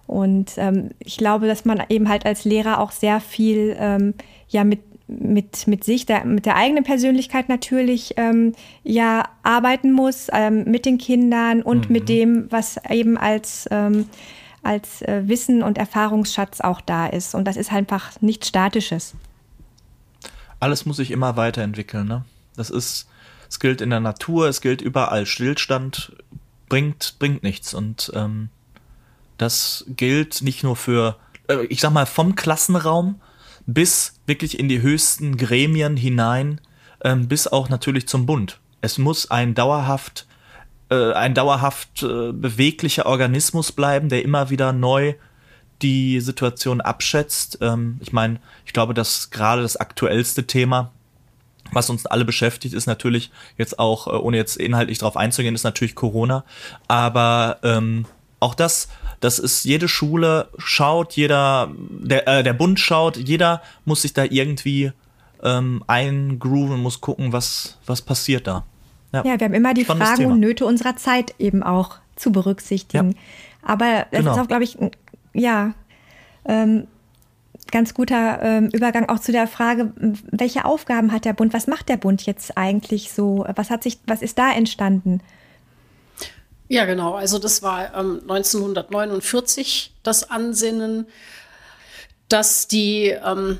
Und 0.07 0.53
ähm, 0.57 0.91
ich 0.99 1.17
glaube, 1.17 1.47
dass 1.47 1.65
man 1.65 1.83
eben 1.89 2.07
halt 2.07 2.25
als 2.25 2.45
Lehrer 2.45 2.79
auch 2.79 2.91
sehr 2.91 3.19
viel 3.19 3.75
ähm, 3.77 4.13
ja 4.47 4.63
mit 4.63 4.79
mit, 5.08 5.67
mit 5.67 5.84
sich, 5.84 6.06
der, 6.06 6.26
mit 6.26 6.46
der 6.46 6.56
eigenen 6.56 6.84
Persönlichkeit 6.84 7.50
natürlich 7.50 8.13
ähm, 8.17 8.54
ja 8.84 9.30
arbeiten 9.43 9.91
muss, 9.91 10.28
ähm, 10.32 10.65
mit 10.65 10.86
den 10.86 10.98
Kindern 10.98 11.62
und 11.62 11.88
mhm. 11.88 11.93
mit 11.93 12.10
dem, 12.10 12.52
was 12.52 12.78
eben 12.89 13.17
als, 13.17 13.67
ähm, 13.72 14.10
als 14.63 15.02
äh, 15.04 15.24
Wissen 15.26 15.63
und 15.63 15.78
Erfahrungsschatz 15.78 16.62
auch 16.62 16.82
da 16.82 17.08
ist. 17.08 17.36
Und 17.36 17.46
das 17.46 17.56
ist 17.56 17.72
einfach 17.72 18.22
nichts 18.22 18.50
Statisches. 18.50 19.15
Alles 20.60 20.86
muss 20.86 20.98
sich 20.98 21.12
immer 21.12 21.38
weiterentwickeln. 21.38 22.08
Ne? 22.08 22.26
Das 22.56 22.70
ist, 22.70 23.08
es 23.50 23.60
gilt 23.60 23.82
in 23.82 23.89
der 23.89 24.00
Natur, 24.00 24.48
es 24.50 24.62
gilt 24.62 24.82
überall. 24.82 25.26
Stillstand 25.26 26.12
bringt, 26.67 27.15
bringt 27.20 27.43
nichts. 27.43 27.74
Und 27.74 28.12
ähm, 28.13 28.50
das 29.38 29.86
gilt 29.88 30.41
nicht 30.41 30.63
nur 30.63 30.76
für, 30.76 31.17
äh, 31.48 31.65
ich 31.67 31.80
sag 31.80 31.91
mal, 31.91 32.06
vom 32.06 32.36
Klassenraum, 32.36 33.22
bis 33.67 34.19
wirklich 34.25 34.58
in 34.58 34.69
die 34.69 34.82
höchsten 34.82 35.38
Gremien 35.38 35.97
hinein, 35.97 36.60
ähm, 37.03 37.27
bis 37.27 37.47
auch 37.47 37.69
natürlich 37.69 38.08
zum 38.08 38.25
Bund. 38.25 38.60
Es 38.82 38.97
muss 38.97 39.30
ein 39.30 39.53
dauerhaft, 39.53 40.25
äh, 40.89 41.12
ein 41.12 41.36
dauerhaft 41.36 42.01
äh, 42.01 42.32
beweglicher 42.32 43.06
Organismus 43.06 43.71
bleiben, 43.71 44.10
der 44.10 44.23
immer 44.23 44.49
wieder 44.49 44.73
neu 44.73 45.13
die 45.82 46.19
Situation 46.21 46.82
abschätzt. 46.82 47.60
Ähm, 47.62 47.99
ich 48.01 48.13
meine, 48.13 48.39
ich 48.65 48.73
glaube, 48.73 48.93
dass 48.93 49.30
gerade 49.30 49.62
das 49.62 49.75
aktuellste 49.75 50.47
Thema, 50.47 50.91
was 51.71 51.89
uns 51.89 52.06
alle 52.06 52.25
beschäftigt, 52.25 52.73
ist 52.73 52.88
natürlich 52.88 53.32
jetzt 53.58 53.77
auch, 53.77 54.08
äh, 54.08 54.12
ohne 54.12 54.38
jetzt 54.38 54.58
inhaltlich 54.58 54.99
darauf 54.99 55.17
einzugehen, 55.17 55.56
ist 55.56 55.63
natürlich 55.63 55.93
Corona. 55.93 56.45
Aber 56.88 57.60
ähm, 57.63 58.06
auch 58.39 58.56
das 58.56 58.88
das 59.19 59.39
ist 59.39 59.63
jede 59.63 59.88
Schule 59.88 60.50
schaut, 60.58 61.13
jeder, 61.13 61.71
der, 61.78 62.28
äh, 62.28 62.43
der 62.43 62.54
Bund 62.54 62.80
schaut, 62.80 63.17
jeder 63.17 63.62
muss 63.86 64.04
sich 64.04 64.13
da 64.13 64.23
irgendwie 64.23 64.91
ähm, 65.43 65.84
eingrooven, 65.88 66.80
muss 66.82 67.02
gucken, 67.02 67.34
was, 67.34 67.78
was 67.86 68.02
passiert 68.02 68.47
da. 68.47 68.63
Ja, 69.13 69.23
ja 69.26 69.39
wir 69.39 69.45
haben 69.45 69.54
immer 69.54 69.73
die 69.73 69.84
Spannendes 69.84 70.10
Fragen 70.10 70.21
Thema. 70.21 70.34
und 70.34 70.39
Nöte 70.39 70.65
unserer 70.65 70.95
Zeit 70.97 71.34
eben 71.39 71.63
auch 71.63 71.97
zu 72.15 72.32
berücksichtigen. 72.32 73.12
Ja. 73.12 73.17
Aber 73.63 74.06
es 74.12 74.19
genau. 74.19 74.34
ist 74.34 74.39
auch, 74.39 74.47
glaube 74.47 74.63
ich, 74.63 74.78
ja, 75.34 75.73
ähm, 76.45 76.88
ganz 77.71 77.93
guter 77.93 78.41
ähm, 78.41 78.69
Übergang 78.71 79.10
auch 79.10 79.19
zu 79.19 79.32
der 79.32 79.47
Frage, 79.47 79.91
welche 80.32 80.63
Aufgaben 80.63 81.12
hat 81.12 81.26
der 81.26 81.34
Bund? 81.34 81.54
Was 81.54 81.67
macht 81.67 81.89
der 81.89 81.97
Bund 81.97 82.26
jetzt 82.26 82.58
eigentlich 82.58 83.12
so? 83.12 83.45
Was 83.56 83.69
hat 83.69 83.84
sich, 83.84 84.00
was 84.06 84.21
ist 84.21 84.38
da 84.38 84.52
entstanden? 84.52 85.21
Ja, 86.69 86.86
genau. 86.86 87.13
Also 87.13 87.39
das 87.39 87.62
war 87.62 87.93
ähm, 87.95 88.20
1949 88.28 89.93
das 90.03 90.30
Ansinnen, 90.30 91.07
dass 92.28 92.68
die, 92.68 93.15
ähm, 93.24 93.59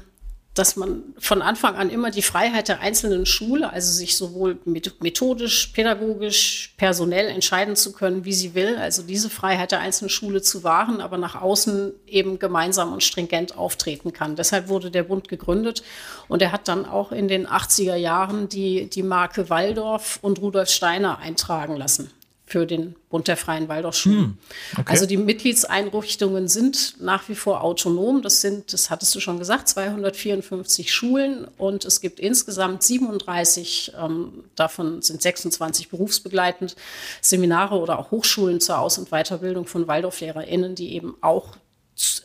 dass 0.53 0.76
man 0.76 1.03
von 1.20 1.41
Anfang 1.41 1.76
an 1.76 1.89
immer 1.89 2.12
die 2.12 2.24
Freiheit 2.24 2.68
der 2.68 2.82
einzelnen 2.82 3.26
Schule, 3.26 3.72
also 3.72 3.93
sich 3.93 4.18
sowohl 4.18 4.58
methodisch, 4.66 5.68
pädagogisch, 5.68 6.74
personell 6.76 7.28
entscheiden 7.28 7.78
zu 7.78 7.93
können, 7.93 8.26
wie 8.26 8.34
sie 8.34 8.55
will, 8.55 8.76
also 8.76 9.03
diese 9.03 9.30
Freiheit 9.30 9.72
der 9.72 9.80
einzelnen 9.80 10.10
Schule 10.10 10.41
zu 10.41 10.64
wahren, 10.66 10.99
aber 10.99 11.18
nach 11.18 11.39
außen 11.39 11.93
eben 12.08 12.39
gemeinsam 12.39 12.91
und 12.91 13.03
stringent 13.03 13.55
auftreten 13.55 14.12
kann. 14.12 14.36
Deshalb 14.36 14.68
wurde 14.68 14.91
der 14.91 15.03
Bund 15.03 15.30
gegründet 15.30 15.84
und 16.28 16.41
er 16.41 16.51
hat 16.51 16.68
dann 16.68 16.86
auch 16.86 17.14
in 17.14 17.30
den 17.30 17.47
80er 17.47 17.95
Jahren 17.95 18.49
die, 18.49 18.89
die 18.89 19.03
Marke 19.03 19.49
Waldorf 19.49 20.20
und 20.24 20.41
Rudolf 20.41 20.70
Steiner 20.70 21.20
eintragen 21.20 21.78
lassen 21.78 22.12
für 22.48 22.66
den 22.66 22.95
Bund 23.10 23.28
der 23.28 23.36
Freien 23.36 23.68
Waldorfschulen. 23.68 24.20
Hm, 24.20 24.38
okay. 24.78 24.91
Also 24.91 25.06
die 25.06 25.18
Mitgliedseinrichtungen 25.18 26.48
sind 26.48 26.95
nach 27.02 27.28
wie 27.28 27.36
vor 27.36 27.62
autonom. 27.62 28.22
Das 28.22 28.39
sind, 28.39 28.72
das 28.72 28.89
hattest 28.89 29.14
du 29.14 29.20
schon 29.20 29.38
gesagt, 29.38 29.68
254 29.68 30.93
Schulen 30.93 31.45
und 31.58 31.84
es 31.84 32.00
gibt 32.00 32.22
insgesamt 32.22 32.84
37, 32.84 33.91
ähm, 34.02 34.45
davon 34.56 35.02
sind 35.02 35.22
26 35.22 35.89
berufsbegleitend, 35.89 36.78
Seminare 37.20 37.76
oder 37.78 38.00
auch 38.00 38.12
Hochschulen 38.12 38.62
zur 38.62 38.80
Aus- 38.80 38.98
und 38.98 39.10
Weiterbildung 39.10 39.68
von 39.68 39.86
WaldorflehrerInnen, 39.86 40.74
die 40.74 40.93
eben 40.93 41.16
auch 41.20 41.58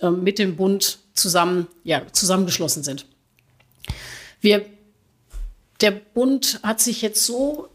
äh, 0.01 0.11
mit 0.11 0.39
dem 0.39 0.55
Bund 0.55 1.01
zusammen, 1.14 1.66
ja, 1.83 2.03
zusammengeschlossen 2.12 2.85
sind. 2.85 3.07
Wir 4.41 4.64
der 5.81 5.91
Bund 5.91 6.61
hat 6.62 6.81
sich 6.81 7.03
jetzt 7.03 7.27
so 7.27 7.68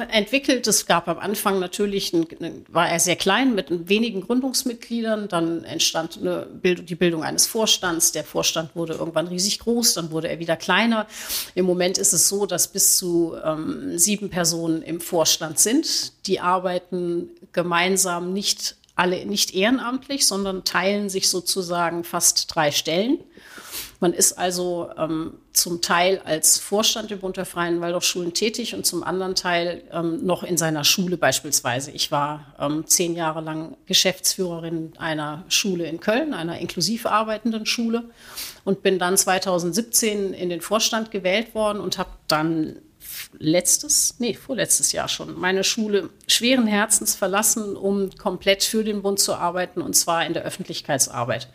entwickelt. 0.00 0.66
Es 0.66 0.86
gab 0.86 1.08
am 1.08 1.18
Anfang 1.18 1.58
natürlich, 1.58 2.12
ein, 2.12 2.26
war 2.68 2.88
er 2.88 3.00
sehr 3.00 3.16
klein 3.16 3.54
mit 3.54 3.88
wenigen 3.88 4.22
Gründungsmitgliedern. 4.22 5.28
Dann 5.28 5.64
entstand 5.64 6.20
Bildung, 6.62 6.86
die 6.86 6.94
Bildung 6.94 7.24
eines 7.24 7.46
Vorstands. 7.46 8.12
Der 8.12 8.24
Vorstand 8.24 8.74
wurde 8.74 8.94
irgendwann 8.94 9.28
riesig 9.28 9.58
groß, 9.60 9.94
dann 9.94 10.10
wurde 10.10 10.28
er 10.28 10.38
wieder 10.38 10.56
kleiner. 10.56 11.06
Im 11.54 11.66
Moment 11.66 11.98
ist 11.98 12.12
es 12.12 12.28
so, 12.28 12.46
dass 12.46 12.68
bis 12.68 12.96
zu 12.96 13.36
ähm, 13.44 13.98
sieben 13.98 14.30
Personen 14.30 14.82
im 14.82 15.00
Vorstand 15.00 15.58
sind. 15.58 16.12
Die 16.26 16.40
arbeiten 16.40 17.28
gemeinsam 17.52 18.32
nicht 18.32 18.76
alle 18.94 19.24
nicht 19.24 19.54
ehrenamtlich, 19.54 20.26
sondern 20.26 20.64
teilen 20.64 21.08
sich 21.08 21.28
sozusagen 21.28 22.04
fast 22.04 22.54
drei 22.54 22.70
Stellen. 22.70 23.18
Man 24.02 24.14
ist 24.14 24.32
also 24.32 24.90
ähm, 24.98 25.34
zum 25.52 25.80
Teil 25.80 26.20
als 26.24 26.58
Vorstand 26.58 27.12
im 27.12 27.20
Bund 27.20 27.36
der 27.36 27.46
Freien 27.46 27.80
Waldorfschulen 27.80 28.34
tätig 28.34 28.74
und 28.74 28.84
zum 28.84 29.04
anderen 29.04 29.36
Teil 29.36 29.84
ähm, 29.92 30.26
noch 30.26 30.42
in 30.42 30.56
seiner 30.56 30.82
Schule 30.82 31.16
beispielsweise. 31.16 31.92
Ich 31.92 32.10
war 32.10 32.52
ähm, 32.58 32.84
zehn 32.84 33.14
Jahre 33.14 33.40
lang 33.42 33.76
Geschäftsführerin 33.86 34.94
einer 34.98 35.44
Schule 35.48 35.86
in 35.86 36.00
Köln, 36.00 36.34
einer 36.34 36.58
inklusiv 36.58 37.06
arbeitenden 37.06 37.64
Schule 37.64 38.10
und 38.64 38.82
bin 38.82 38.98
dann 38.98 39.16
2017 39.16 40.34
in 40.34 40.48
den 40.48 40.62
Vorstand 40.62 41.12
gewählt 41.12 41.54
worden 41.54 41.78
und 41.78 41.96
habe 41.96 42.10
dann 42.26 42.78
letztes, 43.38 44.16
nee, 44.18 44.34
vorletztes 44.34 44.90
Jahr 44.90 45.06
schon, 45.06 45.38
meine 45.38 45.62
Schule 45.62 46.10
schweren 46.26 46.66
Herzens 46.66 47.14
verlassen, 47.14 47.76
um 47.76 48.10
komplett 48.16 48.64
für 48.64 48.82
den 48.82 49.02
Bund 49.02 49.20
zu 49.20 49.34
arbeiten 49.34 49.80
und 49.80 49.94
zwar 49.94 50.26
in 50.26 50.32
der 50.32 50.42
Öffentlichkeitsarbeit. 50.42 51.46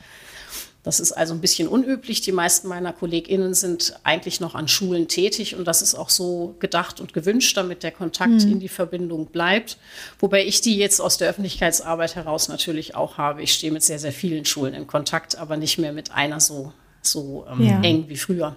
Das 0.87 1.01
ist 1.01 1.11
also 1.11 1.33
ein 1.33 1.41
bisschen 1.41 1.67
unüblich. 1.67 2.21
Die 2.21 2.31
meisten 2.31 2.69
meiner 2.69 2.93
KollegInnen 2.93 3.53
sind 3.53 3.99
eigentlich 4.03 4.39
noch 4.39 4.55
an 4.55 4.69
Schulen 4.69 5.09
tätig 5.09 5.53
und 5.53 5.65
das 5.65 5.81
ist 5.81 5.95
auch 5.95 6.09
so 6.09 6.55
gedacht 6.59 7.01
und 7.01 7.11
gewünscht, 7.13 7.57
damit 7.57 7.83
der 7.83 7.91
Kontakt 7.91 8.45
mhm. 8.45 8.53
in 8.53 8.59
die 8.61 8.69
Verbindung 8.69 9.25
bleibt. 9.25 9.79
Wobei 10.19 10.45
ich 10.45 10.61
die 10.61 10.77
jetzt 10.77 11.01
aus 11.01 11.17
der 11.17 11.27
Öffentlichkeitsarbeit 11.27 12.15
heraus 12.15 12.47
natürlich 12.47 12.95
auch 12.95 13.17
habe. 13.17 13.41
Ich 13.41 13.51
stehe 13.51 13.73
mit 13.73 13.83
sehr, 13.83 13.99
sehr 13.99 14.13
vielen 14.13 14.45
Schulen 14.45 14.73
in 14.73 14.87
Kontakt, 14.87 15.37
aber 15.37 15.57
nicht 15.57 15.77
mehr 15.77 15.91
mit 15.91 16.11
einer 16.13 16.39
so, 16.39 16.71
so 17.01 17.45
ähm, 17.51 17.67
ja. 17.67 17.81
eng 17.81 18.05
wie 18.07 18.15
früher. 18.15 18.55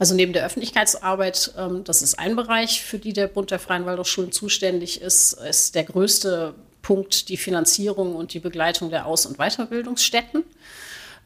Also 0.00 0.16
neben 0.16 0.32
der 0.32 0.44
Öffentlichkeitsarbeit, 0.44 1.54
ähm, 1.56 1.84
das 1.84 2.02
ist 2.02 2.18
ein 2.18 2.34
Bereich, 2.34 2.82
für 2.82 2.98
die 2.98 3.12
der 3.12 3.28
Bund 3.28 3.52
der 3.52 3.60
Freien 3.60 3.86
Waldorfschulen 3.86 4.32
zuständig 4.32 5.00
ist, 5.00 5.34
ist 5.34 5.76
der 5.76 5.84
größte 5.84 6.56
Punkt 6.82 7.28
die 7.28 7.36
Finanzierung 7.36 8.16
und 8.16 8.34
die 8.34 8.40
Begleitung 8.40 8.90
der 8.90 9.06
Aus- 9.06 9.26
und 9.26 9.36
Weiterbildungsstätten 9.36 10.42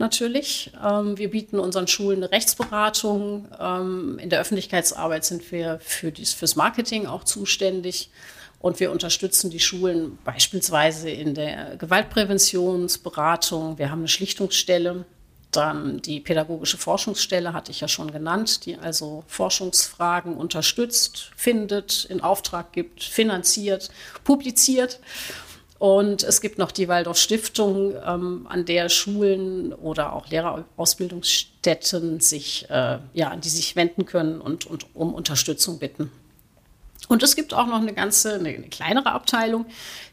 natürlich. 0.02 0.70
Ähm, 0.84 1.16
wir 1.16 1.30
bieten 1.30 1.58
unseren 1.58 1.86
Schulen 1.86 2.18
eine 2.18 2.30
Rechtsberatung. 2.30 3.48
Ähm, 3.58 4.18
in 4.18 4.28
der 4.28 4.40
Öffentlichkeitsarbeit 4.40 5.24
sind 5.24 5.50
wir 5.50 5.78
für 5.80 6.12
dies, 6.12 6.34
fürs 6.34 6.56
Marketing 6.56 7.06
auch 7.06 7.24
zuständig. 7.24 8.10
Und 8.58 8.80
wir 8.80 8.92
unterstützen 8.92 9.50
die 9.50 9.60
Schulen 9.60 10.18
beispielsweise 10.24 11.08
in 11.08 11.34
der 11.34 11.76
Gewaltpräventionsberatung. 11.76 13.78
Wir 13.78 13.90
haben 13.90 14.00
eine 14.00 14.08
Schlichtungsstelle. 14.08 15.06
Dann 15.50 16.00
die 16.00 16.20
pädagogische 16.20 16.78
Forschungsstelle 16.78 17.52
hatte 17.52 17.70
ich 17.70 17.80
ja 17.80 17.88
schon 17.88 18.10
genannt, 18.10 18.64
die 18.64 18.76
also 18.76 19.22
Forschungsfragen 19.26 20.36
unterstützt, 20.36 21.30
findet, 21.36 22.06
in 22.06 22.22
Auftrag 22.22 22.72
gibt, 22.72 23.04
finanziert, 23.04 23.90
publiziert. 24.24 24.98
Und 25.82 26.22
es 26.22 26.40
gibt 26.40 26.58
noch 26.58 26.70
die 26.70 26.86
Waldorf 26.86 27.18
Stiftung, 27.18 27.94
ähm, 28.06 28.46
an 28.48 28.64
der 28.64 28.88
Schulen 28.88 29.72
oder 29.72 30.12
auch 30.12 30.28
Lehrerausbildungsstätten 30.28 32.20
sich, 32.20 32.70
äh, 32.70 32.98
ja, 33.14 33.30
an 33.30 33.40
die 33.40 33.48
sich 33.48 33.74
wenden 33.74 34.06
können 34.06 34.40
und, 34.40 34.64
und 34.64 34.86
um 34.94 35.12
Unterstützung 35.12 35.80
bitten. 35.80 36.12
Und 37.08 37.24
es 37.24 37.34
gibt 37.34 37.52
auch 37.52 37.66
noch 37.66 37.80
eine 37.80 37.94
ganze, 37.94 38.34
eine, 38.34 38.50
eine 38.50 38.68
kleinere 38.68 39.10
Abteilung, 39.10 39.66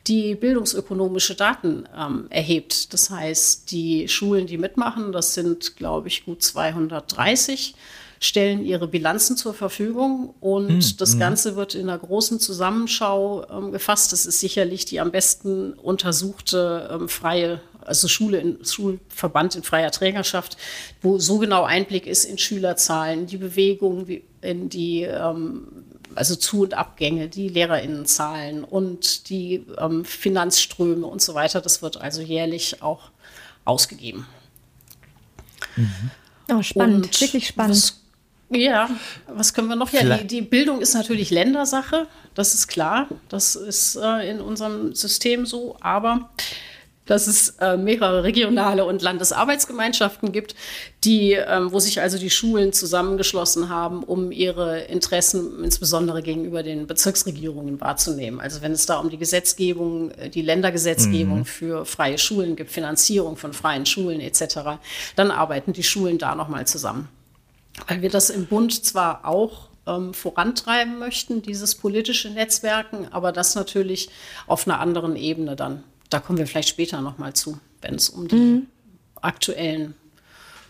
die 0.07 0.34
bildungsökonomische 0.34 1.36
Daten 1.36 1.88
ähm, 1.95 2.26
erhebt. 2.32 2.91
Das 2.91 3.11
heißt, 3.11 3.70
die 3.70 4.07
Schulen, 4.07 4.47
die 4.47 4.57
mitmachen, 4.57 5.11
das 5.11 5.36
sind, 5.36 5.76
glaube 5.76 6.07
ich, 6.07 6.26
gut 6.26 6.41
230 6.41 7.76
stellen 8.20 8.65
ihre 8.65 8.88
Bilanzen 8.88 9.38
zur 9.38 9.53
Verfügung 9.53 10.34
und 10.41 10.67
mhm. 10.70 10.97
das 10.97 11.13
hm. 11.13 11.20
Ganze 11.20 11.55
wird 11.55 11.76
in 11.76 11.89
einer 11.89 11.97
großen 11.97 12.39
Zusammenschau 12.39 13.45
ähm, 13.49 13.72
gefasst. 13.72 14.11
Das 14.11 14.26
ist 14.26 14.39
sicherlich 14.39 14.86
die 14.86 14.99
am 14.99 15.11
besten 15.11 15.74
untersuchte 15.74 16.89
ähm, 16.91 17.07
freie 17.09 17.61
also 17.86 18.07
Schule 18.07 18.38
in 18.38 18.63
Schulverband 18.63 19.55
in 19.55 19.63
freier 19.63 19.89
Trägerschaft, 19.89 20.57
wo 21.01 21.17
so 21.17 21.39
genau 21.39 21.63
Einblick 21.63 22.05
ist 22.05 22.26
in 22.26 22.38
Schülerzahlen, 22.38 23.26
die 23.26 23.38
Bewegung, 23.38 24.05
in 24.41 24.70
die 24.70 25.03
ähm, 25.03 25.67
also 26.15 26.36
Zu- 26.36 26.63
und 26.63 26.74
Abgänge, 26.74 27.30
die 27.30 27.49
LehrerInnenzahlen 27.49 28.63
und 28.63 29.30
die 29.30 29.65
ähm, 29.78 30.05
Finanzströme 30.05 31.05
und 31.05 31.22
so 31.22 31.34
weiter. 31.34 31.61
Das 31.61 31.82
wird 31.82 31.97
also 31.97 32.22
jährlich 32.22 32.82
auch 32.82 33.09
ausgegeben. 33.65 34.28
Mhm. 35.76 36.11
Oh, 36.51 36.61
spannend, 36.61 37.05
und 37.05 37.22
wirklich 37.22 37.47
spannend. 37.47 37.93
Ja, 38.51 38.89
was 39.27 39.53
können 39.53 39.67
wir 39.67 39.75
noch? 39.75 39.91
Ja, 39.91 40.17
die, 40.17 40.27
die, 40.27 40.41
Bildung 40.41 40.81
ist 40.81 40.95
natürlich 40.95 41.29
Ländersache, 41.29 42.07
das 42.33 42.55
ist 42.55 42.67
klar. 42.67 43.07
Das 43.29 43.55
ist 43.55 43.95
äh, 43.95 44.29
in 44.29 44.41
unserem 44.41 44.95
System 44.95 45.45
so, 45.45 45.77
aber 45.81 46.29
dass 47.05 47.25
es 47.25 47.55
äh, 47.59 47.75
mehrere 47.75 48.23
regionale 48.23 48.85
und 48.85 49.01
Landesarbeitsgemeinschaften 49.01 50.31
gibt, 50.31 50.53
die, 51.03 51.31
ähm, 51.31 51.71
wo 51.71 51.79
sich 51.79 52.01
also 52.01 52.19
die 52.19 52.29
Schulen 52.29 52.71
zusammengeschlossen 52.71 53.69
haben, 53.69 54.03
um 54.03 54.31
ihre 54.31 54.81
Interessen 54.81 55.63
insbesondere 55.63 56.21
gegenüber 56.21 56.61
den 56.61 56.85
Bezirksregierungen 56.85 57.81
wahrzunehmen. 57.81 58.39
Also 58.39 58.61
wenn 58.61 58.73
es 58.73 58.85
da 58.85 58.99
um 58.99 59.09
die 59.09 59.17
Gesetzgebung, 59.17 60.11
äh, 60.11 60.29
die 60.29 60.43
Ländergesetzgebung 60.43 61.39
mhm. 61.39 61.45
für 61.45 61.85
freie 61.85 62.19
Schulen 62.19 62.55
gibt, 62.55 62.71
Finanzierung 62.71 63.37
von 63.37 63.53
freien 63.53 63.87
Schulen 63.87 64.19
etc., 64.21 64.79
dann 65.15 65.31
arbeiten 65.31 65.73
die 65.73 65.83
Schulen 65.83 66.19
da 66.19 66.35
nochmal 66.35 66.67
zusammen 66.67 67.09
weil 67.88 68.01
wir 68.01 68.09
das 68.09 68.30
im 68.30 68.45
Bund 68.45 68.86
zwar 68.86 69.25
auch 69.25 69.69
ähm, 69.88 70.13
vorantreiben 70.13 70.99
möchten, 70.99 71.41
dieses 71.41 71.75
politische 71.75 72.30
Netzwerken, 72.30 73.07
aber 73.11 73.32
das 73.32 73.55
natürlich 73.55 74.09
auf 74.47 74.67
einer 74.67 74.80
anderen 74.80 75.15
Ebene 75.15 75.55
dann. 75.55 75.84
Da 76.09 76.19
kommen 76.19 76.39
wir 76.39 76.47
vielleicht 76.47 76.69
später 76.69 77.01
nochmal 77.01 77.34
zu, 77.34 77.59
wenn 77.82 77.95
es 77.95 78.09
um 78.09 78.27
die 78.27 78.36
mhm. 78.36 78.67
aktuellen 79.21 79.95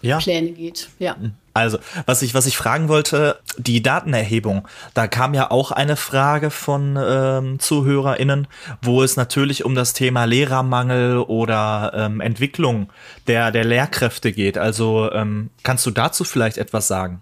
ja. 0.01 0.17
Pläne 0.17 0.51
geht. 0.51 0.89
Ja. 0.99 1.15
Also, 1.59 1.79
was 2.05 2.21
ich, 2.21 2.33
was 2.33 2.45
ich 2.45 2.57
fragen 2.57 2.87
wollte, 2.87 3.39
die 3.57 3.81
Datenerhebung, 3.81 4.67
da 4.93 5.07
kam 5.07 5.33
ja 5.33 5.51
auch 5.51 5.71
eine 5.71 5.95
Frage 5.95 6.49
von 6.49 6.97
ähm, 6.99 7.59
ZuhörerInnen, 7.59 8.47
wo 8.81 9.03
es 9.03 9.15
natürlich 9.15 9.65
um 9.65 9.75
das 9.75 9.93
Thema 9.93 10.25
Lehrermangel 10.25 11.17
oder 11.17 11.91
ähm, 11.95 12.21
Entwicklung 12.21 12.89
der, 13.27 13.51
der 13.51 13.65
Lehrkräfte 13.65 14.31
geht. 14.31 14.57
Also, 14.57 15.11
ähm, 15.11 15.49
kannst 15.63 15.85
du 15.85 15.91
dazu 15.91 16.23
vielleicht 16.23 16.57
etwas 16.57 16.87
sagen? 16.87 17.21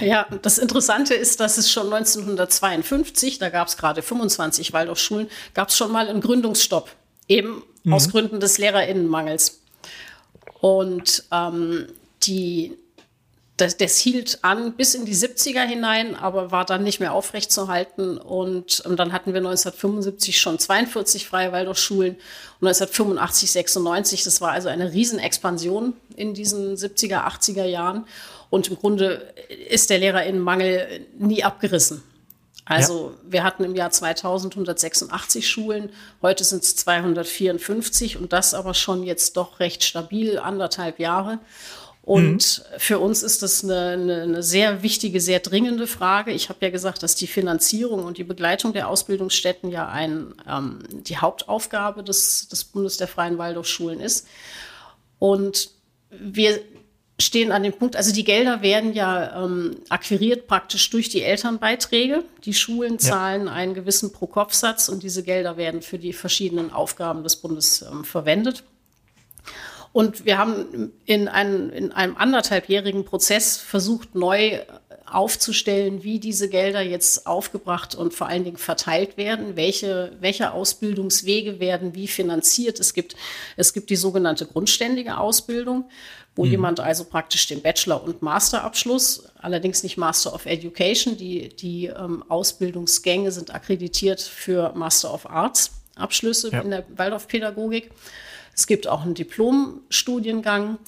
Ja, 0.00 0.26
das 0.42 0.58
Interessante 0.58 1.14
ist, 1.14 1.40
dass 1.40 1.58
es 1.58 1.70
schon 1.70 1.92
1952, 1.92 3.38
da 3.38 3.50
gab 3.50 3.68
es 3.68 3.76
gerade 3.76 4.02
25 4.02 4.72
Waldorfschulen, 4.72 5.28
gab 5.52 5.68
es 5.68 5.76
schon 5.76 5.90
mal 5.92 6.08
einen 6.08 6.20
Gründungsstopp, 6.20 6.90
eben 7.28 7.62
mhm. 7.82 7.92
aus 7.92 8.08
Gründen 8.10 8.40
des 8.40 8.58
Lehrerinnenmangels. 8.58 9.60
Und 10.60 11.24
ähm, 11.32 11.86
die 12.22 12.76
das, 13.60 13.76
das 13.76 13.96
hielt 13.98 14.38
an 14.42 14.74
bis 14.74 14.94
in 14.94 15.04
die 15.04 15.14
70er 15.14 15.62
hinein, 15.62 16.14
aber 16.14 16.50
war 16.50 16.64
dann 16.64 16.82
nicht 16.82 17.00
mehr 17.00 17.12
aufrechtzuerhalten. 17.12 18.18
Und, 18.18 18.80
und 18.80 18.96
dann 18.96 19.12
hatten 19.12 19.32
wir 19.32 19.38
1975 19.38 20.40
schon 20.40 20.58
42 20.58 21.26
freie 21.26 21.52
Waldorfschulen 21.52 22.14
und 22.60 22.68
1985, 22.68 23.52
96, 23.52 24.24
das 24.24 24.40
war 24.40 24.52
also 24.52 24.68
eine 24.68 24.92
Riesenexpansion 24.92 25.94
in 26.16 26.34
diesen 26.34 26.76
70er, 26.76 27.26
80er 27.26 27.64
Jahren. 27.64 28.06
Und 28.50 28.68
im 28.68 28.76
Grunde 28.76 29.32
ist 29.68 29.90
der 29.90 29.98
Lehrerinnenmangel 29.98 31.06
nie 31.18 31.44
abgerissen. 31.44 32.02
Also 32.70 33.10
ja. 33.10 33.32
wir 33.32 33.42
hatten 33.42 33.64
im 33.64 33.74
Jahr 33.74 33.90
2000 33.90 34.54
186 34.54 35.48
Schulen, 35.48 35.90
heute 36.22 36.44
sind 36.44 36.62
es 36.62 36.76
254 36.76 38.16
und 38.16 38.32
das 38.32 38.54
aber 38.54 38.74
schon 38.74 39.02
jetzt 39.02 39.36
doch 39.36 39.58
recht 39.58 39.82
stabil, 39.82 40.38
anderthalb 40.38 41.00
Jahre. 41.00 41.40
Und 42.10 42.64
mhm. 42.72 42.78
für 42.80 42.98
uns 42.98 43.22
ist 43.22 43.40
das 43.44 43.62
eine, 43.62 43.90
eine, 43.90 44.22
eine, 44.22 44.42
sehr 44.42 44.82
wichtige, 44.82 45.20
sehr 45.20 45.38
dringende 45.38 45.86
Frage. 45.86 46.32
Ich 46.32 46.48
habe 46.48 46.58
ja 46.62 46.70
gesagt, 46.70 47.04
dass 47.04 47.14
die 47.14 47.28
Finanzierung 47.28 48.02
und 48.04 48.18
die 48.18 48.24
Begleitung 48.24 48.72
der 48.72 48.88
Ausbildungsstätten 48.88 49.70
ja 49.70 49.88
ein, 49.88 50.34
ähm, 50.48 50.80
die 50.90 51.18
Hauptaufgabe 51.18 52.02
des, 52.02 52.48
des 52.48 52.64
Bundes 52.64 52.96
der 52.96 53.06
Freien 53.06 53.38
Waldorfschulen 53.38 54.00
ist. 54.00 54.26
Und 55.20 55.70
wir 56.10 56.60
stehen 57.20 57.52
an 57.52 57.62
dem 57.62 57.74
Punkt, 57.74 57.94
also 57.94 58.12
die 58.12 58.24
Gelder 58.24 58.60
werden 58.60 58.92
ja 58.92 59.44
ähm, 59.44 59.76
akquiriert 59.88 60.48
praktisch 60.48 60.90
durch 60.90 61.10
die 61.10 61.22
Elternbeiträge. 61.22 62.24
Die 62.44 62.54
Schulen 62.54 62.98
zahlen 62.98 63.46
ja. 63.46 63.52
einen 63.52 63.74
gewissen 63.74 64.10
Pro-Kopf-Satz 64.12 64.88
und 64.88 65.04
diese 65.04 65.22
Gelder 65.22 65.56
werden 65.56 65.80
für 65.80 66.00
die 66.00 66.12
verschiedenen 66.12 66.72
Aufgaben 66.72 67.22
des 67.22 67.36
Bundes 67.36 67.82
ähm, 67.82 68.02
verwendet. 68.02 68.64
Und 69.92 70.24
wir 70.24 70.38
haben 70.38 70.92
in, 71.04 71.26
ein, 71.28 71.70
in 71.70 71.92
einem 71.92 72.16
anderthalbjährigen 72.16 73.04
Prozess 73.04 73.56
versucht, 73.56 74.14
neu 74.14 74.60
aufzustellen, 75.12 76.04
wie 76.04 76.20
diese 76.20 76.48
Gelder 76.48 76.82
jetzt 76.82 77.26
aufgebracht 77.26 77.96
und 77.96 78.14
vor 78.14 78.28
allen 78.28 78.44
Dingen 78.44 78.56
verteilt 78.56 79.16
werden, 79.16 79.56
welche, 79.56 80.12
welche 80.20 80.52
Ausbildungswege 80.52 81.58
werden 81.58 81.94
wie 81.94 82.06
finanziert. 82.06 82.78
Es 82.78 82.94
gibt, 82.94 83.16
es 83.56 83.72
gibt 83.72 83.90
die 83.90 83.96
sogenannte 83.96 84.46
grundständige 84.46 85.18
Ausbildung, 85.18 85.90
wo 86.36 86.44
mhm. 86.44 86.52
jemand 86.52 86.80
also 86.80 87.04
praktisch 87.04 87.48
den 87.48 87.60
Bachelor- 87.60 88.04
und 88.04 88.22
Masterabschluss, 88.22 89.24
allerdings 89.40 89.82
nicht 89.82 89.96
Master 89.96 90.32
of 90.32 90.46
Education, 90.46 91.16
die, 91.16 91.48
die 91.48 91.86
ähm, 91.86 92.24
Ausbildungsgänge 92.28 93.32
sind 93.32 93.52
akkreditiert 93.52 94.20
für 94.20 94.72
Master 94.74 95.12
of 95.12 95.28
Arts 95.28 95.72
Abschlüsse 95.96 96.50
ja. 96.50 96.60
in 96.60 96.70
der 96.70 96.84
Waldorfpädagogik. 96.96 97.90
Es 98.54 98.66
gibt 98.66 98.86
auch 98.86 99.02
einen 99.02 99.14
Diplomstudiengang 99.14 100.78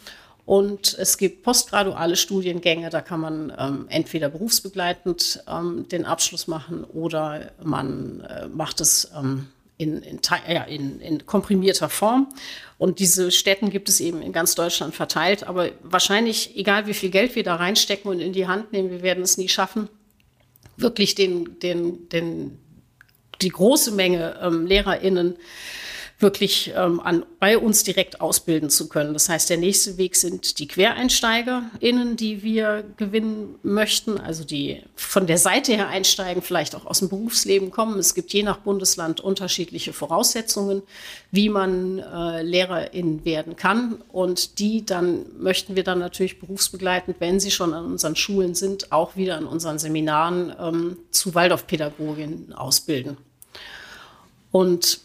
und 0.45 0.97
es 0.99 1.19
gibt 1.19 1.45
postgraduale 1.45 2.17
Studiengänge, 2.17 2.91
da 2.91 3.01
kann 3.01 3.21
man 3.21 3.53
ähm, 3.57 3.87
entweder 3.89 4.29
berufsbegleitend 4.29 5.45
ähm, 5.49 5.87
den 5.89 6.05
Abschluss 6.05 6.49
machen 6.49 6.85
oder 6.85 7.53
man 7.63 8.21
äh, 8.21 8.49
macht 8.49 8.81
es 8.81 9.11
ähm, 9.17 9.47
in, 9.79 10.03
in, 10.03 10.21
in, 10.69 11.01
in, 11.01 11.27
komprimierter 11.27 11.89
Form. 11.89 12.29
Und 12.79 12.99
diese 12.99 13.31
Städten 13.31 13.71
gibt 13.71 13.89
es 13.89 14.01
eben 14.01 14.23
in 14.23 14.33
ganz 14.33 14.55
Deutschland 14.55 14.95
verteilt. 14.95 15.45
Aber 15.45 15.71
wahrscheinlich, 15.83 16.57
egal 16.57 16.87
wie 16.87 16.95
viel 16.95 17.11
Geld 17.11 17.35
wir 17.35 17.43
da 17.43 17.57
reinstecken 17.57 18.11
und 18.11 18.21
in 18.21 18.33
die 18.33 18.47
Hand 18.47 18.73
nehmen, 18.73 18.91
wir 18.91 19.03
werden 19.03 19.23
es 19.23 19.39
nie 19.39 19.49
schaffen, 19.49 19.89
wirklich 20.77 21.15
den, 21.15 21.59
den, 21.61 22.09
den, 22.09 22.59
die 23.41 23.49
große 23.49 23.93
Menge 23.93 24.39
ähm, 24.43 24.67
LehrerInnen 24.67 25.37
wirklich 26.23 26.73
ähm, 26.77 27.01
an, 27.01 27.27
bei 27.41 27.59
uns 27.59 27.83
direkt 27.83 28.21
ausbilden 28.21 28.71
zu 28.71 28.89
können. 28.89 29.13
Das 29.13 29.29
heißt, 29.29 29.51
der 29.51 29.59
nächste 29.59 29.99
Weg 29.99 30.17
sind 30.17 30.59
die 30.59 30.69
QuereinsteigerInnen, 30.69 32.17
die 32.17 32.43
wir 32.43 32.85
gewinnen 32.97 33.57
möchten, 33.63 34.19
also 34.19 34.45
die 34.45 34.83
von 34.95 35.27
der 35.27 35.39
Seite 35.39 35.73
her 35.73 35.89
einsteigen, 35.89 36.43
vielleicht 36.43 36.75
auch 36.75 36.87
aus 36.87 37.01
dem 37.01 37.09
Berufsleben 37.09 37.71
kommen. 37.71 37.99
Es 37.99 38.15
gibt 38.15 38.33
je 38.33 38.43
nach 38.43 38.59
Bundesland 38.59 39.21
unterschiedliche 39.21 39.93
Voraussetzungen, 39.93 40.83
wie 41.31 41.49
man 41.49 41.99
äh, 41.99 42.43
LehrerIn 42.43 43.25
werden 43.25 43.57
kann. 43.57 44.01
Und 44.13 44.59
die 44.61 44.87
dann 44.87 45.27
möchten 45.39 45.77
wir 45.77 45.85
dann 45.85 45.99
natürlich 45.99 46.39
berufsbegleitend, 46.39 47.17
wenn 47.19 47.41
sie 47.41 47.51
schon 47.51 47.75
an 47.75 47.85
unseren 47.85 48.17
Schulen 48.17 48.55
sind, 48.55 48.93
auch 48.93 49.17
wieder 49.17 49.37
an 49.37 49.47
unseren 49.47 49.79
Seminaren 49.79 50.55
ähm, 50.61 50.97
zu 51.11 51.35
Waldorfpädagoginnen 51.35 52.53
ausbilden. 52.53 53.17
Und 54.53 55.01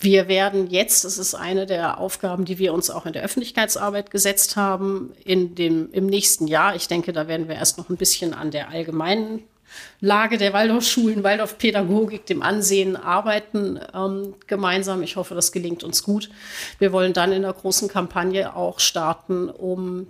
wir 0.00 0.28
werden 0.28 0.68
jetzt, 0.70 1.04
das 1.04 1.18
ist 1.18 1.34
eine 1.34 1.66
der 1.66 1.98
Aufgaben, 1.98 2.44
die 2.44 2.58
wir 2.58 2.72
uns 2.72 2.90
auch 2.90 3.06
in 3.06 3.12
der 3.12 3.22
Öffentlichkeitsarbeit 3.22 4.10
gesetzt 4.10 4.56
haben, 4.56 5.12
in 5.24 5.54
dem, 5.54 5.90
im 5.92 6.06
nächsten 6.06 6.46
Jahr, 6.46 6.76
ich 6.76 6.88
denke, 6.88 7.12
da 7.12 7.26
werden 7.26 7.48
wir 7.48 7.56
erst 7.56 7.78
noch 7.78 7.88
ein 7.88 7.96
bisschen 7.96 8.34
an 8.34 8.50
der 8.50 8.70
allgemeinen 8.70 9.42
Lage 10.00 10.38
der 10.38 10.52
Waldorfschulen, 10.52 11.24
Waldorfpädagogik, 11.24 12.26
dem 12.26 12.42
Ansehen 12.42 12.96
arbeiten 12.96 13.78
ähm, 13.94 14.34
gemeinsam. 14.46 15.02
Ich 15.02 15.16
hoffe, 15.16 15.34
das 15.34 15.52
gelingt 15.52 15.84
uns 15.84 16.02
gut. 16.02 16.30
Wir 16.78 16.92
wollen 16.92 17.12
dann 17.12 17.32
in 17.32 17.42
der 17.42 17.52
großen 17.52 17.88
Kampagne 17.88 18.54
auch 18.56 18.80
starten, 18.80 19.50
um 19.50 20.08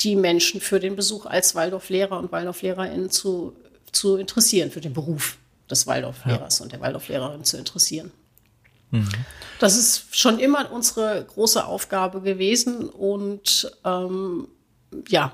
die 0.00 0.16
Menschen 0.16 0.60
für 0.60 0.80
den 0.80 0.96
Besuch 0.96 1.26
als 1.26 1.54
Waldorflehrer 1.54 2.18
und 2.18 2.32
Waldorflehrerinnen 2.32 3.10
zu, 3.10 3.54
zu 3.92 4.16
interessieren, 4.16 4.70
für 4.70 4.80
den 4.80 4.92
Beruf 4.92 5.38
des 5.70 5.86
Waldorflehrers 5.86 6.58
ja. 6.58 6.62
und 6.64 6.72
der 6.72 6.80
Waldorflehrerin 6.80 7.44
zu 7.44 7.56
interessieren. 7.56 8.12
Mhm. 8.90 9.08
Das 9.58 9.76
ist 9.76 10.14
schon 10.14 10.38
immer 10.38 10.70
unsere 10.70 11.24
große 11.24 11.64
Aufgabe 11.64 12.20
gewesen 12.20 12.88
und 12.88 13.72
ähm, 13.84 14.48
ja, 15.08 15.32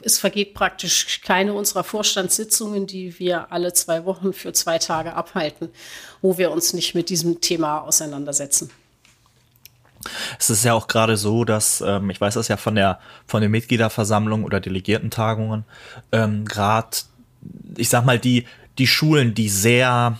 es 0.00 0.18
vergeht 0.18 0.54
praktisch 0.54 1.20
keine 1.22 1.52
unserer 1.52 1.84
Vorstandssitzungen, 1.84 2.86
die 2.86 3.18
wir 3.18 3.52
alle 3.52 3.72
zwei 3.72 4.04
Wochen 4.04 4.32
für 4.32 4.52
zwei 4.52 4.78
Tage 4.78 5.14
abhalten, 5.14 5.68
wo 6.20 6.38
wir 6.38 6.50
uns 6.50 6.72
nicht 6.72 6.94
mit 6.94 7.08
diesem 7.08 7.40
Thema 7.40 7.78
auseinandersetzen. 7.80 8.70
Es 10.38 10.50
ist 10.50 10.64
ja 10.64 10.74
auch 10.74 10.88
gerade 10.88 11.16
so, 11.16 11.44
dass 11.44 11.80
ähm, 11.80 12.10
ich 12.10 12.20
weiß 12.20 12.34
das 12.34 12.48
ja 12.48 12.56
von 12.56 12.74
der 12.74 12.98
von 13.26 13.40
der 13.40 13.50
Mitgliederversammlung 13.50 14.44
oder 14.44 14.60
Delegiertentagungen 14.60 15.64
ähm, 16.10 16.44
gerade, 16.44 16.96
ich 17.76 17.88
sag 17.88 18.04
mal 18.04 18.18
die 18.18 18.46
die 18.78 18.88
Schulen, 18.88 19.34
die 19.34 19.48
sehr 19.48 20.18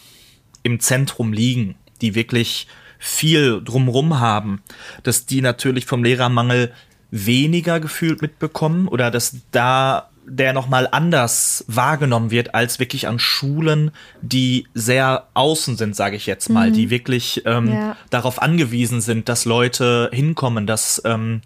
im 0.62 0.78
Zentrum 0.78 1.32
liegen, 1.32 1.74
die 2.02 2.14
wirklich 2.14 2.66
viel 2.98 3.62
drumrum 3.64 4.20
haben, 4.20 4.62
dass 5.02 5.26
die 5.26 5.40
natürlich 5.40 5.86
vom 5.86 6.04
Lehrermangel 6.04 6.72
weniger 7.10 7.80
gefühlt 7.80 8.22
mitbekommen 8.22 8.88
oder 8.88 9.10
dass 9.10 9.36
da 9.50 10.08
der 10.24 10.52
nochmal 10.52 10.88
anders 10.90 11.64
wahrgenommen 11.66 12.30
wird 12.30 12.54
als 12.54 12.78
wirklich 12.78 13.08
an 13.08 13.18
Schulen, 13.18 13.90
die 14.20 14.68
sehr 14.72 15.26
außen 15.34 15.76
sind, 15.76 15.96
sage 15.96 16.16
ich 16.16 16.26
jetzt 16.26 16.48
mal, 16.48 16.70
mhm. 16.70 16.74
die 16.74 16.90
wirklich 16.90 17.42
ähm, 17.44 17.72
ja. 17.72 17.96
darauf 18.10 18.40
angewiesen 18.40 19.00
sind, 19.00 19.28
dass 19.28 19.44
Leute 19.44 20.10
hinkommen, 20.12 20.66
dass 20.66 21.02
ähm, 21.04 21.42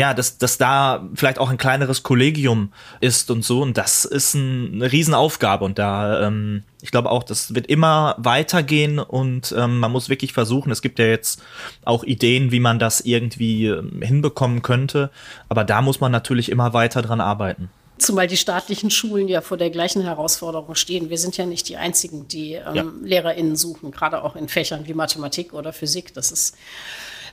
ja, 0.00 0.14
dass, 0.14 0.38
dass 0.38 0.56
da 0.56 1.06
vielleicht 1.14 1.38
auch 1.38 1.50
ein 1.50 1.58
kleineres 1.58 2.02
Kollegium 2.02 2.72
ist 3.00 3.30
und 3.30 3.44
so. 3.44 3.60
Und 3.60 3.76
das 3.76 4.06
ist 4.06 4.32
ein, 4.32 4.76
eine 4.76 4.92
Riesenaufgabe. 4.92 5.62
Und 5.62 5.78
da, 5.78 6.26
ähm, 6.26 6.62
ich 6.80 6.90
glaube 6.90 7.10
auch, 7.10 7.22
das 7.22 7.54
wird 7.54 7.66
immer 7.66 8.14
weitergehen 8.16 8.98
und 8.98 9.54
ähm, 9.54 9.78
man 9.78 9.92
muss 9.92 10.08
wirklich 10.08 10.32
versuchen. 10.32 10.72
Es 10.72 10.80
gibt 10.80 10.98
ja 10.98 11.04
jetzt 11.04 11.42
auch 11.84 12.02
Ideen, 12.02 12.50
wie 12.50 12.60
man 12.60 12.78
das 12.78 13.02
irgendwie 13.02 13.66
ähm, 13.66 14.00
hinbekommen 14.00 14.62
könnte. 14.62 15.10
Aber 15.50 15.64
da 15.64 15.82
muss 15.82 16.00
man 16.00 16.10
natürlich 16.10 16.48
immer 16.48 16.72
weiter 16.72 17.02
dran 17.02 17.20
arbeiten. 17.20 17.68
Zumal 17.98 18.26
die 18.26 18.38
staatlichen 18.38 18.90
Schulen 18.90 19.28
ja 19.28 19.42
vor 19.42 19.58
der 19.58 19.68
gleichen 19.68 20.00
Herausforderung 20.00 20.76
stehen. 20.76 21.10
Wir 21.10 21.18
sind 21.18 21.36
ja 21.36 21.44
nicht 21.44 21.68
die 21.68 21.76
Einzigen, 21.76 22.26
die 22.26 22.54
ähm, 22.54 22.74
ja. 22.74 22.84
LehrerInnen 23.02 23.54
suchen, 23.54 23.90
gerade 23.90 24.24
auch 24.24 24.34
in 24.34 24.48
Fächern 24.48 24.86
wie 24.86 24.94
Mathematik 24.94 25.52
oder 25.52 25.74
Physik. 25.74 26.14
Das 26.14 26.32
ist, 26.32 26.56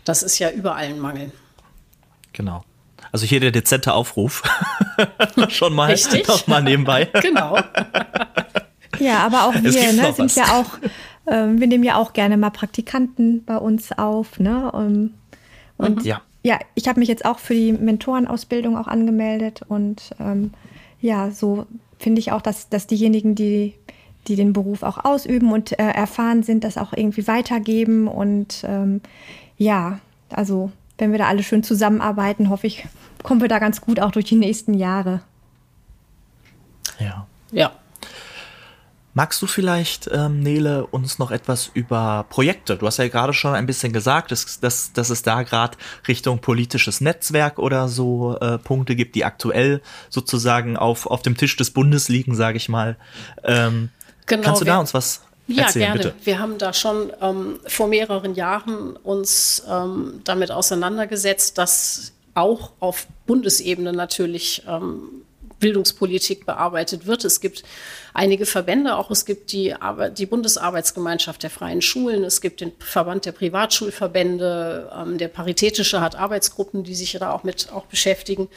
das 0.04 0.22
ist 0.22 0.38
ja 0.40 0.50
überall 0.52 0.88
ein 0.88 1.00
Mangel. 1.00 1.32
Genau. 2.38 2.64
Also 3.12 3.26
hier 3.26 3.40
der 3.40 3.52
dezente 3.52 3.94
Aufruf. 3.94 4.44
Schon 5.50 5.74
mal, 5.74 5.96
noch 6.28 6.48
mal 6.48 6.62
nebenbei. 6.62 7.06
genau. 7.22 7.58
ja, 9.00 9.26
aber 9.26 9.46
auch 9.46 9.56
wir 9.56 9.94
ne, 9.94 10.14
sind 10.14 10.20
was. 10.20 10.36
ja 10.36 10.60
auch, 10.60 10.78
ähm, 11.26 11.60
wir 11.60 11.66
nehmen 11.66 11.84
ja 11.84 11.96
auch 11.96 12.14
gerne 12.14 12.38
mal 12.38 12.52
Praktikanten 12.52 13.44
bei 13.44 13.58
uns 13.58 13.92
auf. 13.92 14.40
Ne? 14.40 14.72
Ähm, 14.76 15.14
und 15.78 16.00
mhm. 16.00 16.06
ja. 16.06 16.22
ja, 16.44 16.60
ich 16.76 16.88
habe 16.88 17.00
mich 17.00 17.10
jetzt 17.10 17.26
auch 17.26 17.40
für 17.40 17.56
die 17.56 17.74
Mentorenausbildung 17.74 18.78
auch 18.78 18.88
angemeldet 18.88 19.62
und 19.68 20.12
ähm, 20.20 20.52
ja, 21.02 21.32
so 21.32 21.66
finde 21.98 22.20
ich 22.20 22.32
auch, 22.32 22.42
dass, 22.42 22.70
dass 22.70 22.86
diejenigen, 22.86 23.34
die, 23.34 23.74
die 24.28 24.36
den 24.36 24.54
Beruf 24.54 24.84
auch 24.84 25.04
ausüben 25.04 25.52
und 25.52 25.72
äh, 25.80 25.84
erfahren 25.84 26.44
sind, 26.44 26.64
das 26.64 26.78
auch 26.78 26.94
irgendwie 26.94 27.28
weitergeben 27.28 28.08
und 28.08 28.64
ähm, 28.68 29.02
ja, 29.58 30.00
also 30.30 30.72
wenn 30.98 31.12
wir 31.12 31.20
da 31.20 31.28
alle 31.28 31.44
schön 31.44 31.64
zusammenarbeiten, 31.64 32.50
hoffe 32.50 32.68
ich, 32.68 32.86
kommen 33.24 33.42
wir 33.42 33.48
da 33.48 33.60
ganz 33.60 33.82
gut 33.82 34.00
auch 34.00 34.12
durch 34.12 34.26
die 34.26 34.36
nächsten 34.36 34.74
Jahre. 34.74 35.22
Ja. 37.00 37.28
Ja. 37.52 37.72
Magst 39.14 39.42
du 39.42 39.48
vielleicht, 39.48 40.08
ähm, 40.14 40.42
Nele, 40.42 40.86
uns 40.86 41.18
noch 41.18 41.32
etwas 41.32 41.72
über 41.74 42.28
Projekte? 42.30 42.78
Du 42.78 42.86
hast 42.86 42.98
ja 42.98 43.08
gerade 43.08 43.34
schon 43.34 43.56
ein 43.56 43.66
bisschen 43.66 43.92
gesagt, 43.92 44.32
dass, 44.32 44.60
dass, 44.60 44.94
dass 44.94 45.10
es 45.10 45.24
da 45.24 45.42
gerade 45.42 45.76
Richtung 46.08 46.38
politisches 46.38 47.02
Netzwerk 47.02 47.58
oder 47.58 47.88
so 47.88 48.38
äh, 48.40 48.60
Punkte 48.60 48.96
gibt, 48.96 49.16
die 49.16 49.26
aktuell 49.26 49.82
sozusagen 50.10 50.78
auf, 50.78 51.08
auf 51.08 51.24
dem 51.24 51.36
Tisch 51.36 51.56
des 51.56 51.72
Bundes 51.72 52.10
liegen, 52.10 52.36
sage 52.36 52.58
ich 52.58 52.70
mal. 52.70 52.96
Ähm, 53.44 53.90
genau, 54.28 54.44
kannst 54.44 54.62
du 54.62 54.66
da 54.66 54.78
uns 54.78 54.94
was 54.94 55.24
ja, 55.48 55.64
Erzählen, 55.64 55.94
gerne. 55.94 55.98
Bitte. 55.98 56.16
Wir 56.24 56.40
haben 56.40 56.58
da 56.58 56.74
schon 56.74 57.12
ähm, 57.22 57.60
vor 57.66 57.88
mehreren 57.88 58.36
Jahren 58.36 58.96
uns 58.98 59.64
ähm, 59.70 60.22
damit 60.24 60.52
auseinandergesetzt, 60.52 61.58
dass 61.58 62.14
auch 62.34 62.72
auf 62.80 63.08
Bundesebene 63.26 63.94
natürlich 63.94 64.64
ähm, 64.68 65.24
Bildungspolitik 65.60 66.46
bearbeitet 66.46 67.08
wird. 67.08 67.26
Es 67.26 67.42
gibt 67.42 67.64
einige 68.14 68.46
Verbände, 68.46 68.96
auch 68.96 69.10
es 69.10 69.26
gibt 69.26 69.52
die, 69.52 69.74
die 70.18 70.26
Bundesarbeitsgemeinschaft 70.26 71.44
der 71.44 71.50
freien 71.50 71.82
Schulen, 71.82 72.24
es 72.24 72.42
gibt 72.42 72.62
den 72.62 72.74
Verband 72.80 73.26
der 73.26 73.32
Privatschulverbände, 73.32 74.92
ähm, 74.96 75.18
der 75.18 75.30
Paritätische 75.30 76.02
hat 76.02 76.16
Arbeitsgruppen, 76.16 76.84
die 76.84 76.96
sich 76.96 77.14
da 77.14 77.32
auch 77.32 77.44
mit 77.44 77.72
auch 77.72 77.86
beschäftigen. 77.86 78.50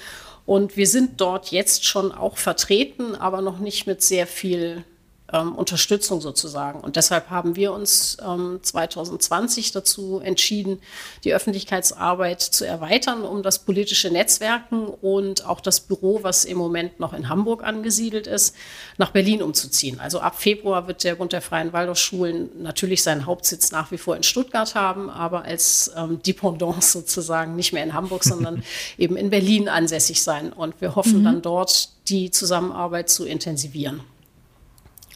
Und 0.47 0.77
wir 0.77 0.87
sind 0.87 1.21
dort 1.21 1.51
jetzt 1.51 1.85
schon 1.85 2.13
auch 2.13 2.37
vertreten, 2.37 3.15
aber 3.15 3.41
noch 3.41 3.59
nicht 3.59 3.87
mit 3.87 4.03
sehr 4.03 4.27
viel 4.27 4.85
ähm, 5.33 5.55
Unterstützung 5.55 6.21
sozusagen. 6.21 6.81
Und 6.81 6.97
deshalb 6.97 7.31
haben 7.31 7.57
wir 7.57 7.73
uns 7.73 8.17
ähm, 8.27 8.61
2020 8.63 9.73
dazu 9.73 10.21
entschieden, 10.21 10.81
die 11.25 11.35
Öffentlichkeitsarbeit 11.35 12.41
zu 12.41 12.67
erweitern, 12.67 13.23
um 13.23 13.43
das 13.43 13.61
politische 13.61 14.11
Netzwerken 14.11 14.87
und 14.87 15.47
auch 15.47 15.61
das 15.61 15.81
Büro, 15.81 16.21
was 16.23 16.45
im 16.45 16.59
Moment 16.59 17.01
noch 17.01 17.13
in 17.13 17.29
Hamburg 17.29 17.63
angesiedelt 17.63 18.27
ist, 18.27 18.55
nach 18.99 19.11
Berlin 19.11 19.43
umzuziehen. 19.43 20.01
Also 20.01 20.21
ab 20.21 20.41
Februar 20.41 20.87
wird 20.89 21.05
der 21.05 21.15
Bund 21.15 21.33
der 21.33 21.43
Freien 21.43 21.73
Waldorfschulen 21.73 22.63
natürlich 22.63 23.03
seinen 23.03 23.27
Hauptsitz 23.27 23.73
nach 23.73 23.91
wie 23.91 23.99
vor 23.99 24.17
in 24.17 24.23
Stuttgart 24.23 24.75
haben, 24.75 25.11
aber 25.11 25.45
als 25.45 25.91
ähm, 25.97 26.21
Dependance 26.23 26.93
sozusagen 26.99 27.57
nicht 27.57 27.73
mehr 27.73 27.85
in 27.85 27.95
Hamburg, 27.95 28.25
sondern 28.25 28.63
eben 28.99 29.17
in 29.17 29.31
Berlin 29.31 29.69
ansässig 29.69 30.23
sein. 30.23 30.53
Und 30.53 30.81
wir 30.81 30.97
hoffen 30.97 31.21
mhm. 31.21 31.25
dann 31.25 31.43
dort 31.43 31.91
die 32.09 32.31
Zusammenarbeit 32.31 33.09
zu 33.09 33.25
intensivieren 33.25 34.01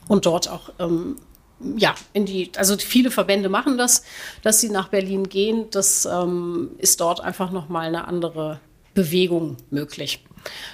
und 0.09 0.27
dort 0.27 0.49
auch 0.49 0.71
ähm, 0.79 1.17
ja, 1.77 1.95
in 2.13 2.27
die, 2.27 2.51
also 2.57 2.77
viele 2.77 3.11
Verbände 3.11 3.49
machen 3.49 3.79
das, 3.79 4.03
dass 4.43 4.61
sie 4.61 4.69
nach 4.69 4.89
Berlin 4.89 5.29
gehen. 5.29 5.67
Das 5.71 6.07
ähm, 6.07 6.73
ist 6.79 7.01
dort 7.01 7.21
einfach 7.21 7.51
nochmal 7.51 7.87
eine 7.87 8.07
andere 8.07 8.61
Bewegung 8.93 9.57
möglich. 9.71 10.25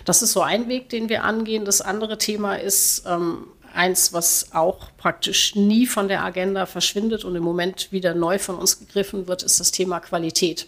Das 0.04 0.22
ist 0.22 0.32
so 0.32 0.42
ein 0.42 0.68
Weg, 0.68 0.88
den 0.88 1.08
wir 1.08 1.24
angehen. 1.24 1.64
Das 1.64 1.80
andere 1.80 2.18
Thema 2.18 2.56
ist 2.56 3.04
ähm, 3.06 3.46
eins, 3.72 4.12
was 4.12 4.48
auch 4.52 4.88
praktisch 4.96 5.54
nie 5.54 5.86
von 5.86 6.08
der 6.08 6.24
Agenda 6.24 6.66
verschwindet 6.66 7.24
und 7.24 7.36
im 7.36 7.42
Moment 7.42 7.92
wieder 7.92 8.14
neu 8.14 8.38
von 8.38 8.56
uns 8.56 8.78
gegriffen 8.78 9.28
wird, 9.28 9.42
ist 9.42 9.60
das 9.60 9.70
Thema 9.70 10.00
Qualität. 10.00 10.66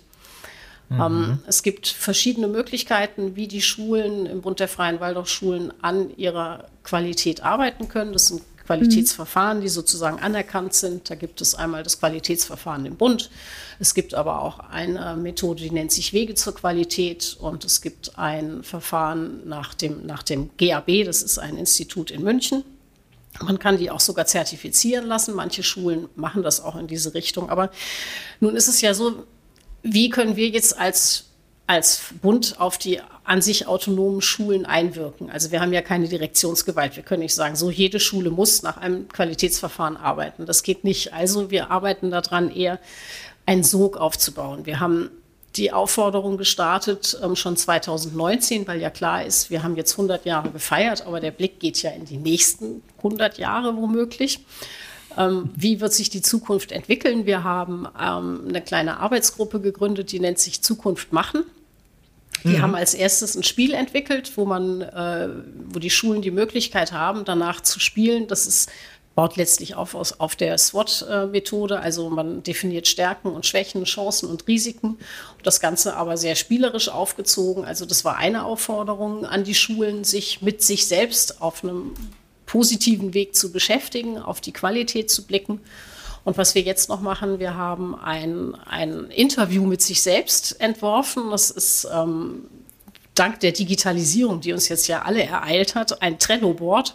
Mhm. 0.89 1.01
Ähm, 1.01 1.39
es 1.47 1.63
gibt 1.63 1.89
verschiedene 1.89 2.49
Möglichkeiten, 2.49 3.35
wie 3.35 3.49
die 3.49 3.63
Schulen 3.63 4.27
im 4.27 4.41
Bund 4.41 4.61
der 4.61 4.69
Freien 4.69 5.01
Waldorfschulen 5.01 5.73
an 5.83 6.17
ihrer 6.17 6.69
Qualität 6.85 7.43
arbeiten 7.43 7.89
können. 7.89 8.13
Das 8.13 8.29
sind 8.29 8.43
Qualitätsverfahren, 8.67 9.61
die 9.61 9.69
sozusagen 9.69 10.19
anerkannt 10.21 10.75
sind. 10.75 11.11
Da 11.11 11.15
gibt 11.15 11.41
es 11.41 11.55
einmal 11.55 11.83
das 11.83 11.99
Qualitätsverfahren 11.99 12.87
im 12.87 12.97
Bund. 12.97 13.31
Es 13.79 13.95
gibt 13.95 14.15
aber 14.15 14.43
auch 14.43 14.61
eine 14.61 15.17
Methode, 15.17 15.63
die 15.63 15.71
nennt 15.71 15.93
sich 15.93 16.13
Wege 16.13 16.35
zur 16.35 16.55
Qualität. 16.55 17.37
Und 17.41 17.65
es 17.65 17.81
gibt 17.81 18.19
ein 18.19 18.63
Verfahren 18.63 19.47
nach 19.49 19.75
dem, 19.75 20.07
nach 20.07 20.23
dem 20.23 20.51
GAB, 20.57 21.05
das 21.05 21.23
ist 21.23 21.39
ein 21.39 21.57
Institut 21.57 22.11
in 22.11 22.23
München. 22.23 22.65
Man 23.41 23.59
kann 23.59 23.79
die 23.79 23.91
auch 23.91 24.01
sogar 24.01 24.27
zertifizieren 24.27 25.07
lassen. 25.07 25.35
Manche 25.35 25.63
Schulen 25.63 26.09
machen 26.17 26.43
das 26.43 26.61
auch 26.61 26.77
in 26.77 26.87
diese 26.87 27.15
Richtung. 27.15 27.51
Aber 27.51 27.71
nun 28.41 28.57
ist 28.57 28.69
es 28.69 28.81
ja 28.81 28.95
so, 28.95 29.25
wie 29.83 30.11
können 30.11 30.37
wir 30.37 30.49
jetzt 30.49 30.79
als 30.79 31.32
als 31.73 32.03
Bund 32.21 32.57
auf 32.61 32.77
die 32.77 33.01
an 33.25 33.41
sich 33.41 33.67
autonomen 33.67 34.21
Schulen 34.21 34.67
einwirken. 34.67 35.31
Also 35.31 35.53
wir 35.53 35.63
haben 35.63 35.73
ja 35.73 35.81
keine 35.81 36.07
Direktionsgewalt. 36.07 36.97
Wir 36.97 37.03
können 37.03 37.23
nicht 37.23 37.35
sagen, 37.35 37.57
so 37.57 37.71
jede 37.71 37.99
Schule 37.99 38.31
muss 38.31 38.63
nach 38.63 38.77
einem 38.77 39.09
Qualitätsverfahren 39.09 39.97
arbeiten. 39.97 40.45
Das 40.45 40.63
geht 40.63 40.85
nicht. 40.85 41.15
Also 41.15 41.51
wir 41.51 41.71
arbeiten 41.71 42.11
daran, 42.11 42.51
eher 42.51 42.79
einen 43.47 43.65
Sog 43.65 43.97
aufzubauen. 43.97 44.67
Wir 44.67 44.81
haben 44.81 45.09
die 45.57 45.73
Aufforderung 45.73 46.37
gestartet 46.37 47.19
ähm, 47.23 47.37
schon 47.37 47.57
2019, 47.57 48.67
weil 48.69 48.81
ja 48.81 48.91
klar 48.91 49.25
ist, 49.25 49.49
wir 49.49 49.63
haben 49.63 49.77
jetzt 49.77 49.93
100 49.93 50.27
Jahre 50.27 50.51
gefeiert, 50.51 51.07
aber 51.07 51.21
der 51.21 51.31
Blick 51.31 51.59
geht 51.59 51.83
ja 51.83 51.91
in 51.91 52.05
die 52.05 52.19
nächsten 52.19 52.83
100 52.99 53.39
Jahre 53.39 53.77
womöglich. 53.77 54.41
Ähm, 55.17 55.51
wie 55.55 55.81
wird 55.81 55.95
sich 55.95 56.11
die 56.11 56.23
Zukunft 56.23 56.71
entwickeln? 56.73 57.25
Wir 57.25 57.45
haben 57.45 57.87
ähm, 57.99 58.45
eine 58.49 58.61
kleine 58.61 59.01
Arbeitsgruppe 59.01 59.61
gegründet, 59.61 60.13
die 60.13 60.21
nennt 60.21 60.39
sich 60.39 60.63
Zukunft 60.63 61.13
machen. 61.13 61.45
Die 62.45 62.49
mhm. 62.49 62.63
haben 62.63 62.75
als 62.75 62.95
erstes 62.95 63.37
ein 63.37 63.43
Spiel 63.43 63.75
entwickelt, 63.75 64.33
wo 64.37 64.45
man, 64.45 64.83
äh, 64.83 65.29
wo 65.69 65.79
die 65.79 65.91
Schulen 65.91 66.23
die 66.23 66.31
Möglichkeit 66.31 66.93
haben, 66.93 67.25
danach 67.25 67.61
zu 67.61 67.81
spielen. 67.81 68.27
Das 68.27 68.47
ist 68.47 68.71
baut 69.15 69.37
letztlich 69.37 69.75
auf, 69.75 69.95
aus, 69.95 70.19
auf 70.21 70.37
der 70.37 70.57
SWOT-Methode. 70.57 71.81
Also 71.81 72.09
man 72.09 72.43
definiert 72.43 72.89
Stärken 72.89 73.29
und 73.29 73.45
Schwächen, 73.45 73.85
Chancen 73.85 74.29
und 74.29 74.47
Risiken. 74.49 74.99
Das 75.43 75.61
Ganze 75.61 75.97
aber 75.97 76.17
sehr 76.17 76.35
spielerisch 76.35 76.89
aufgezogen. 76.89 77.65
Also 77.65 77.85
das 77.85 78.05
war 78.05 78.17
eine 78.17 78.45
Aufforderung 78.45 79.27
an 79.27 79.45
die 79.45 79.55
Schulen, 79.55 80.05
sich 80.05 80.41
mit 80.41 80.63
sich 80.63 80.87
selbst 80.87 81.43
auf 81.43 81.63
einem 81.63 81.93
positiven 82.47 83.15
Weg 83.15 83.35
zu 83.35 83.53
beschäftigen, 83.53 84.19
auf 84.19 84.41
die 84.41 84.53
Qualität 84.53 85.11
zu 85.11 85.27
blicken. 85.27 85.61
Und 86.25 86.39
was 86.39 86.55
wir 86.55 86.63
jetzt 86.63 86.89
noch 86.89 87.01
machen, 87.01 87.39
wir 87.39 87.57
haben 87.57 87.97
ein, 87.97 88.55
ein 88.67 89.07
Interview 89.07 89.65
mit 89.65 89.83
sich 89.83 90.03
selbst 90.03 90.61
entworfen. 90.61 91.31
Das 91.31 91.51
ist 91.51 91.87
ähm, 91.93 92.45
dank 93.15 93.41
der 93.41 93.53
Digitalisierung, 93.53 94.41
die 94.41 94.53
uns 94.53 94.69
jetzt 94.69 94.87
ja 94.87 95.03
alle 95.03 95.25
ereilt 95.25 95.75
hat, 95.75 96.01
ein 96.01 96.19
Trello-Board, 96.19 96.95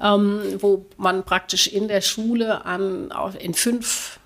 ähm, 0.00 0.42
wo 0.58 0.86
man 0.96 1.24
praktisch 1.24 1.66
in 1.66 1.88
der 1.88 2.02
Schule 2.02 2.64
an, 2.64 3.12
in 3.38 3.54
fünf 3.54 4.18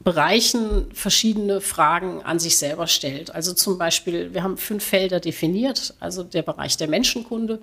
Bereichen 0.00 0.86
verschiedene 0.94 1.60
Fragen 1.60 2.22
an 2.22 2.38
sich 2.38 2.58
selber 2.58 2.86
stellt. 2.86 3.34
Also 3.34 3.52
zum 3.52 3.78
Beispiel, 3.78 4.34
wir 4.34 4.42
haben 4.42 4.56
fünf 4.56 4.84
Felder 4.84 5.20
definiert, 5.20 5.94
also 6.00 6.24
der 6.24 6.42
Bereich 6.42 6.76
der 6.76 6.88
Menschenkunde, 6.88 7.60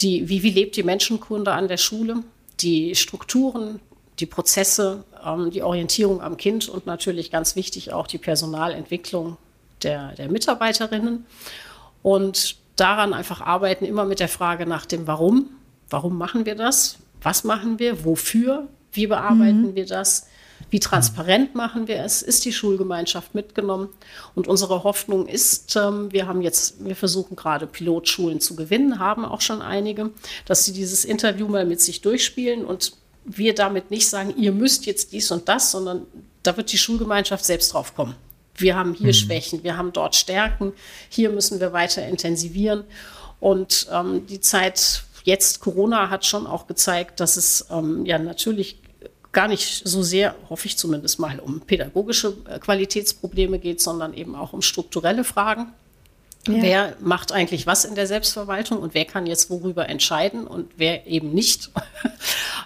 die, 0.00 0.28
wie, 0.28 0.42
wie 0.42 0.50
lebt 0.50 0.76
die 0.76 0.84
Menschenkunde 0.84 1.52
an 1.52 1.66
der 1.66 1.76
Schule, 1.76 2.22
die 2.60 2.94
Strukturen, 2.94 3.80
die 4.20 4.26
Prozesse, 4.26 5.04
ähm, 5.24 5.50
die 5.50 5.62
Orientierung 5.62 6.20
am 6.20 6.36
Kind 6.36 6.68
und 6.68 6.86
natürlich 6.86 7.30
ganz 7.30 7.56
wichtig 7.56 7.92
auch 7.92 8.06
die 8.06 8.18
Personalentwicklung 8.18 9.36
der, 9.82 10.12
der 10.12 10.28
Mitarbeiterinnen. 10.28 11.26
Und 12.02 12.56
daran 12.76 13.12
einfach 13.12 13.40
arbeiten, 13.40 13.84
immer 13.84 14.04
mit 14.04 14.20
der 14.20 14.28
Frage 14.28 14.66
nach 14.66 14.86
dem 14.86 15.06
Warum. 15.06 15.50
Warum 15.90 16.16
machen 16.16 16.46
wir 16.46 16.54
das? 16.54 16.98
Was 17.22 17.44
machen 17.44 17.78
wir? 17.78 18.04
Wofür? 18.04 18.68
Wie 18.92 19.06
bearbeiten 19.06 19.70
mhm. 19.70 19.74
wir 19.74 19.86
das? 19.86 20.28
Wie 20.70 20.80
transparent 20.80 21.54
machen 21.54 21.88
wir 21.88 22.02
es? 22.04 22.20
Ist 22.20 22.44
die 22.44 22.52
Schulgemeinschaft 22.52 23.34
mitgenommen? 23.34 23.88
Und 24.34 24.48
unsere 24.48 24.84
Hoffnung 24.84 25.26
ist, 25.26 25.76
ähm, 25.76 26.12
wir 26.12 26.26
haben 26.26 26.42
jetzt, 26.42 26.84
wir 26.84 26.96
versuchen 26.96 27.36
gerade 27.36 27.66
Pilotschulen 27.66 28.40
zu 28.40 28.56
gewinnen, 28.56 28.98
haben 28.98 29.24
auch 29.24 29.40
schon 29.40 29.62
einige, 29.62 30.10
dass 30.46 30.64
sie 30.64 30.72
dieses 30.72 31.04
Interview 31.04 31.48
mal 31.48 31.64
mit 31.64 31.80
sich 31.80 32.00
durchspielen 32.02 32.64
und 32.64 32.92
wir 33.28 33.54
damit 33.54 33.90
nicht 33.90 34.08
sagen, 34.08 34.34
ihr 34.36 34.52
müsst 34.52 34.86
jetzt 34.86 35.12
dies 35.12 35.30
und 35.30 35.48
das, 35.48 35.70
sondern 35.70 36.06
da 36.42 36.56
wird 36.56 36.72
die 36.72 36.78
Schulgemeinschaft 36.78 37.44
selbst 37.44 37.72
drauf 37.72 37.94
kommen. 37.94 38.14
Wir 38.54 38.76
haben 38.76 38.94
hier 38.94 39.08
mhm. 39.08 39.12
Schwächen, 39.12 39.62
wir 39.62 39.76
haben 39.76 39.92
dort 39.92 40.16
Stärken, 40.16 40.72
hier 41.08 41.30
müssen 41.30 41.60
wir 41.60 41.72
weiter 41.72 42.06
intensivieren. 42.06 42.84
Und 43.40 43.86
ähm, 43.92 44.26
die 44.26 44.40
Zeit 44.40 45.04
jetzt, 45.24 45.60
Corona, 45.60 46.10
hat 46.10 46.26
schon 46.26 46.46
auch 46.46 46.66
gezeigt, 46.66 47.20
dass 47.20 47.36
es 47.36 47.66
ähm, 47.70 48.04
ja 48.04 48.18
natürlich 48.18 48.78
gar 49.32 49.46
nicht 49.46 49.86
so 49.86 50.02
sehr, 50.02 50.34
hoffe 50.48 50.66
ich 50.66 50.76
zumindest 50.76 51.20
mal, 51.20 51.38
um 51.38 51.60
pädagogische 51.60 52.34
äh, 52.48 52.58
Qualitätsprobleme 52.58 53.58
geht, 53.58 53.80
sondern 53.80 54.14
eben 54.14 54.34
auch 54.34 54.52
um 54.52 54.62
strukturelle 54.62 55.22
Fragen. 55.22 55.72
Ja. 56.46 56.62
Wer 56.62 56.96
macht 57.00 57.32
eigentlich 57.32 57.66
was 57.66 57.84
in 57.84 57.94
der 57.94 58.06
Selbstverwaltung 58.06 58.78
und 58.78 58.94
wer 58.94 59.04
kann 59.04 59.26
jetzt 59.26 59.50
worüber 59.50 59.88
entscheiden 59.88 60.46
und 60.46 60.70
wer 60.76 61.06
eben 61.06 61.32
nicht? 61.32 61.70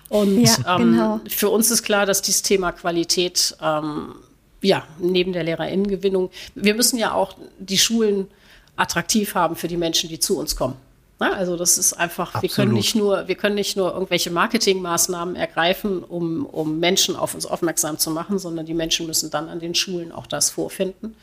Und 0.09 0.45
ja, 0.45 0.77
ähm, 0.77 0.93
genau. 0.93 1.21
für 1.27 1.49
uns 1.49 1.71
ist 1.71 1.85
klar, 1.85 2.05
dass 2.05 2.21
dieses 2.21 2.43
Thema 2.43 2.73
Qualität, 2.73 3.57
ähm, 3.63 4.17
ja, 4.61 4.87
neben 4.99 5.33
der 5.33 5.43
Lehrerinnengewinnung, 5.43 6.31
wir 6.55 6.75
müssen 6.75 6.99
ja 6.99 7.15
auch 7.15 7.35
die 7.59 7.79
Schulen 7.79 8.29
attraktiv 8.77 9.35
haben 9.35 9.57
für 9.57 9.69
die 9.69 9.79
Menschen, 9.79 10.11
die 10.11 10.19
zu 10.19 10.39
uns 10.39 10.55
kommen. 10.55 10.77
Na, 11.19 11.35
also 11.35 11.57
das 11.57 11.79
ist 11.79 11.93
einfach, 11.93 12.35
Absolut. 12.35 12.43
wir 12.43 12.51
können 12.51 12.73
nicht 12.73 12.95
nur, 12.97 13.29
wir 13.29 13.35
können 13.37 13.55
nicht 13.55 13.77
nur 13.77 13.93
irgendwelche 13.93 14.31
Marketingmaßnahmen 14.31 15.37
ergreifen, 15.37 16.03
um, 16.03 16.47
um 16.47 16.81
Menschen 16.81 17.15
auf 17.15 17.35
uns 17.35 17.47
aufmerksam 17.47 17.99
zu 17.99 18.11
machen, 18.11 18.39
sondern 18.39 18.67
die 18.67 18.75
Menschen 18.75 19.07
müssen 19.07 19.31
dann 19.31 19.49
an 19.49 19.61
den 19.61 19.75
Schulen 19.75 20.11
auch 20.11 20.27
das 20.27 20.51
vorfinden, 20.51 21.15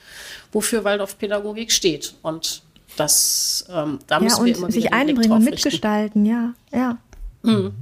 wofür 0.53 0.83
Waldorfpädagogik 0.85 1.71
steht. 1.71 2.13
Und 2.21 2.61
das, 2.95 3.65
ähm, 3.69 3.99
da 4.07 4.17
ja, 4.17 4.21
müssen 4.21 4.45
wir 4.45 4.55
immer 4.55 4.67
wieder 4.67 4.73
sich 4.73 4.93
einbringen 4.93 5.31
und 5.31 5.43
mitgestalten, 5.43 6.25
ja, 6.25 6.53
ja. 6.71 6.97
Mhm. 7.41 7.73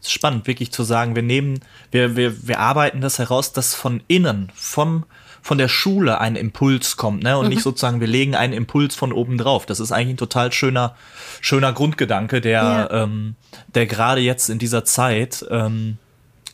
es 0.00 0.08
ist 0.08 0.12
spannend, 0.12 0.46
wirklich 0.46 0.70
zu 0.70 0.84
sagen, 0.84 1.14
wir 1.14 1.22
nehmen, 1.22 1.60
wir, 1.90 2.16
wir, 2.16 2.46
wir 2.46 2.60
arbeiten 2.60 3.00
das 3.00 3.18
heraus, 3.18 3.52
dass 3.52 3.74
von 3.74 4.02
innen, 4.06 4.50
vom, 4.54 5.04
von 5.48 5.56
der 5.56 5.68
Schule 5.68 6.20
ein 6.20 6.36
Impuls 6.36 6.98
kommt, 6.98 7.22
ne? 7.22 7.38
Und 7.38 7.46
mhm. 7.46 7.48
nicht 7.48 7.62
sozusagen, 7.62 8.00
wir 8.00 8.06
legen 8.06 8.34
einen 8.34 8.52
Impuls 8.52 8.94
von 8.94 9.14
oben 9.14 9.38
drauf. 9.38 9.64
Das 9.64 9.80
ist 9.80 9.92
eigentlich 9.92 10.12
ein 10.12 10.18
total 10.18 10.52
schöner, 10.52 10.94
schöner 11.40 11.72
Grundgedanke, 11.72 12.42
der, 12.42 12.62
ja. 12.62 12.90
ähm, 12.90 13.34
der 13.74 13.86
gerade 13.86 14.20
jetzt 14.20 14.50
in 14.50 14.58
dieser 14.58 14.84
Zeit, 14.84 15.46
ähm, 15.50 15.96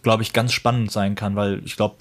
glaube 0.05 0.23
ich, 0.23 0.33
ganz 0.33 0.53
spannend 0.53 0.93
sein 0.93 1.17
kann, 1.17 1.35
weil 1.35 1.61
ich 1.65 1.75
glaube, 1.75 1.97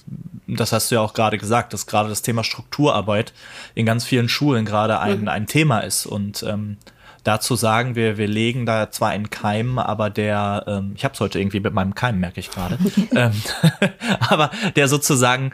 das 0.46 0.72
hast 0.72 0.92
du 0.92 0.96
ja 0.96 1.02
auch 1.02 1.16
gerade 1.16 1.40
gesagt, 1.40 1.74
dass 1.74 1.88
gerade 1.88 2.10
das 2.10 2.22
Thema 2.22 2.44
Strukturarbeit 2.44 3.34
in 3.74 3.88
ganz 3.88 4.06
vielen 4.06 4.30
Schulen 4.30 4.64
gerade 4.64 5.00
ein, 5.00 5.22
mhm. 5.22 5.30
ein 5.30 5.48
Thema 5.48 5.80
ist. 5.80 6.06
Und 6.06 6.44
ähm, 6.44 6.78
dazu 7.24 7.56
sagen 7.56 7.96
wir, 7.96 8.20
wir 8.20 8.28
legen 8.28 8.68
da 8.68 8.92
zwar 8.92 9.10
einen 9.10 9.32
Keim, 9.32 9.80
aber 9.80 10.12
der, 10.12 10.66
ähm, 10.68 10.94
ich 10.96 11.04
habe 11.06 11.16
es 11.16 11.20
heute 11.20 11.40
irgendwie 11.40 11.60
mit 11.60 11.74
meinem 11.74 11.96
Keim, 11.96 12.20
merke 12.20 12.40
ich 12.40 12.52
gerade, 12.52 12.78
ähm, 13.16 13.34
aber 14.20 14.52
der 14.76 14.88
sozusagen 14.88 15.54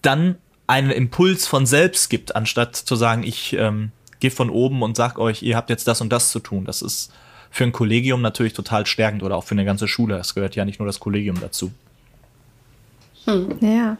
dann 0.00 0.36
einen 0.70 0.90
Impuls 0.90 1.48
von 1.48 1.66
selbst 1.66 2.08
gibt, 2.10 2.36
anstatt 2.36 2.76
zu 2.76 2.94
sagen, 2.94 3.24
ich 3.24 3.54
ähm, 3.54 3.90
gehe 4.20 4.30
von 4.30 4.50
oben 4.50 4.82
und 4.82 4.96
sag 4.96 5.18
euch, 5.18 5.42
ihr 5.42 5.56
habt 5.56 5.68
jetzt 5.68 5.88
das 5.88 6.00
und 6.00 6.10
das 6.12 6.30
zu 6.30 6.38
tun. 6.38 6.64
Das 6.64 6.80
ist 6.80 7.12
für 7.50 7.64
ein 7.64 7.72
Kollegium 7.72 8.22
natürlich 8.22 8.52
total 8.52 8.86
stärkend 8.86 9.24
oder 9.24 9.36
auch 9.36 9.44
für 9.44 9.56
eine 9.56 9.64
ganze 9.64 9.88
Schule. 9.88 10.16
Es 10.18 10.34
gehört 10.34 10.54
ja 10.54 10.64
nicht 10.64 10.78
nur 10.78 10.86
das 10.86 11.00
Kollegium 11.00 11.40
dazu. 11.40 11.72
Hm. 13.24 13.56
Ja. 13.60 13.96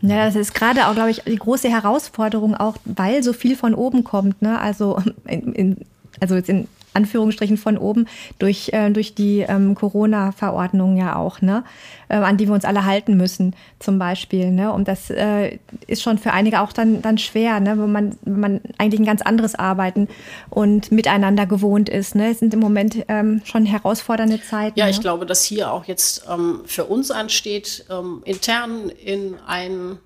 Ja, 0.00 0.26
das 0.26 0.34
ist 0.34 0.52
gerade 0.52 0.88
auch, 0.88 0.94
glaube 0.94 1.10
ich, 1.10 1.22
die 1.22 1.36
große 1.36 1.68
Herausforderung, 1.68 2.56
auch 2.56 2.76
weil 2.84 3.22
so 3.22 3.32
viel 3.32 3.54
von 3.54 3.74
oben 3.74 4.02
kommt. 4.02 4.42
Ne? 4.42 4.60
Also, 4.60 5.00
in, 5.26 5.52
in, 5.52 5.76
also 6.18 6.34
jetzt 6.34 6.48
in 6.48 6.66
Anführungsstrichen 6.94 7.56
von 7.56 7.78
oben 7.78 8.06
durch, 8.38 8.70
äh, 8.72 8.90
durch 8.90 9.14
die 9.14 9.40
ähm, 9.40 9.74
Corona-Verordnung 9.74 10.96
ja 10.96 11.16
auch, 11.16 11.40
ne? 11.40 11.64
Äh, 12.12 12.16
an 12.16 12.36
die 12.36 12.46
wir 12.46 12.54
uns 12.54 12.66
alle 12.66 12.84
halten 12.84 13.16
müssen, 13.16 13.56
zum 13.78 13.98
Beispiel. 13.98 14.50
Ne? 14.50 14.70
Und 14.70 14.86
das 14.86 15.08
äh, 15.08 15.58
ist 15.86 16.02
schon 16.02 16.18
für 16.18 16.32
einige 16.32 16.60
auch 16.60 16.72
dann, 16.72 17.00
dann 17.00 17.16
schwer, 17.16 17.58
ne? 17.58 17.78
wo 17.78 17.86
man, 17.86 18.18
man 18.26 18.60
eigentlich 18.76 19.00
ein 19.00 19.06
ganz 19.06 19.22
anderes 19.22 19.54
Arbeiten 19.54 20.08
und 20.50 20.92
miteinander 20.92 21.46
gewohnt 21.46 21.88
ist. 21.88 22.14
Ne? 22.14 22.30
Es 22.30 22.40
sind 22.40 22.52
im 22.52 22.60
Moment 22.60 23.04
ähm, 23.08 23.40
schon 23.44 23.64
herausfordernde 23.64 24.42
Zeiten. 24.42 24.78
Ja, 24.78 24.88
ich 24.88 24.96
ne? 24.96 25.02
glaube, 25.02 25.24
dass 25.24 25.42
hier 25.42 25.72
auch 25.72 25.86
jetzt 25.86 26.26
ähm, 26.30 26.60
für 26.66 26.84
uns 26.84 27.10
ansteht, 27.10 27.86
ähm, 27.90 28.20
intern 28.26 28.90
in 28.90 29.36
einen 29.46 29.98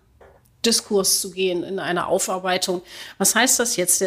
Diskurs 0.65 1.21
zu 1.21 1.33
gehen, 1.33 1.65
in 1.65 1.81
eine 1.81 2.07
Aufarbeitung. 2.07 2.83
Was 3.19 3.35
heißt 3.35 3.59
das 3.59 3.75
jetzt? 3.75 4.05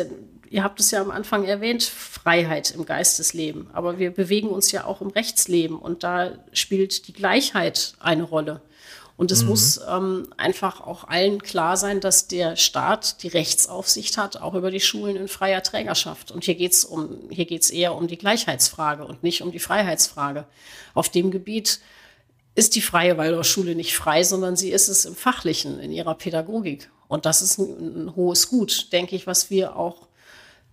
Ihr 0.52 0.64
habt 0.64 0.80
es 0.80 0.90
ja 0.90 1.00
am 1.00 1.12
Anfang 1.12 1.46
erwähnt, 1.46 1.84
Freiheit 1.84 2.72
im 2.72 2.86
Geistesleben. 2.86 3.70
Aber 3.72 4.00
wir 4.00 4.12
bewegen 4.12 4.50
uns 4.50 4.72
ja 4.72 4.86
auch 4.86 5.00
im 5.02 5.10
Rechtsleben 5.10 5.78
und 5.78 6.04
da 6.04 6.32
spielt 6.54 7.08
die 7.08 7.14
Gleichheit 7.14 7.94
eine 8.00 8.24
Rolle. 8.24 8.62
Und 9.16 9.32
es 9.32 9.44
mhm. 9.44 9.50
muss 9.50 9.80
ähm, 9.88 10.28
einfach 10.38 10.82
auch 10.82 11.04
allen 11.04 11.44
klar 11.44 11.78
sein, 11.78 12.00
dass 12.00 12.28
der 12.28 12.56
Staat 12.56 13.22
die 13.22 13.28
Rechtsaufsicht 13.28 14.18
hat, 14.18 14.38
auch 14.38 14.56
über 14.56 14.72
die 14.72 14.80
Schulen 14.80 15.18
in 15.18 15.28
freier 15.28 15.62
Trägerschaft. 15.62 16.32
Und 16.32 16.46
hier 16.46 16.56
geht's 16.56 16.84
um, 16.84 17.30
hier 17.30 17.46
geht's 17.46 17.70
eher 17.70 17.96
um 17.96 18.08
die 18.08 18.18
Gleichheitsfrage 18.18 19.06
und 19.06 19.22
nicht 19.22 19.42
um 19.42 19.52
die 19.52 19.60
Freiheitsfrage. 19.60 20.46
Auf 20.96 21.10
dem 21.10 21.32
Gebiet 21.32 21.80
ist 22.56 22.76
die 22.76 22.82
freie 22.82 23.18
Waldorfschule 23.18 23.76
nicht 23.76 23.96
frei, 23.96 24.24
sondern 24.24 24.56
sie 24.56 24.72
ist 24.72 24.88
es 24.88 25.06
im 25.06 25.16
Fachlichen, 25.16 25.80
in 25.80 25.92
ihrer 25.92 26.16
Pädagogik. 26.16 26.90
Und 27.08 27.26
das 27.26 27.42
ist 27.42 27.60
ein, 27.60 28.06
ein 28.06 28.16
hohes 28.16 28.50
Gut, 28.50 28.92
denke 28.94 29.16
ich, 29.16 29.28
was 29.28 29.50
wir 29.50 29.76
auch 29.76 30.09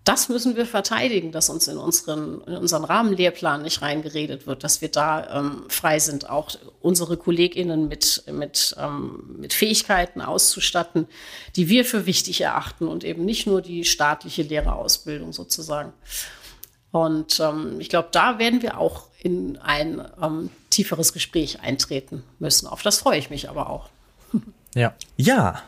das 0.07 0.29
müssen 0.29 0.55
wir 0.55 0.67
verteidigen, 0.67 1.33
dass 1.33 1.51
uns 1.51 1.67
in 1.67 1.79
unseren, 1.79 2.41
in 2.43 2.57
unseren 2.57 2.85
Rahmenlehrplan 2.85 3.63
nicht 3.63 3.83
reingeredet 3.83 4.47
wird, 4.47 4.63
dass 4.63 4.81
wir 4.81 4.89
da 4.89 5.41
ähm, 5.41 5.65
frei 5.69 5.99
sind, 5.99 6.31
auch 6.31 6.51
unsere 6.81 7.17
KollegInnen 7.17 7.89
mit, 7.89 8.23
mit, 8.31 8.77
ähm, 8.79 9.37
mit 9.37 9.53
Fähigkeiten 9.53 10.21
auszustatten, 10.21 11.09
die 11.57 11.69
wir 11.69 11.85
für 11.85 12.07
wichtig 12.07 12.41
erachten 12.41 12.87
und 12.87 13.03
eben 13.03 13.25
nicht 13.25 13.49
nur 13.49 13.61
die 13.63 13.85
staatliche 13.85 14.43
Lehrerausbildung 14.43 15.33
sozusagen. 15.33 15.93
Und 16.93 17.41
ähm, 17.41 17.81
ich 17.81 17.89
glaube, 17.89 18.09
da 18.13 18.39
werden 18.39 18.63
wir 18.63 18.79
auch 18.79 19.09
in 19.19 19.57
ein 19.59 20.01
ähm, 20.23 20.51
tieferes 20.71 21.15
Gespräch 21.15 21.61
eintreten 21.63 22.23
müssen. 22.39 22.69
Auf 22.69 22.83
das 22.83 23.01
freue 23.01 23.19
ich 23.19 23.29
mich 23.29 23.51
aber 23.51 23.69
auch. 23.71 23.89
Ja. 24.77 24.95
Ja, 25.17 25.63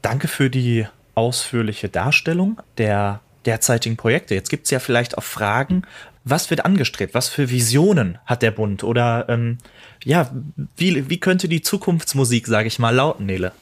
danke 0.00 0.28
für 0.28 0.48
die 0.48 0.86
ausführliche 1.14 1.88
Darstellung 1.88 2.60
der 2.78 3.20
derzeitigen 3.46 3.96
Projekte. 3.96 4.34
Jetzt 4.34 4.50
gibt 4.50 4.64
es 4.64 4.70
ja 4.70 4.78
vielleicht 4.78 5.18
auch 5.18 5.22
Fragen, 5.22 5.82
was 6.24 6.50
wird 6.50 6.64
angestrebt? 6.64 7.14
Was 7.14 7.28
für 7.28 7.50
Visionen 7.50 8.18
hat 8.26 8.42
der 8.42 8.50
Bund? 8.50 8.84
Oder 8.84 9.26
ähm, 9.28 9.58
ja, 10.04 10.30
wie, 10.76 11.08
wie 11.08 11.18
könnte 11.18 11.48
die 11.48 11.62
Zukunftsmusik, 11.62 12.46
sage 12.46 12.68
ich 12.68 12.78
mal, 12.78 12.94
lauten, 12.94 13.26
Nele? 13.26 13.52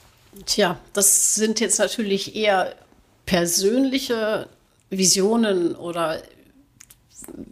Tja, 0.46 0.78
das 0.92 1.34
sind 1.34 1.60
jetzt 1.60 1.78
natürlich 1.78 2.34
eher 2.34 2.74
persönliche 3.26 4.48
Visionen 4.90 5.74
oder 5.74 6.20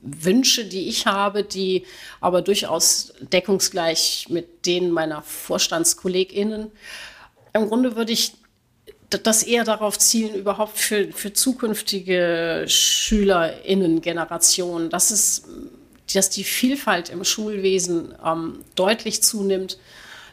Wünsche, 0.02 0.64
die 0.64 0.88
ich 0.88 1.06
habe, 1.06 1.42
die 1.42 1.84
aber 2.20 2.42
durchaus 2.42 3.12
deckungsgleich 3.20 4.26
mit 4.30 4.66
denen 4.66 4.90
meiner 4.90 5.22
VorstandskollegInnen. 5.22 6.70
Im 7.52 7.68
Grunde 7.68 7.96
würde 7.96 8.12
ich 8.12 8.34
das 9.10 9.42
eher 9.42 9.64
darauf 9.64 9.98
zielen, 9.98 10.34
überhaupt 10.34 10.78
für, 10.78 11.12
für 11.12 11.32
zukünftige 11.32 12.64
SchülerInnen-Generationen, 12.66 14.90
dass, 14.90 15.10
es, 15.10 15.44
dass 16.12 16.30
die 16.30 16.44
Vielfalt 16.44 17.10
im 17.10 17.24
Schulwesen 17.24 18.14
ähm, 18.24 18.60
deutlich 18.74 19.22
zunimmt, 19.22 19.78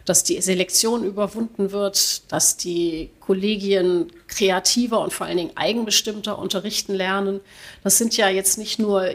dass 0.06 0.24
die 0.24 0.42
Selektion 0.42 1.04
überwunden 1.04 1.72
wird, 1.72 2.32
dass 2.32 2.58
die 2.58 3.10
Kollegien 3.20 4.12
kreativer 4.28 5.00
und 5.00 5.14
vor 5.14 5.28
allen 5.28 5.38
Dingen 5.38 5.52
eigenbestimmter 5.56 6.38
unterrichten 6.38 6.94
lernen. 6.94 7.40
Das 7.84 7.98
sind 7.98 8.18
ja 8.18 8.28
jetzt 8.28 8.58
nicht 8.58 8.80
nur, 8.80 9.10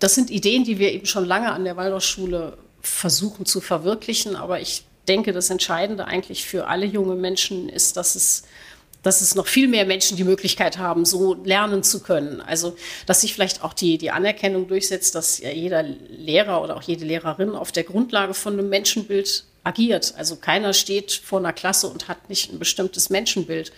das 0.00 0.14
sind 0.14 0.30
Ideen, 0.30 0.64
die 0.64 0.78
wir 0.78 0.92
eben 0.92 1.06
schon 1.06 1.24
lange 1.24 1.52
an 1.52 1.64
der 1.64 1.76
Waldorfschule 1.76 2.58
versuchen 2.82 3.46
zu 3.46 3.60
verwirklichen, 3.60 4.36
aber 4.36 4.60
ich 4.60 4.84
denke, 5.08 5.32
das 5.32 5.50
Entscheidende 5.50 6.06
eigentlich 6.06 6.44
für 6.44 6.66
alle 6.66 6.84
junge 6.84 7.14
Menschen 7.14 7.68
ist, 7.68 7.96
dass 7.96 8.14
es 8.14 8.42
dass 9.02 9.20
es 9.20 9.34
noch 9.34 9.46
viel 9.46 9.68
mehr 9.68 9.86
Menschen 9.86 10.16
die 10.16 10.24
Möglichkeit 10.24 10.78
haben, 10.78 11.04
so 11.04 11.34
lernen 11.34 11.82
zu 11.82 12.02
können. 12.02 12.40
Also, 12.40 12.76
dass 13.06 13.20
sich 13.20 13.32
vielleicht 13.32 13.62
auch 13.62 13.72
die, 13.72 13.98
die 13.98 14.10
Anerkennung 14.10 14.68
durchsetzt, 14.68 15.14
dass 15.14 15.38
ja 15.38 15.50
jeder 15.50 15.82
Lehrer 15.82 16.62
oder 16.62 16.76
auch 16.76 16.82
jede 16.82 17.04
Lehrerin 17.04 17.50
auf 17.50 17.72
der 17.72 17.84
Grundlage 17.84 18.34
von 18.34 18.54
einem 18.54 18.68
Menschenbild 18.68 19.44
agiert. 19.64 20.14
Also 20.16 20.36
keiner 20.36 20.72
steht 20.72 21.12
vor 21.12 21.38
einer 21.38 21.52
Klasse 21.52 21.88
und 21.88 22.08
hat 22.08 22.28
nicht 22.28 22.52
ein 22.52 22.58
bestimmtes 22.58 23.10
Menschenbild. 23.10 23.72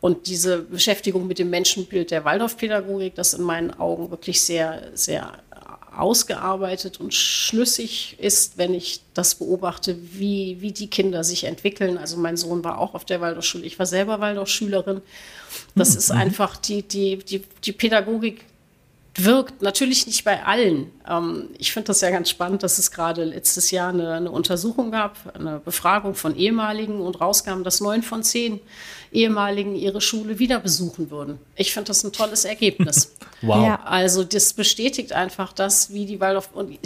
Und 0.00 0.28
diese 0.28 0.62
Beschäftigung 0.62 1.26
mit 1.26 1.38
dem 1.38 1.50
Menschenbild 1.50 2.10
der 2.10 2.24
Waldorfpädagogik, 2.24 3.14
das 3.16 3.34
in 3.34 3.42
meinen 3.42 3.72
Augen 3.72 4.10
wirklich 4.10 4.40
sehr, 4.40 4.90
sehr 4.94 5.32
ausgearbeitet 5.98 7.00
und 7.00 7.12
schlüssig 7.12 8.16
ist, 8.18 8.58
wenn 8.58 8.74
ich 8.74 9.00
das 9.14 9.34
beobachte, 9.34 9.96
wie, 10.12 10.58
wie 10.60 10.72
die 10.72 10.88
Kinder 10.88 11.24
sich 11.24 11.44
entwickeln. 11.44 11.98
Also 11.98 12.16
mein 12.16 12.36
Sohn 12.36 12.64
war 12.64 12.78
auch 12.78 12.94
auf 12.94 13.04
der 13.04 13.20
Waldorfschule, 13.20 13.64
ich 13.64 13.78
war 13.78 13.86
selber 13.86 14.20
Waldorfschülerin. 14.20 15.02
Das 15.74 15.92
mhm. 15.92 15.98
ist 15.98 16.10
einfach 16.10 16.56
die, 16.56 16.82
die, 16.82 17.18
die, 17.18 17.42
die 17.64 17.72
Pädagogik 17.72 18.44
wirkt. 19.24 19.62
Natürlich 19.62 20.06
nicht 20.06 20.24
bei 20.24 20.44
allen. 20.44 20.90
Ähm, 21.08 21.50
ich 21.58 21.72
finde 21.72 21.88
das 21.88 22.00
ja 22.00 22.10
ganz 22.10 22.30
spannend, 22.30 22.62
dass 22.62 22.78
es 22.78 22.90
gerade 22.90 23.24
letztes 23.24 23.70
Jahr 23.70 23.90
eine, 23.90 24.14
eine, 24.14 24.30
Untersuchung 24.30 24.90
gab, 24.90 25.16
eine 25.34 25.60
Befragung 25.60 26.14
von 26.14 26.36
ehemaligen 26.36 27.00
und 27.00 27.20
rauskam, 27.20 27.62
dass 27.62 27.80
neun 27.80 28.02
von 28.02 28.22
zehn 28.22 28.60
ehemaligen 29.12 29.74
ihre 29.74 30.00
Schule 30.00 30.38
wieder 30.38 30.60
besuchen 30.60 31.10
würden. 31.10 31.38
Ich 31.56 31.72
finde 31.72 31.88
das 31.88 32.04
ein 32.04 32.12
tolles 32.12 32.44
Ergebnis. 32.44 33.14
wow. 33.42 33.64
Ja, 33.64 33.80
also 33.84 34.24
das 34.24 34.52
bestätigt 34.52 35.12
einfach 35.12 35.52
das, 35.52 35.92
wie 35.92 36.06
die 36.06 36.20
Waldorf 36.20 36.50
und 36.52 36.78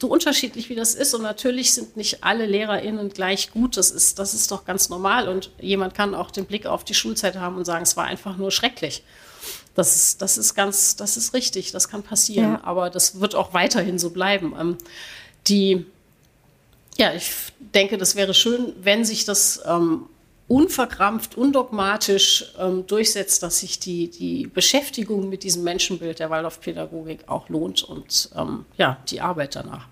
so 0.00 0.08
unterschiedlich 0.08 0.70
wie 0.70 0.74
das 0.74 0.94
ist 0.94 1.14
und 1.14 1.22
natürlich 1.22 1.72
sind 1.74 1.96
nicht 1.96 2.22
alle 2.22 2.46
LehrerInnen 2.46 3.08
gleich 3.08 3.50
gut. 3.50 3.76
Das 3.76 3.90
ist, 3.90 4.18
das 4.18 4.34
ist 4.34 4.50
doch 4.50 4.64
ganz 4.64 4.88
normal 4.88 5.28
und 5.28 5.50
jemand 5.60 5.94
kann 5.94 6.14
auch 6.14 6.30
den 6.30 6.46
Blick 6.46 6.66
auf 6.66 6.84
die 6.84 6.94
Schulzeit 6.94 7.36
haben 7.36 7.56
und 7.56 7.64
sagen, 7.64 7.82
es 7.82 7.96
war 7.96 8.04
einfach 8.04 8.36
nur 8.36 8.50
schrecklich. 8.50 9.02
Das 9.78 9.94
ist, 9.94 10.22
das 10.22 10.38
ist 10.38 10.56
ganz, 10.56 10.96
das 10.96 11.16
ist 11.16 11.34
richtig, 11.34 11.70
das 11.70 11.88
kann 11.88 12.02
passieren, 12.02 12.54
ja. 12.54 12.60
aber 12.64 12.90
das 12.90 13.20
wird 13.20 13.36
auch 13.36 13.54
weiterhin 13.54 13.96
so 14.00 14.10
bleiben. 14.10 14.52
Ähm, 14.58 14.76
die, 15.46 15.86
ja, 16.96 17.14
ich 17.14 17.30
denke, 17.60 17.96
das 17.96 18.16
wäre 18.16 18.34
schön, 18.34 18.72
wenn 18.82 19.04
sich 19.04 19.24
das 19.24 19.62
ähm, 19.64 20.06
unverkrampft, 20.48 21.36
undogmatisch 21.36 22.52
ähm, 22.58 22.88
durchsetzt, 22.88 23.44
dass 23.44 23.60
sich 23.60 23.78
die, 23.78 24.10
die 24.10 24.48
Beschäftigung 24.48 25.28
mit 25.28 25.44
diesem 25.44 25.62
Menschenbild 25.62 26.18
der 26.18 26.28
Waldorfpädagogik 26.28 27.28
auch 27.28 27.48
lohnt 27.48 27.84
und 27.84 28.30
ähm, 28.34 28.64
ja, 28.78 28.98
die 29.08 29.20
Arbeit 29.20 29.54
danach. 29.54 29.86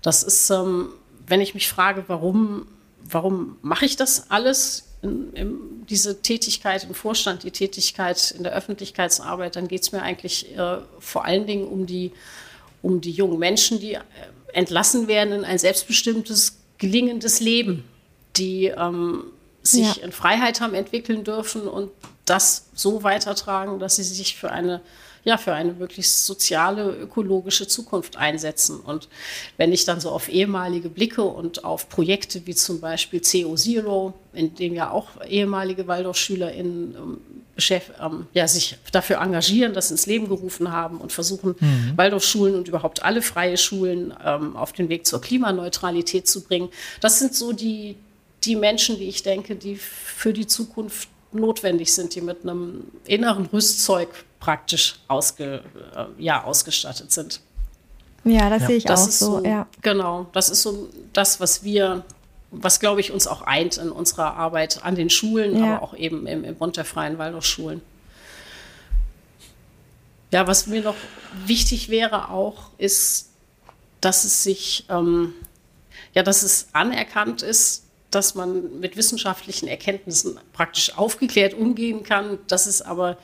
Das 0.00 0.22
ist, 0.22 0.48
ähm, 0.50 0.90
wenn 1.26 1.40
ich 1.40 1.54
mich 1.54 1.68
frage, 1.68 2.04
warum, 2.06 2.68
warum 3.02 3.58
mache 3.62 3.84
ich 3.84 3.96
das 3.96 4.30
alles? 4.30 4.85
In, 5.06 5.32
in 5.34 5.86
diese 5.86 6.22
Tätigkeit 6.22 6.84
im 6.84 6.94
Vorstand, 6.94 7.42
die 7.44 7.50
Tätigkeit 7.50 8.32
in 8.36 8.42
der 8.42 8.52
Öffentlichkeitsarbeit, 8.52 9.56
dann 9.56 9.68
geht 9.68 9.82
es 9.82 9.92
mir 9.92 10.02
eigentlich 10.02 10.56
äh, 10.56 10.78
vor 10.98 11.24
allen 11.24 11.46
Dingen 11.46 11.66
um 11.66 11.86
die, 11.86 12.12
um 12.82 13.00
die 13.00 13.12
jungen 13.12 13.38
Menschen, 13.38 13.80
die 13.80 13.94
äh, 13.94 14.00
entlassen 14.52 15.08
werden 15.08 15.32
in 15.32 15.44
ein 15.44 15.58
selbstbestimmtes, 15.58 16.58
gelingendes 16.78 17.40
Leben, 17.40 17.84
die 18.36 18.66
ähm, 18.66 19.24
sich 19.62 19.96
ja. 19.96 20.02
in 20.02 20.12
Freiheit 20.12 20.60
haben 20.60 20.74
entwickeln 20.74 21.24
dürfen 21.24 21.68
und 21.68 21.90
das 22.24 22.66
so 22.74 23.02
weitertragen, 23.02 23.78
dass 23.78 23.96
sie 23.96 24.02
sich 24.02 24.36
für 24.36 24.50
eine 24.50 24.80
ja, 25.26 25.36
für 25.38 25.52
eine 25.52 25.80
wirklich 25.80 26.08
soziale, 26.08 26.88
ökologische 26.88 27.66
Zukunft 27.66 28.16
einsetzen. 28.16 28.78
Und 28.78 29.08
wenn 29.56 29.72
ich 29.72 29.84
dann 29.84 29.98
so 29.98 30.10
auf 30.10 30.28
ehemalige 30.28 30.88
blicke 30.88 31.22
und 31.22 31.64
auf 31.64 31.88
Projekte 31.88 32.46
wie 32.46 32.54
zum 32.54 32.80
Beispiel 32.80 33.20
CO 33.20 33.56
Zero, 33.56 34.14
in 34.32 34.54
dem 34.54 34.72
ja 34.72 34.92
auch 34.92 35.08
ehemalige 35.26 35.88
Waldorfschülerinnen 35.88 36.94
ähm, 36.94 37.20
ähm, 38.00 38.26
ja, 38.34 38.46
sich 38.46 38.78
dafür 38.92 39.20
engagieren, 39.20 39.74
das 39.74 39.90
ins 39.90 40.06
Leben 40.06 40.28
gerufen 40.28 40.70
haben 40.70 40.98
und 40.98 41.10
versuchen, 41.10 41.56
mhm. 41.58 41.94
Waldorfschulen 41.96 42.54
und 42.54 42.68
überhaupt 42.68 43.02
alle 43.02 43.20
freie 43.20 43.56
Schulen 43.56 44.14
ähm, 44.24 44.54
auf 44.54 44.72
den 44.72 44.88
Weg 44.88 45.06
zur 45.06 45.20
Klimaneutralität 45.20 46.28
zu 46.28 46.44
bringen. 46.44 46.68
Das 47.00 47.18
sind 47.18 47.34
so 47.34 47.52
die, 47.52 47.96
die 48.44 48.54
Menschen, 48.54 48.96
die 48.96 49.08
ich 49.08 49.24
denke, 49.24 49.56
die 49.56 49.74
für 49.74 50.32
die 50.32 50.46
Zukunft 50.46 51.08
notwendig 51.32 51.92
sind, 51.92 52.14
die 52.14 52.20
mit 52.20 52.44
einem 52.44 52.84
inneren 53.06 53.46
Rüstzeug 53.46 54.08
praktisch 54.46 54.94
ausge, 55.08 55.60
äh, 55.96 56.22
ja, 56.22 56.44
ausgestattet 56.44 57.10
sind. 57.10 57.40
Ja, 58.22 58.48
das 58.48 58.62
ja. 58.62 58.66
sehe 58.68 58.76
ich 58.76 58.84
das 58.84 59.02
auch 59.02 59.10
so, 59.10 59.38
so. 59.38 59.44
Ja. 59.44 59.66
Genau, 59.82 60.28
das 60.34 60.50
ist 60.50 60.62
so 60.62 60.88
das, 61.12 61.40
was 61.40 61.64
wir, 61.64 62.04
was 62.52 62.78
glaube 62.78 63.00
ich 63.00 63.10
uns 63.10 63.26
auch 63.26 63.42
eint 63.42 63.76
in 63.76 63.90
unserer 63.90 64.34
Arbeit 64.36 64.84
an 64.84 64.94
den 64.94 65.10
Schulen, 65.10 65.58
ja. 65.58 65.64
aber 65.64 65.82
auch 65.82 65.94
eben 65.96 66.28
im, 66.28 66.44
im 66.44 66.54
Bund 66.54 66.76
der 66.76 66.84
Freien 66.84 67.18
Waldorfschulen. 67.18 67.82
Ja, 70.30 70.46
was 70.46 70.68
mir 70.68 70.80
noch 70.80 70.94
wichtig 71.44 71.88
wäre 71.88 72.30
auch, 72.30 72.70
ist, 72.78 73.30
dass 74.00 74.22
es 74.22 74.44
sich, 74.44 74.84
ähm, 74.88 75.32
ja, 76.14 76.22
dass 76.22 76.44
es 76.44 76.68
anerkannt 76.72 77.42
ist, 77.42 77.82
dass 78.12 78.36
man 78.36 78.78
mit 78.78 78.96
wissenschaftlichen 78.96 79.66
Erkenntnissen 79.66 80.38
praktisch 80.52 80.96
aufgeklärt 80.96 81.54
umgehen 81.54 82.04
kann, 82.04 82.38
dass 82.46 82.66
es 82.66 82.80
aber 82.80 83.18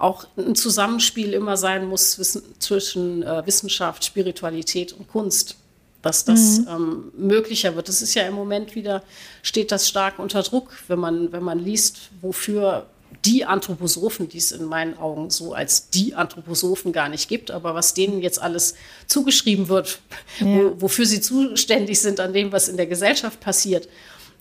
auch 0.00 0.26
ein 0.36 0.54
Zusammenspiel 0.54 1.32
immer 1.32 1.56
sein 1.56 1.86
muss 1.86 2.12
zwischen 2.58 3.22
äh, 3.22 3.46
Wissenschaft, 3.46 4.04
Spiritualität 4.04 4.92
und 4.92 5.08
Kunst, 5.08 5.56
dass 6.02 6.24
das 6.24 6.60
mhm. 6.60 6.68
ähm, 6.68 7.12
möglicher 7.16 7.76
wird. 7.76 7.88
Das 7.88 8.00
ist 8.02 8.14
ja 8.14 8.22
im 8.22 8.34
Moment 8.34 8.74
wieder, 8.74 9.02
steht 9.42 9.70
das 9.70 9.88
stark 9.88 10.18
unter 10.18 10.42
Druck, 10.42 10.70
wenn 10.88 10.98
man, 10.98 11.32
wenn 11.32 11.42
man 11.42 11.58
liest, 11.58 12.10
wofür 12.22 12.86
die 13.24 13.44
Anthroposophen, 13.44 14.28
die 14.28 14.38
es 14.38 14.52
in 14.52 14.64
meinen 14.64 14.96
Augen 14.96 15.30
so 15.30 15.52
als 15.52 15.90
die 15.90 16.14
Anthroposophen 16.14 16.92
gar 16.92 17.08
nicht 17.08 17.28
gibt, 17.28 17.50
aber 17.50 17.74
was 17.74 17.92
denen 17.92 18.22
jetzt 18.22 18.40
alles 18.40 18.74
zugeschrieben 19.06 19.68
wird, 19.68 19.98
ja. 20.38 20.46
wo, 20.46 20.82
wofür 20.82 21.04
sie 21.04 21.20
zuständig 21.20 22.00
sind 22.00 22.20
an 22.20 22.32
dem, 22.32 22.52
was 22.52 22.68
in 22.68 22.76
der 22.76 22.86
Gesellschaft 22.86 23.40
passiert, 23.40 23.88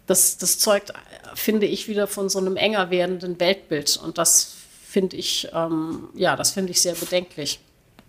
das, 0.06 0.38
das 0.38 0.60
zeugt, 0.60 0.94
finde 1.36 1.66
ich, 1.66 1.88
wieder 1.88 2.08
von 2.08 2.30
so 2.30 2.40
einem 2.40 2.56
enger 2.56 2.90
werdenden 2.90 3.40
Weltbild. 3.40 3.98
Und 3.98 4.18
das 4.18 4.54
finde 4.90 5.18
ich, 5.18 5.48
ähm, 5.54 6.10
ja, 6.16 6.36
das 6.36 6.52
finde 6.52 6.72
ich 6.72 6.82
sehr 6.82 6.96
bedenklich. 6.96 7.60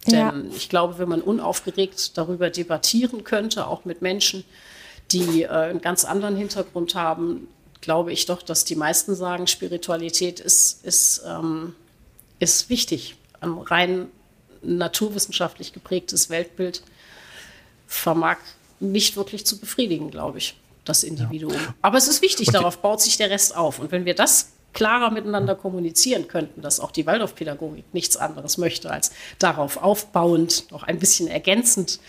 Denn 0.06 0.14
ja. 0.18 0.56
ich 0.56 0.70
glaube, 0.70 0.98
wenn 0.98 1.10
man 1.10 1.20
unaufgeregt 1.20 2.16
darüber 2.16 2.48
debattieren 2.48 3.22
könnte, 3.22 3.66
auch 3.66 3.84
mit 3.84 4.00
Menschen, 4.00 4.44
die 5.12 5.42
äh, 5.42 5.48
einen 5.48 5.82
ganz 5.82 6.06
anderen 6.06 6.36
Hintergrund 6.36 6.94
haben, 6.94 7.48
glaube 7.82 8.12
ich 8.12 8.24
doch, 8.24 8.40
dass 8.40 8.64
die 8.64 8.76
meisten 8.76 9.14
sagen, 9.14 9.46
Spiritualität 9.46 10.40
ist, 10.40 10.82
ist, 10.86 11.22
ähm, 11.26 11.74
ist 12.38 12.70
wichtig. 12.70 13.16
Ein 13.40 13.58
rein 13.58 14.06
naturwissenschaftlich 14.62 15.74
geprägtes 15.74 16.30
Weltbild 16.30 16.82
vermag 17.86 18.38
nicht 18.78 19.16
wirklich 19.16 19.44
zu 19.44 19.58
befriedigen, 19.58 20.10
glaube 20.10 20.38
ich, 20.38 20.56
das 20.86 21.04
Individuum. 21.04 21.52
Ja. 21.52 21.74
Aber 21.82 21.98
es 21.98 22.08
ist 22.08 22.22
wichtig, 22.22 22.48
darauf 22.48 22.78
baut 22.78 23.02
sich 23.02 23.18
der 23.18 23.28
Rest 23.28 23.54
auf. 23.54 23.80
Und 23.80 23.92
wenn 23.92 24.06
wir 24.06 24.14
das 24.14 24.52
klarer 24.72 25.10
miteinander 25.10 25.54
kommunizieren 25.54 26.28
könnten, 26.28 26.62
dass 26.62 26.80
auch 26.80 26.90
die 26.90 27.06
Waldorfpädagogik 27.06 27.92
nichts 27.92 28.16
anderes 28.16 28.58
möchte, 28.58 28.90
als 28.90 29.12
darauf 29.38 29.82
aufbauend, 29.82 30.70
noch 30.70 30.82
ein 30.82 30.98
bisschen 30.98 31.28
ergänzend 31.28 32.00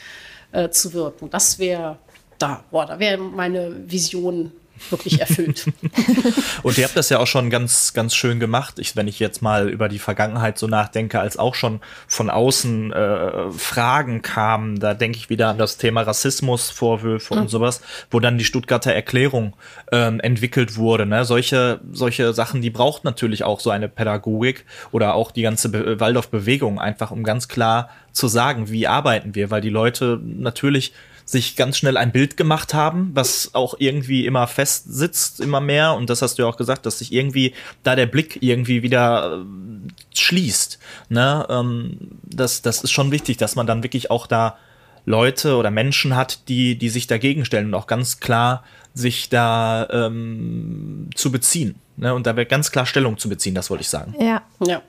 äh, 0.51 0.69
zu 0.69 0.93
wirken. 0.93 1.29
Das 1.29 1.59
wäre 1.59 1.97
da, 2.37 2.63
boah, 2.71 2.85
da 2.85 2.99
wäre 2.99 3.17
meine 3.17 3.89
Vision 3.89 4.51
wirklich 4.89 5.19
erfüllt. 5.19 5.65
und 6.63 6.77
ihr 6.77 6.85
habt 6.85 6.95
das 6.95 7.09
ja 7.09 7.19
auch 7.19 7.27
schon 7.27 7.49
ganz, 7.49 7.93
ganz 7.93 8.15
schön 8.15 8.39
gemacht. 8.39 8.79
Ich, 8.79 8.95
wenn 8.95 9.07
ich 9.07 9.19
jetzt 9.19 9.41
mal 9.41 9.69
über 9.69 9.89
die 9.89 9.99
Vergangenheit 9.99 10.57
so 10.57 10.67
nachdenke, 10.67 11.19
als 11.19 11.37
auch 11.37 11.55
schon 11.55 11.81
von 12.07 12.29
außen 12.29 12.91
äh, 12.91 13.51
Fragen 13.51 14.21
kamen, 14.21 14.79
da 14.79 14.93
denke 14.93 15.17
ich 15.17 15.29
wieder 15.29 15.49
an 15.49 15.57
das 15.57 15.77
Thema 15.77 16.01
Rassismus, 16.01 16.69
Vorwürfe 16.69 17.35
mhm. 17.35 17.41
und 17.41 17.47
sowas, 17.49 17.81
wo 18.09 18.19
dann 18.19 18.37
die 18.37 18.45
Stuttgarter 18.45 18.93
Erklärung 18.93 19.53
ähm, 19.91 20.19
entwickelt 20.19 20.77
wurde. 20.77 21.05
Ne? 21.05 21.25
Solche, 21.25 21.79
solche 21.91 22.33
Sachen, 22.33 22.61
die 22.61 22.69
braucht 22.69 23.03
natürlich 23.03 23.43
auch 23.43 23.59
so 23.59 23.69
eine 23.69 23.89
Pädagogik 23.89 24.65
oder 24.91 25.15
auch 25.15 25.31
die 25.31 25.41
ganze 25.41 25.69
Be 25.69 25.99
Waldorf-Bewegung, 25.99 26.79
einfach 26.79 27.11
um 27.11 27.23
ganz 27.23 27.47
klar 27.47 27.89
zu 28.11 28.27
sagen, 28.27 28.69
wie 28.69 28.87
arbeiten 28.87 29.35
wir, 29.35 29.51
weil 29.51 29.61
die 29.61 29.69
Leute 29.69 30.19
natürlich 30.23 30.93
sich 31.31 31.55
ganz 31.55 31.77
schnell 31.77 31.95
ein 31.95 32.11
Bild 32.11 32.35
gemacht 32.35 32.73
haben, 32.73 33.11
was 33.13 33.55
auch 33.55 33.75
irgendwie 33.79 34.25
immer 34.25 34.47
fest 34.47 34.85
sitzt, 34.87 35.39
immer 35.39 35.61
mehr. 35.61 35.93
Und 35.93 36.09
das 36.09 36.21
hast 36.21 36.37
du 36.37 36.43
ja 36.43 36.49
auch 36.49 36.57
gesagt, 36.57 36.85
dass 36.85 36.99
sich 36.99 37.13
irgendwie 37.13 37.53
da 37.83 37.95
der 37.95 38.05
Blick 38.05 38.39
irgendwie 38.41 38.83
wieder 38.83 39.39
äh, 39.39 40.15
schließt. 40.15 40.77
Ne? 41.09 41.45
Ähm, 41.49 41.97
das, 42.23 42.61
das 42.61 42.83
ist 42.83 42.91
schon 42.91 43.11
wichtig, 43.11 43.37
dass 43.37 43.55
man 43.55 43.65
dann 43.65 43.81
wirklich 43.81 44.11
auch 44.11 44.27
da 44.27 44.57
Leute 45.05 45.55
oder 45.55 45.71
Menschen 45.71 46.15
hat, 46.15 46.47
die, 46.49 46.77
die 46.77 46.89
sich 46.89 47.07
dagegen 47.07 47.45
stellen 47.45 47.67
und 47.67 47.73
auch 47.75 47.87
ganz 47.87 48.19
klar 48.19 48.63
sich 48.93 49.29
da 49.29 49.87
ähm, 49.89 51.09
zu 51.15 51.31
beziehen. 51.31 51.75
Ne? 51.95 52.13
Und 52.13 52.27
da 52.27 52.35
wird 52.35 52.49
ganz 52.49 52.71
klar 52.71 52.85
Stellung 52.85 53.17
zu 53.17 53.29
beziehen, 53.29 53.55
das 53.55 53.69
wollte 53.69 53.83
ich 53.83 53.89
sagen. 53.89 54.13
Ja. 54.19 54.41
ja. 54.65 54.81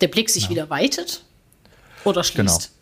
Der 0.00 0.08
Blick 0.08 0.30
sich 0.30 0.44
ja. 0.44 0.50
wieder 0.50 0.68
weitet 0.68 1.22
oder 2.04 2.24
schließt. 2.24 2.60
Genau. 2.60 2.77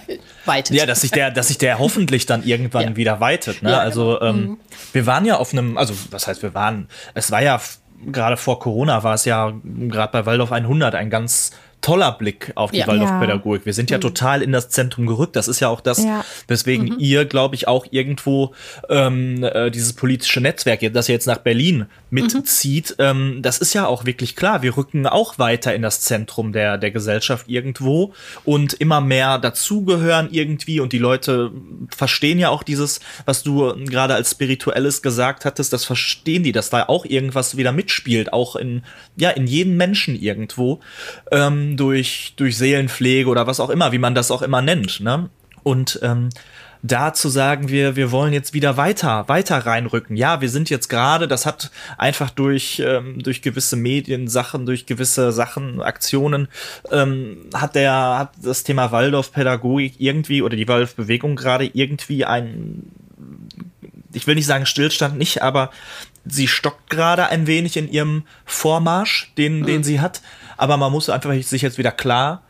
weitet. 0.44 0.76
Ja, 0.76 0.86
dass 0.86 1.00
sich 1.00 1.10
der, 1.10 1.30
dass 1.30 1.48
sich 1.48 1.58
der 1.58 1.78
hoffentlich 1.78 2.26
dann 2.26 2.42
irgendwann 2.44 2.82
ja. 2.88 2.96
wieder 2.96 3.20
weitet. 3.20 3.62
Ne? 3.62 3.70
Ja, 3.70 3.78
also 3.78 4.18
genau. 4.18 4.30
ähm, 4.30 4.36
mhm. 4.36 4.58
wir 4.92 5.06
waren 5.06 5.24
ja 5.24 5.36
auf 5.36 5.52
einem, 5.52 5.78
also 5.78 5.94
was 6.10 6.26
heißt 6.26 6.42
wir 6.42 6.54
waren, 6.54 6.88
es 7.14 7.30
war 7.30 7.42
ja 7.42 7.60
gerade 8.06 8.36
vor 8.36 8.58
Corona 8.58 9.04
war 9.04 9.14
es 9.14 9.24
ja 9.24 9.52
gerade 9.64 10.12
bei 10.12 10.26
Waldorf 10.26 10.52
100 10.52 10.94
ein 10.94 11.10
ganz 11.10 11.52
toller 11.82 12.12
Blick 12.12 12.52
auf 12.54 12.70
die 12.70 12.78
ja. 12.78 12.86
Waldorfpädagogik. 12.86 13.66
Wir 13.66 13.74
sind 13.74 13.90
ja 13.90 13.98
mhm. 13.98 14.02
total 14.02 14.40
in 14.40 14.52
das 14.52 14.68
Zentrum 14.70 15.06
gerückt. 15.06 15.36
Das 15.36 15.48
ist 15.48 15.60
ja 15.60 15.68
auch 15.68 15.80
das, 15.80 16.02
ja. 16.02 16.24
weswegen 16.46 16.86
mhm. 16.86 16.96
ihr, 16.98 17.24
glaube 17.24 17.56
ich, 17.56 17.68
auch 17.68 17.86
irgendwo 17.90 18.54
ähm, 18.88 19.42
äh, 19.42 19.70
dieses 19.70 19.92
politische 19.92 20.40
Netzwerk, 20.40 20.80
das 20.92 21.08
ihr 21.08 21.14
jetzt 21.14 21.26
nach 21.26 21.38
Berlin 21.38 21.86
mitzieht, 22.12 22.96
mhm. 22.98 23.04
ähm, 23.04 23.38
das 23.42 23.58
ist 23.58 23.74
ja 23.74 23.86
auch 23.86 24.04
wirklich 24.04 24.36
klar. 24.36 24.62
Wir 24.62 24.76
rücken 24.76 25.06
auch 25.06 25.38
weiter 25.38 25.74
in 25.74 25.82
das 25.82 26.00
Zentrum 26.02 26.52
der, 26.52 26.78
der 26.78 26.90
Gesellschaft 26.90 27.48
irgendwo 27.48 28.12
und 28.44 28.74
immer 28.74 29.00
mehr 29.00 29.38
dazugehören 29.38 30.28
irgendwie 30.30 30.80
und 30.80 30.92
die 30.92 30.98
Leute 30.98 31.50
verstehen 31.94 32.38
ja 32.38 32.50
auch 32.50 32.62
dieses, 32.62 33.00
was 33.24 33.42
du 33.42 33.74
gerade 33.86 34.14
als 34.14 34.30
spirituelles 34.30 35.02
gesagt 35.02 35.44
hattest, 35.44 35.72
das 35.72 35.84
verstehen 35.84 36.42
die, 36.42 36.52
dass 36.52 36.70
da 36.70 36.84
auch 36.84 37.04
irgendwas 37.04 37.56
wieder 37.56 37.72
mitspielt, 37.72 38.32
auch 38.32 38.56
in, 38.56 38.82
ja, 39.16 39.30
in 39.30 39.46
jedem 39.46 39.76
Menschen 39.76 40.20
irgendwo. 40.20 40.80
Ähm, 41.30 41.76
durch, 41.76 42.34
durch 42.36 42.58
Seelenpflege 42.58 43.28
oder 43.28 43.46
was 43.46 43.60
auch 43.60 43.70
immer, 43.70 43.92
wie 43.92 43.98
man 43.98 44.14
das 44.14 44.30
auch 44.30 44.42
immer 44.42 44.60
nennt. 44.60 45.00
Ne? 45.00 45.30
Und 45.62 45.98
ähm, 46.02 46.28
da 46.82 47.14
zu 47.14 47.28
sagen, 47.28 47.68
wir, 47.68 47.96
wir 47.96 48.10
wollen 48.10 48.32
jetzt 48.32 48.54
wieder 48.54 48.76
weiter, 48.76 49.28
weiter 49.28 49.58
reinrücken. 49.58 50.16
Ja, 50.16 50.40
wir 50.40 50.48
sind 50.48 50.68
jetzt 50.68 50.88
gerade, 50.88 51.28
das 51.28 51.46
hat 51.46 51.70
einfach 51.96 52.30
durch, 52.30 52.82
ähm, 52.84 53.22
durch 53.22 53.40
gewisse 53.40 53.76
Mediensachen, 53.76 54.66
durch 54.66 54.86
gewisse 54.86 55.32
Sachen, 55.32 55.80
Aktionen, 55.80 56.48
ähm, 56.90 57.46
hat 57.54 57.74
der, 57.74 58.18
hat 58.18 58.32
das 58.42 58.64
Thema 58.64 58.90
Waldorfpädagogik 58.90 59.94
irgendwie 59.98 60.42
oder 60.42 60.56
die 60.56 60.68
Waldorfbewegung 60.68 61.36
gerade 61.36 61.66
irgendwie 61.72 62.24
ein, 62.24 62.90
ich 64.12 64.26
will 64.26 64.34
nicht 64.34 64.46
sagen 64.46 64.66
Stillstand 64.66 65.16
nicht, 65.16 65.40
aber 65.40 65.70
sie 66.24 66.48
stockt 66.48 66.90
gerade 66.90 67.28
ein 67.28 67.46
wenig 67.46 67.76
in 67.76 67.90
ihrem 67.90 68.24
Vormarsch, 68.44 69.32
den, 69.38 69.60
mhm. 69.60 69.66
den 69.66 69.84
sie 69.84 70.00
hat 70.00 70.20
aber 70.62 70.76
man 70.76 70.92
muss 70.92 71.10
einfach 71.10 71.34
sich 71.42 71.62
jetzt 71.62 71.76
wieder 71.76 71.90
klar 71.90 72.42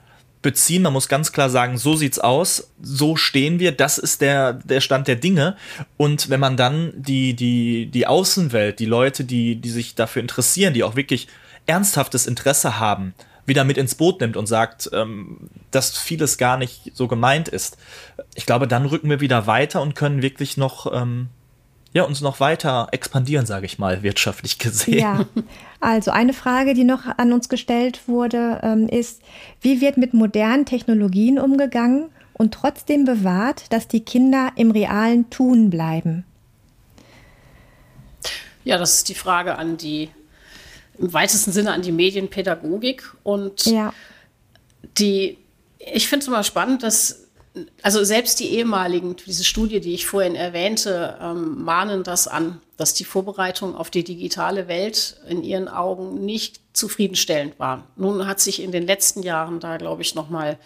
beziehen. 0.42 0.82
Man 0.82 0.92
muss 0.92 1.08
ganz 1.08 1.32
klar 1.32 1.48
sagen, 1.48 1.78
so 1.78 1.96
sieht's 1.96 2.18
aus, 2.18 2.70
so 2.82 3.16
stehen 3.16 3.58
wir, 3.58 3.72
das 3.72 3.98
ist 3.98 4.20
der, 4.20 4.52
der 4.52 4.80
Stand 4.80 5.08
der 5.08 5.16
Dinge. 5.16 5.56
Und 5.96 6.28
wenn 6.28 6.40
man 6.40 6.56
dann 6.56 6.92
die, 6.96 7.34
die, 7.34 7.86
die 7.86 8.06
Außenwelt, 8.06 8.78
die 8.78 8.86
Leute, 8.86 9.24
die, 9.24 9.56
die 9.56 9.70
sich 9.70 9.94
dafür 9.94 10.20
interessieren, 10.20 10.74
die 10.74 10.84
auch 10.84 10.96
wirklich 10.96 11.28
ernsthaftes 11.66 12.26
Interesse 12.26 12.78
haben, 12.80 13.14
wieder 13.46 13.64
mit 13.64 13.76
ins 13.76 13.94
Boot 13.94 14.20
nimmt 14.20 14.36
und 14.36 14.46
sagt, 14.46 14.90
ähm, 14.92 15.48
dass 15.70 15.96
vieles 15.96 16.38
gar 16.38 16.56
nicht 16.56 16.92
so 16.94 17.08
gemeint 17.08 17.48
ist. 17.48 17.76
Ich 18.34 18.46
glaube, 18.46 18.68
dann 18.68 18.86
rücken 18.86 19.10
wir 19.10 19.20
wieder 19.20 19.46
weiter 19.46 19.82
und 19.82 19.94
können 19.94 20.22
wirklich 20.22 20.56
noch 20.56 20.92
ähm, 20.92 21.28
ja, 21.94 22.04
uns 22.04 22.22
noch 22.22 22.40
weiter 22.40 22.88
expandieren, 22.90 23.44
sage 23.44 23.66
ich 23.66 23.78
mal, 23.78 24.02
wirtschaftlich 24.02 24.58
gesehen. 24.58 24.98
Ja, 24.98 25.26
also 25.80 26.10
eine 26.10 26.32
Frage, 26.32 26.74
die 26.74 26.84
noch 26.84 27.06
an 27.18 27.32
uns 27.32 27.48
gestellt 27.48 28.08
wurde, 28.08 28.60
ähm, 28.62 28.88
ist, 28.88 29.20
wie 29.60 29.80
wird 29.80 29.98
mit 29.98 30.14
modernen 30.14 30.64
Technologien 30.64 31.38
umgegangen 31.38 32.08
und 32.32 32.54
trotzdem 32.54 33.04
bewahrt, 33.04 33.72
dass 33.72 33.88
die 33.88 34.00
Kinder 34.00 34.52
im 34.56 34.70
realen 34.70 35.28
Tun 35.28 35.68
bleiben? 35.68 36.24
Ja, 38.64 38.78
das 38.78 38.94
ist 38.94 39.08
die 39.08 39.14
Frage 39.14 39.58
an 39.58 39.76
die, 39.76 40.10
im 40.98 41.12
weitesten 41.12 41.52
Sinne 41.52 41.72
an 41.72 41.82
die 41.82 41.92
Medienpädagogik. 41.92 43.12
Und 43.22 43.66
ja. 43.66 43.92
die, 44.98 45.36
ich 45.78 46.08
finde 46.08 46.22
es 46.22 46.28
immer 46.28 46.44
spannend, 46.44 46.82
dass 46.82 47.21
also 47.82 48.02
selbst 48.02 48.40
die 48.40 48.50
ehemaligen, 48.50 49.16
diese 49.26 49.44
Studie, 49.44 49.80
die 49.80 49.94
ich 49.94 50.06
vorhin 50.06 50.34
erwähnte, 50.34 51.18
ähm, 51.20 51.62
mahnen 51.62 52.02
das 52.02 52.26
an, 52.26 52.60
dass 52.78 52.94
die 52.94 53.04
Vorbereitung 53.04 53.76
auf 53.76 53.90
die 53.90 54.04
digitale 54.04 54.68
Welt 54.68 55.20
in 55.28 55.42
ihren 55.42 55.68
Augen 55.68 56.24
nicht 56.24 56.60
zufriedenstellend 56.72 57.58
war. 57.58 57.86
Nun 57.96 58.26
hat 58.26 58.40
sich 58.40 58.62
in 58.62 58.72
den 58.72 58.86
letzten 58.86 59.22
Jahren 59.22 59.60
da, 59.60 59.76
glaube 59.76 60.02
ich, 60.02 60.14
noch 60.14 60.30
mal 60.30 60.58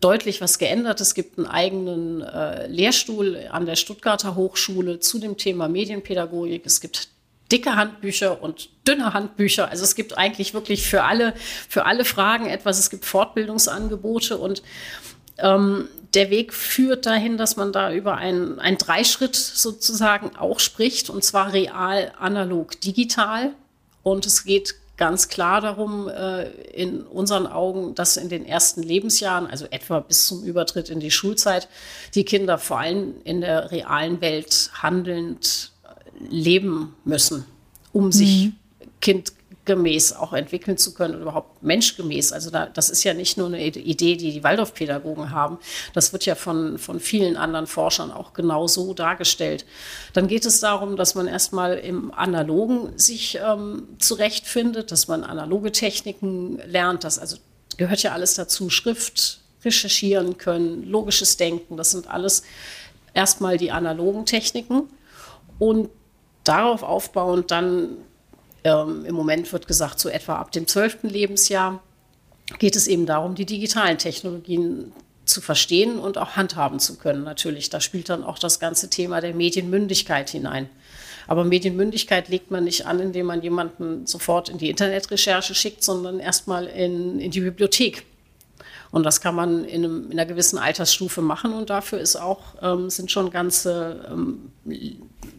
deutlich 0.00 0.40
was 0.40 0.58
geändert. 0.58 1.00
Es 1.02 1.14
gibt 1.14 1.36
einen 1.36 1.46
eigenen 1.46 2.22
äh, 2.22 2.66
Lehrstuhl 2.68 3.46
an 3.50 3.66
der 3.66 3.76
Stuttgarter 3.76 4.34
Hochschule 4.34 4.98
zu 4.98 5.18
dem 5.18 5.36
Thema 5.36 5.68
Medienpädagogik. 5.68 6.64
Es 6.64 6.80
gibt 6.80 7.08
dicke 7.52 7.76
Handbücher 7.76 8.42
und 8.42 8.70
dünne 8.88 9.12
Handbücher. 9.12 9.68
Also 9.68 9.84
es 9.84 9.94
gibt 9.94 10.16
eigentlich 10.16 10.54
wirklich 10.54 10.86
für 10.86 11.02
alle, 11.04 11.34
für 11.68 11.84
alle 11.84 12.06
Fragen 12.06 12.46
etwas. 12.46 12.78
Es 12.78 12.88
gibt 12.88 13.04
Fortbildungsangebote 13.04 14.38
und 14.38 14.62
ähm, 15.38 15.88
der 16.14 16.30
Weg 16.30 16.52
führt 16.52 17.06
dahin, 17.06 17.36
dass 17.36 17.56
man 17.56 17.72
da 17.72 17.92
über 17.92 18.16
einen, 18.16 18.58
einen 18.58 18.78
Dreischritt 18.78 19.36
sozusagen 19.36 20.36
auch 20.36 20.60
spricht, 20.60 21.10
und 21.10 21.22
zwar 21.22 21.52
real, 21.52 22.12
analog, 22.18 22.80
digital. 22.80 23.52
Und 24.02 24.26
es 24.26 24.44
geht 24.44 24.74
ganz 24.96 25.28
klar 25.28 25.60
darum, 25.60 26.08
äh, 26.08 26.50
in 26.72 27.02
unseren 27.02 27.46
Augen, 27.46 27.94
dass 27.94 28.16
in 28.16 28.28
den 28.28 28.44
ersten 28.44 28.82
Lebensjahren, 28.82 29.46
also 29.46 29.66
etwa 29.70 30.00
bis 30.00 30.26
zum 30.26 30.42
Übertritt 30.44 30.90
in 30.90 31.00
die 31.00 31.10
Schulzeit, 31.10 31.68
die 32.14 32.24
Kinder 32.24 32.58
vor 32.58 32.80
allem 32.80 33.14
in 33.24 33.40
der 33.40 33.70
realen 33.70 34.20
Welt 34.20 34.70
handelnd 34.74 35.72
leben 36.28 36.94
müssen, 37.04 37.46
um 37.92 38.06
mhm. 38.06 38.12
sich 38.12 38.50
Kind 39.00 39.32
gemäß 39.70 40.14
auch 40.14 40.32
entwickeln 40.32 40.76
zu 40.76 40.94
können 40.94 41.14
und 41.14 41.22
überhaupt 41.22 41.62
menschgemäß. 41.62 42.32
Also 42.32 42.50
da, 42.50 42.66
das 42.66 42.90
ist 42.90 43.04
ja 43.04 43.14
nicht 43.14 43.38
nur 43.38 43.46
eine 43.46 43.64
Idee, 43.64 44.16
die 44.16 44.32
die 44.32 44.42
Waldorfpädagogen 44.42 45.30
haben. 45.30 45.58
Das 45.94 46.12
wird 46.12 46.26
ja 46.26 46.34
von, 46.34 46.76
von 46.76 46.98
vielen 46.98 47.36
anderen 47.36 47.68
Forschern 47.68 48.10
auch 48.10 48.32
genau 48.32 48.66
so 48.66 48.94
dargestellt. 48.94 49.64
Dann 50.12 50.26
geht 50.26 50.44
es 50.44 50.58
darum, 50.58 50.96
dass 50.96 51.14
man 51.14 51.28
erstmal 51.28 51.78
im 51.78 52.12
Analogen 52.12 52.98
sich 52.98 53.38
ähm, 53.40 53.86
zurechtfindet, 54.00 54.90
dass 54.90 55.06
man 55.06 55.22
analoge 55.22 55.70
Techniken 55.70 56.58
lernt. 56.66 57.04
Das 57.04 57.20
also 57.20 57.36
gehört 57.76 58.02
ja 58.02 58.10
alles 58.10 58.34
dazu. 58.34 58.70
Schrift, 58.70 59.38
recherchieren 59.64 60.36
können, 60.36 60.82
logisches 60.82 61.36
Denken. 61.36 61.76
Das 61.76 61.92
sind 61.92 62.10
alles 62.10 62.42
erstmal 63.14 63.56
die 63.56 63.70
analogen 63.70 64.26
Techniken. 64.26 64.88
Und 65.60 65.90
darauf 66.42 66.82
aufbauend 66.82 67.52
dann 67.52 67.98
ähm, 68.64 69.04
Im 69.04 69.14
Moment 69.14 69.52
wird 69.52 69.66
gesagt, 69.66 70.00
so 70.00 70.08
etwa 70.08 70.36
ab 70.36 70.52
dem 70.52 70.66
zwölften 70.66 71.08
Lebensjahr 71.08 71.82
geht 72.58 72.76
es 72.76 72.86
eben 72.86 73.06
darum, 73.06 73.34
die 73.34 73.46
digitalen 73.46 73.98
Technologien 73.98 74.92
zu 75.24 75.40
verstehen 75.40 75.98
und 75.98 76.18
auch 76.18 76.36
handhaben 76.36 76.80
zu 76.80 76.96
können. 76.96 77.22
Natürlich, 77.22 77.70
da 77.70 77.80
spielt 77.80 78.08
dann 78.08 78.24
auch 78.24 78.38
das 78.38 78.58
ganze 78.58 78.90
Thema 78.90 79.20
der 79.20 79.34
Medienmündigkeit 79.34 80.30
hinein. 80.30 80.68
Aber 81.28 81.44
Medienmündigkeit 81.44 82.28
legt 82.28 82.50
man 82.50 82.64
nicht 82.64 82.86
an, 82.86 82.98
indem 82.98 83.26
man 83.26 83.40
jemanden 83.40 84.06
sofort 84.06 84.48
in 84.48 84.58
die 84.58 84.68
Internetrecherche 84.68 85.54
schickt, 85.54 85.84
sondern 85.84 86.18
erstmal 86.18 86.66
in, 86.66 87.20
in 87.20 87.30
die 87.30 87.40
Bibliothek. 87.40 88.04
Und 88.90 89.04
das 89.04 89.20
kann 89.20 89.36
man 89.36 89.64
in, 89.64 89.84
einem, 89.84 90.10
in 90.10 90.18
einer 90.18 90.26
gewissen 90.26 90.58
Altersstufe 90.58 91.22
machen 91.22 91.52
und 91.52 91.70
dafür 91.70 92.00
ist 92.00 92.16
auch, 92.16 92.40
ähm, 92.60 92.90
sind 92.90 93.12
schon 93.12 93.30
ganze 93.30 94.04
ähm, 94.10 94.50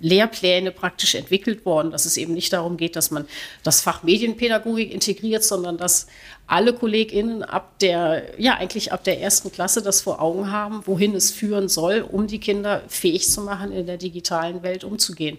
Lehrpläne 0.02 0.72
praktisch 0.72 1.16
entwickelt 1.16 1.66
worden, 1.66 1.92
dass 1.92 2.06
es 2.06 2.18
eben 2.18 2.34
nicht 2.34 2.52
darum 2.52 2.76
geht, 2.76 2.96
dass 2.96 3.12
man 3.12 3.28
das 3.64 3.82
Fach 3.82 4.04
Medienpädagogik 4.04 4.92
integriert, 4.92 5.44
sondern 5.44 5.78
dass 5.78 6.08
alle 6.48 6.74
KollegInnen 6.74 7.44
ab 7.44 7.80
der, 7.80 8.24
ja, 8.38 8.56
eigentlich 8.56 8.92
ab 8.92 9.06
der 9.06 9.22
ersten 9.22 9.52
Klasse 9.52 9.82
das 9.82 10.02
vor 10.02 10.22
Augen 10.22 10.52
haben, 10.52 10.82
wohin 10.86 11.16
es 11.16 11.32
führen 11.32 11.70
soll, 11.70 12.02
um 12.02 12.28
die 12.28 12.40
Kinder 12.40 12.84
fähig 12.90 13.30
zu 13.30 13.42
machen, 13.42 13.72
in 13.72 13.86
der 13.86 13.98
digitalen 13.98 14.62
Welt 14.64 14.84
umzugehen. 14.84 15.38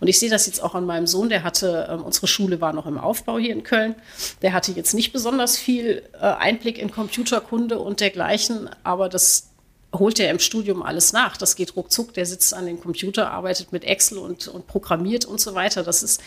Und 0.00 0.08
ich 0.08 0.18
sehe 0.18 0.28
das 0.28 0.46
jetzt 0.46 0.62
auch 0.62 0.74
an 0.74 0.84
meinem 0.84 1.06
Sohn, 1.06 1.28
der 1.30 1.42
hatte, 1.44 1.88
äh, 1.88 1.94
unsere 1.94 2.26
Schule 2.26 2.60
war 2.60 2.72
noch 2.72 2.86
im 2.86 2.98
Aufbau 2.98 3.38
hier 3.38 3.52
in 3.52 3.62
Köln, 3.62 3.94
der 4.42 4.52
hatte 4.52 4.72
jetzt 4.72 4.92
nicht 4.92 5.12
besonders 5.12 5.56
viel 5.56 6.02
äh, 6.14 6.18
Einblick 6.18 6.78
in 6.78 6.90
Computerkunde 6.90 7.78
und 7.78 8.00
dergleichen, 8.00 8.68
aber 8.82 9.08
das 9.08 9.51
holt 9.94 10.18
er 10.18 10.30
im 10.30 10.38
Studium 10.38 10.82
alles 10.82 11.12
nach. 11.12 11.36
Das 11.36 11.56
geht 11.56 11.76
ruckzuck. 11.76 12.14
Der 12.14 12.26
sitzt 12.26 12.54
an 12.54 12.66
dem 12.66 12.80
Computer, 12.80 13.30
arbeitet 13.30 13.72
mit 13.72 13.84
Excel 13.84 14.18
und, 14.18 14.48
und 14.48 14.66
programmiert 14.66 15.24
und 15.24 15.40
so 15.40 15.54
weiter. 15.54 15.82
Das 15.82 16.02
ist, 16.02 16.20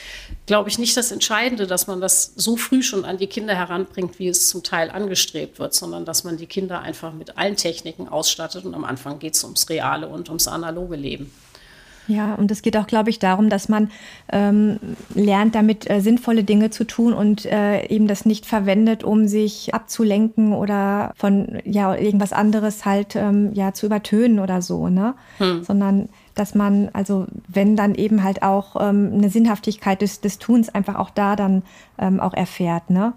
glaube 0.45 0.70
ich, 0.70 0.78
nicht 0.78 0.95
das 0.95 1.11
Entscheidende, 1.11 1.68
dass 1.68 1.88
man 1.88 2.01
das 2.01 2.34
so 2.36 2.57
früh 2.57 2.84
schon 2.84 3.05
an 3.05 3.18
die 3.18 3.28
Kinder 3.28 3.55
heranbringt, 3.55 4.20
wie 4.20 4.28
es 4.28 4.47
zum 4.47 4.63
Teil 4.63 4.89
angestrebt 4.91 5.59
wird, 5.59 5.74
sondern 5.74 6.05
dass 6.05 6.24
man 6.24 6.38
die 6.38 6.47
Kinder 6.47 6.82
einfach 6.82 7.13
mit 7.13 7.38
allen 7.38 7.55
Techniken 7.55 8.07
ausstattet. 8.07 8.66
Und 8.66 8.76
am 8.76 8.86
Anfang 8.86 9.20
geht 9.20 9.34
es 9.36 9.43
ums 9.43 9.68
reale 9.70 10.07
und 10.07 10.30
ums 10.30 10.47
analoge 10.47 10.95
Leben. 10.95 11.32
Ja, 12.08 12.36
und 12.36 12.51
es 12.51 12.62
geht 12.62 12.78
auch, 12.78 12.88
glaube 12.88 13.10
ich, 13.10 13.20
darum, 13.20 13.49
dass 13.49 13.70
man 13.70 13.89
ähm, 14.32 14.80
lernt, 15.14 15.56
damit 15.56 15.89
äh, 15.89 16.01
sinnvolle 16.01 16.43
Dinge 16.43 16.70
zu 16.70 16.84
tun 16.84 17.14
und 17.14 17.45
äh, 17.45 17.86
eben 17.88 18.08
das 18.08 18.26
nicht 18.26 18.45
verwendet, 18.45 19.03
um 19.03 19.28
sich 19.28 19.74
abzulenken 19.74 20.53
oder 20.53 21.14
von 21.16 21.60
ja 21.66 21.95
irgendwas 21.95 22.34
anderes 22.34 22.86
halt 22.86 23.16
ähm, 23.16 23.53
ja 23.53 23.74
zu 23.74 23.88
übertönen 23.88 24.39
oder 24.39 24.62
so, 24.62 24.89
ne? 24.89 25.16
Hm. 25.39 25.64
Sondern 25.64 26.10
dass 26.36 26.53
man, 26.53 26.89
also 26.93 27.28
wenn 27.47 27.76
dann 27.76 27.95
eben 27.95 28.24
halt 28.24 28.43
auch 28.43 28.76
ähm, 28.80 29.12
eine 29.14 29.30
Sinnhaftigkeit 29.30 30.01
des, 30.01 30.22
des 30.22 30.38
Tuns 30.38 30.70
einfach 30.70 30.95
auch 30.95 31.10
da 31.10 31.36
dann 31.36 31.64
ähm, 31.97 32.20
auch 32.20 32.34
erfährt, 32.34 32.89
ne? 32.89 33.14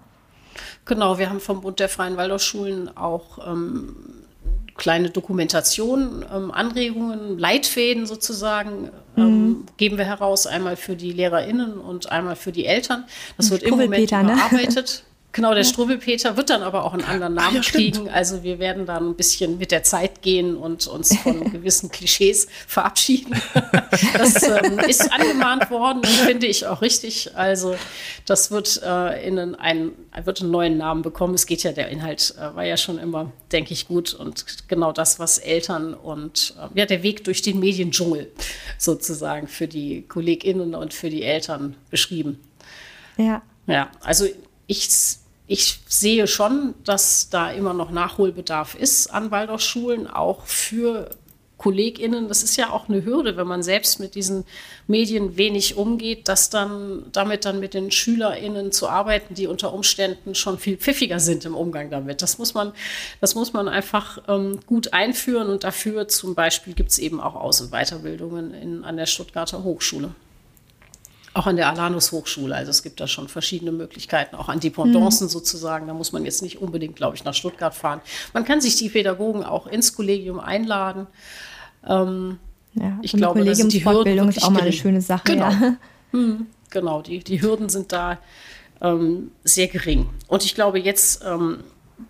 Genau, 0.85 1.19
wir 1.19 1.29
haben 1.29 1.39
vom 1.39 1.61
Bund 1.61 1.79
der 1.79 1.89
Freien 1.89 2.17
Waldorfschulen 2.17 2.95
auch 2.97 3.47
ähm, 3.47 3.95
kleine 4.79 5.11
Dokumentation, 5.11 6.25
ähm, 6.33 6.51
Anregungen, 6.51 7.37
Leitfäden 7.37 8.07
sozusagen 8.07 8.89
ähm, 9.15 9.23
mhm. 9.23 9.65
geben 9.77 9.97
wir 9.97 10.05
heraus, 10.05 10.47
einmal 10.47 10.77
für 10.77 10.95
die 10.95 11.11
LehrerInnen 11.11 11.77
und 11.77 12.11
einmal 12.11 12.35
für 12.35 12.51
die 12.51 12.65
Eltern. 12.65 13.03
Das 13.37 13.51
wird 13.51 13.61
im 13.63 13.71
Moment 13.71 14.11
ne? 14.11 14.21
überarbeitet. 14.21 15.03
Genau, 15.31 15.53
der 15.53 15.63
Struwwelpeter 15.63 16.37
wird 16.37 16.49
dann 16.49 16.63
aber 16.63 16.83
auch 16.83 16.93
einen 16.93 17.03
anderen 17.03 17.35
Namen 17.35 17.57
ja, 17.57 17.61
kriegen. 17.61 18.09
Also 18.09 18.41
wir 18.41 18.57
werden 18.57 18.87
dann 18.87 19.09
ein 19.09 19.15
bisschen 19.15 19.59
mit 19.59 19.71
der 19.71 19.83
Zeit 19.83 20.23
gehen 20.23 20.57
und 20.57 20.87
uns 20.87 21.15
von 21.17 21.51
gewissen 21.51 21.91
Klischees 21.91 22.47
verabschieden. 22.67 23.35
Das 24.13 24.43
ähm, 24.43 24.79
ist 24.79 25.11
angemahnt 25.11 25.69
worden, 25.71 26.03
finde 26.03 26.47
ich 26.47 26.65
auch 26.67 26.81
richtig. 26.81 27.35
Also 27.35 27.75
das 28.25 28.51
wird, 28.51 28.81
äh, 28.83 29.27
in 29.27 29.55
einen, 29.55 29.91
wird 30.23 30.41
einen 30.41 30.51
neuen 30.51 30.77
Namen 30.77 31.01
bekommen. 31.01 31.33
Es 31.33 31.45
geht 31.45 31.63
ja, 31.63 31.71
der 31.71 31.89
Inhalt 31.89 32.35
äh, 32.37 32.55
war 32.55 32.63
ja 32.63 32.77
schon 32.77 32.97
immer, 32.97 33.31
denke 33.51 33.73
ich, 33.73 33.87
gut 33.87 34.13
und 34.13 34.67
genau 34.67 34.91
das, 34.91 35.19
was 35.19 35.37
Eltern 35.37 35.93
und 35.93 36.55
äh, 36.59 36.79
ja, 36.79 36.85
der 36.85 37.03
Weg 37.03 37.23
durch 37.23 37.41
den 37.41 37.59
Mediendschungel 37.59 38.31
sozusagen 38.77 39.47
für 39.47 39.67
die 39.67 40.03
KollegInnen 40.03 40.75
und 40.75 40.93
für 40.93 41.09
die 41.09 41.23
Eltern 41.23 41.75
beschrieben. 41.89 42.39
Ja. 43.17 43.41
Ja, 43.67 43.91
also 44.01 44.25
ich, 44.69 44.87
ich 45.49 45.79
sehe 45.87 46.27
schon, 46.27 46.75
dass 46.85 47.29
da 47.31 47.51
immer 47.51 47.73
noch 47.73 47.89
Nachholbedarf 47.89 48.75
ist 48.75 49.07
an 49.07 49.31
Waldorfschulen, 49.31 50.05
auch 50.05 50.45
für 50.45 51.09
KollegInnen. 51.57 52.27
Das 52.27 52.43
ist 52.43 52.55
ja 52.55 52.69
auch 52.69 52.87
eine 52.87 53.03
Hürde, 53.03 53.35
wenn 53.35 53.47
man 53.47 53.63
selbst 53.63 53.99
mit 53.99 54.13
diesen 54.13 54.45
Medien 54.85 55.37
wenig 55.37 55.75
umgeht, 55.75 56.27
dass 56.27 56.51
dann 56.51 57.03
damit 57.13 57.45
dann 57.45 57.59
mit 57.59 57.73
den 57.73 57.89
SchülerInnen 57.89 58.71
zu 58.71 58.87
arbeiten, 58.87 59.33
die 59.33 59.47
unter 59.47 59.73
Umständen 59.73 60.35
schon 60.35 60.59
viel 60.59 60.77
pfiffiger 60.77 61.19
sind 61.19 61.45
im 61.45 61.55
Umgang 61.55 61.89
damit. 61.89 62.21
Das 62.21 62.37
muss 62.37 62.53
man, 62.53 62.71
das 63.19 63.33
muss 63.33 63.51
man 63.51 63.67
einfach 63.67 64.21
ähm, 64.27 64.59
gut 64.67 64.93
einführen 64.93 65.49
und 65.49 65.63
dafür 65.63 66.07
zum 66.07 66.35
Beispiel 66.35 66.75
gibt 66.75 66.91
es 66.91 66.99
eben 66.99 67.19
auch 67.19 67.33
Aus- 67.35 67.59
und 67.59 67.71
Weiterbildungen 67.71 68.53
in, 68.53 68.83
an 68.83 68.97
der 68.97 69.07
Stuttgarter 69.07 69.63
Hochschule. 69.63 70.11
Auch 71.33 71.45
an 71.45 71.55
der 71.57 71.69
Alanus 71.69 72.11
Hochschule. 72.11 72.55
Also 72.55 72.71
es 72.71 72.81
gibt 72.81 72.99
da 72.99 73.07
schon 73.07 73.27
verschiedene 73.27 73.71
Möglichkeiten, 73.71 74.35
auch 74.35 74.49
an 74.49 74.59
Dependancen 74.59 75.27
mhm. 75.27 75.31
sozusagen. 75.31 75.87
Da 75.87 75.93
muss 75.93 76.11
man 76.11 76.25
jetzt 76.25 76.41
nicht 76.41 76.59
unbedingt, 76.61 76.95
glaube 76.95 77.15
ich, 77.15 77.23
nach 77.23 77.33
Stuttgart 77.33 77.73
fahren. 77.73 78.01
Man 78.33 78.45
kann 78.45 78.61
sich 78.61 78.75
die 78.77 78.89
Pädagogen 78.89 79.43
auch 79.43 79.67
ins 79.67 79.95
Kollegium 79.95 80.39
einladen. 80.39 81.07
Ähm, 81.87 82.39
ja, 82.73 82.97
ich 83.01 83.13
glaube, 83.13 83.43
das 83.45 83.57
sind 83.57 83.73
die 83.73 83.85
Hürden 83.85 84.29
ist 84.29 84.43
auch 84.43 84.49
mal 84.49 84.61
eine 84.61 84.73
schöne 84.73 85.01
Sache. 85.01 85.23
Genau, 85.25 85.49
ja. 85.49 85.75
mhm, 86.11 86.47
genau 86.69 87.01
die, 87.01 87.19
die 87.19 87.41
Hürden 87.41 87.69
sind 87.69 87.91
da 87.91 88.17
ähm, 88.81 89.31
sehr 89.43 89.67
gering. 89.67 90.09
Und 90.27 90.43
ich 90.45 90.55
glaube 90.55 90.79
jetzt, 90.79 91.23
ähm, 91.25 91.63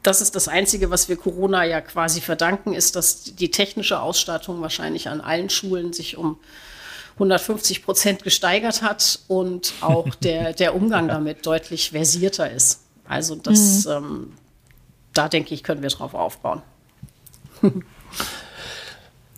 das 0.04 0.22
ist 0.22 0.36
das 0.36 0.48
Einzige, 0.48 0.92
was 0.92 1.10
wir 1.10 1.16
Corona 1.16 1.66
ja 1.66 1.82
quasi 1.82 2.22
verdanken, 2.22 2.74
ist, 2.74 2.96
dass 2.96 3.24
die 3.24 3.52
technische 3.52 4.00
Ausstattung 4.02 4.62
wahrscheinlich 4.62 5.10
an 5.10 5.22
allen 5.22 5.50
Schulen 5.50 5.94
sich 5.94 6.18
um 6.18 6.38
150 7.20 7.84
Prozent 7.84 8.24
gesteigert 8.24 8.82
hat 8.82 9.20
und 9.28 9.74
auch 9.82 10.10
der, 10.24 10.54
der 10.54 10.76
Umgang 10.76 11.08
damit 11.08 11.46
deutlich 11.46 11.92
versierter 11.92 12.50
ist. 12.50 12.82
Also 13.08 13.36
das, 13.36 13.86
mhm. 13.86 13.92
ähm, 13.92 14.34
da 15.14 15.30
denke 15.30 15.54
ich, 15.54 15.64
können 15.64 15.82
wir 15.82 15.90
drauf 15.90 16.14
aufbauen. 16.14 16.62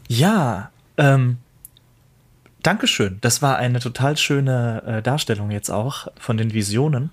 Ja, 0.07 0.71
ähm, 0.97 1.37
Dankeschön. 2.63 3.17
Das 3.21 3.41
war 3.41 3.55
eine 3.55 3.79
total 3.79 4.17
schöne 4.17 4.83
äh, 4.85 5.01
Darstellung 5.01 5.51
jetzt 5.51 5.71
auch 5.71 6.07
von 6.19 6.35
den 6.35 6.53
Visionen. 6.53 7.11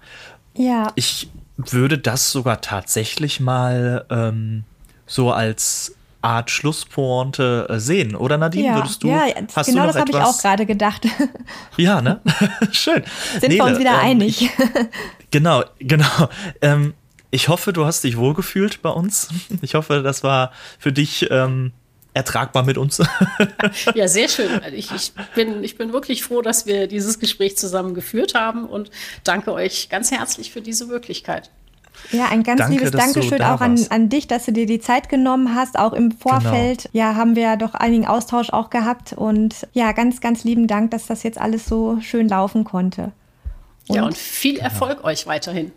Ja. 0.57 0.91
Ich 0.97 1.31
würde 1.57 1.97
das 1.97 2.33
sogar 2.33 2.61
tatsächlich 2.61 3.39
mal 3.39 4.05
ähm, 4.11 4.65
so 5.07 5.31
als 5.31 5.95
Art 6.21 6.51
Schlusspointe 6.51 7.67
äh, 7.69 7.79
sehen, 7.79 8.17
oder 8.17 8.39
Nadine? 8.39 8.67
Ja, 8.67 8.77
würdest 8.77 9.03
du? 9.03 9.09
Ja, 9.09 9.27
hast 9.55 9.67
genau 9.67 9.83
du 9.83 9.87
das 9.89 9.97
habe 9.97 10.11
ich 10.11 10.17
auch 10.17 10.39
gerade 10.39 10.67
gedacht. 10.67 11.07
Ja, 11.77 12.03
ne? 12.03 12.21
Schön. 12.73 13.05
Sind 13.33 13.51
Nele, 13.51 13.55
wir 13.55 13.65
uns 13.65 13.79
wieder 13.79 13.93
ähm, 13.93 14.01
einig? 14.01 14.43
Ich, 14.43 14.51
genau, 15.31 15.63
genau. 15.79 16.29
Ähm, 16.61 16.95
ich 17.31 17.49
hoffe, 17.49 17.73
du 17.73 17.85
hast 17.85 18.03
dich 18.03 18.17
wohlgefühlt 18.17 18.83
bei 18.83 18.91
uns. 18.91 19.29
Ich 19.63 19.75
hoffe, 19.75 20.03
das 20.03 20.25
war 20.25 20.53
für 20.79 20.93
dich 20.93 21.31
ähm, 21.31 21.73
ertragbar 22.15 22.65
mit 22.65 22.79
uns. 22.79 23.01
ja, 23.95 24.09
sehr 24.09 24.29
schön. 24.29 24.61
Ich, 24.75 24.91
ich, 24.93 25.13
bin, 25.35 25.63
ich 25.63 25.79
bin 25.79 25.93
wirklich 25.93 26.25
froh, 26.25 26.43
dass 26.43 26.67
wir 26.67 26.89
dieses 26.89 27.21
Gespräch 27.21 27.57
zusammen 27.57 27.95
geführt 27.95 28.35
haben 28.35 28.65
und 28.65 28.91
danke 29.25 29.53
euch 29.53 29.89
ganz 29.89 30.11
herzlich 30.11 30.51
für 30.51 30.61
diese 30.61 30.87
Möglichkeit. 30.87 31.51
Ja, 32.11 32.27
ein 32.27 32.43
ganz 32.43 32.61
Danke, 32.61 32.75
liebes 32.75 32.91
Dankeschön 32.91 33.43
auch 33.43 33.61
an, 33.61 33.79
an 33.91 34.09
dich, 34.09 34.27
dass 34.27 34.47
du 34.47 34.53
dir 34.53 34.67
die 34.67 34.81
Zeit 34.81 35.09
genommen 35.09 35.55
hast. 35.55 35.79
Auch 35.79 35.93
im 35.93 36.13
Vorfeld, 36.13 36.85
genau. 36.93 37.05
ja, 37.05 37.15
haben 37.17 37.37
wir 37.37 37.43
ja 37.43 37.57
doch 37.57 37.75
einigen 37.75 38.07
Austausch 38.07 38.51
auch 38.51 38.71
gehabt. 38.71 39.13
Und 39.13 39.67
ja, 39.73 39.93
ganz, 39.93 40.21
ganz 40.21 40.45
lieben 40.45 40.67
Dank, 40.67 40.91
dass 40.91 41.07
das 41.07 41.23
jetzt 41.23 41.39
alles 41.39 41.67
so 41.67 42.01
schön 42.01 42.29
laufen 42.29 42.65
konnte. 42.65 43.13
Und, 43.89 43.97
ja, 43.97 44.05
und 44.05 44.17
viel 44.17 44.59
Erfolg 44.59 44.99
genau. 44.99 45.09
euch 45.09 45.27
weiterhin. 45.27 45.73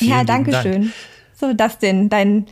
ja, 0.00 0.24
danke 0.24 0.52
schön. 0.62 0.92
So, 1.34 1.52
das 1.52 1.78
denn, 1.78 2.08
dein 2.08 2.46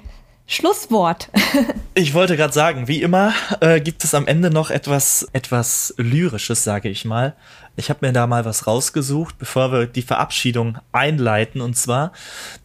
Schlusswort. 0.46 1.30
ich 1.94 2.12
wollte 2.12 2.36
gerade 2.36 2.52
sagen, 2.52 2.86
wie 2.86 3.00
immer 3.00 3.32
äh, 3.60 3.80
gibt 3.80 4.04
es 4.04 4.14
am 4.14 4.26
Ende 4.26 4.50
noch 4.50 4.70
etwas, 4.70 5.26
etwas 5.32 5.94
Lyrisches, 5.96 6.64
sage 6.64 6.90
ich 6.90 7.04
mal. 7.04 7.34
Ich 7.76 7.90
habe 7.90 8.06
mir 8.06 8.12
da 8.12 8.26
mal 8.26 8.44
was 8.44 8.66
rausgesucht, 8.66 9.38
bevor 9.38 9.72
wir 9.72 9.86
die 9.86 10.02
Verabschiedung 10.02 10.78
einleiten. 10.92 11.60
Und 11.60 11.76
zwar 11.76 12.12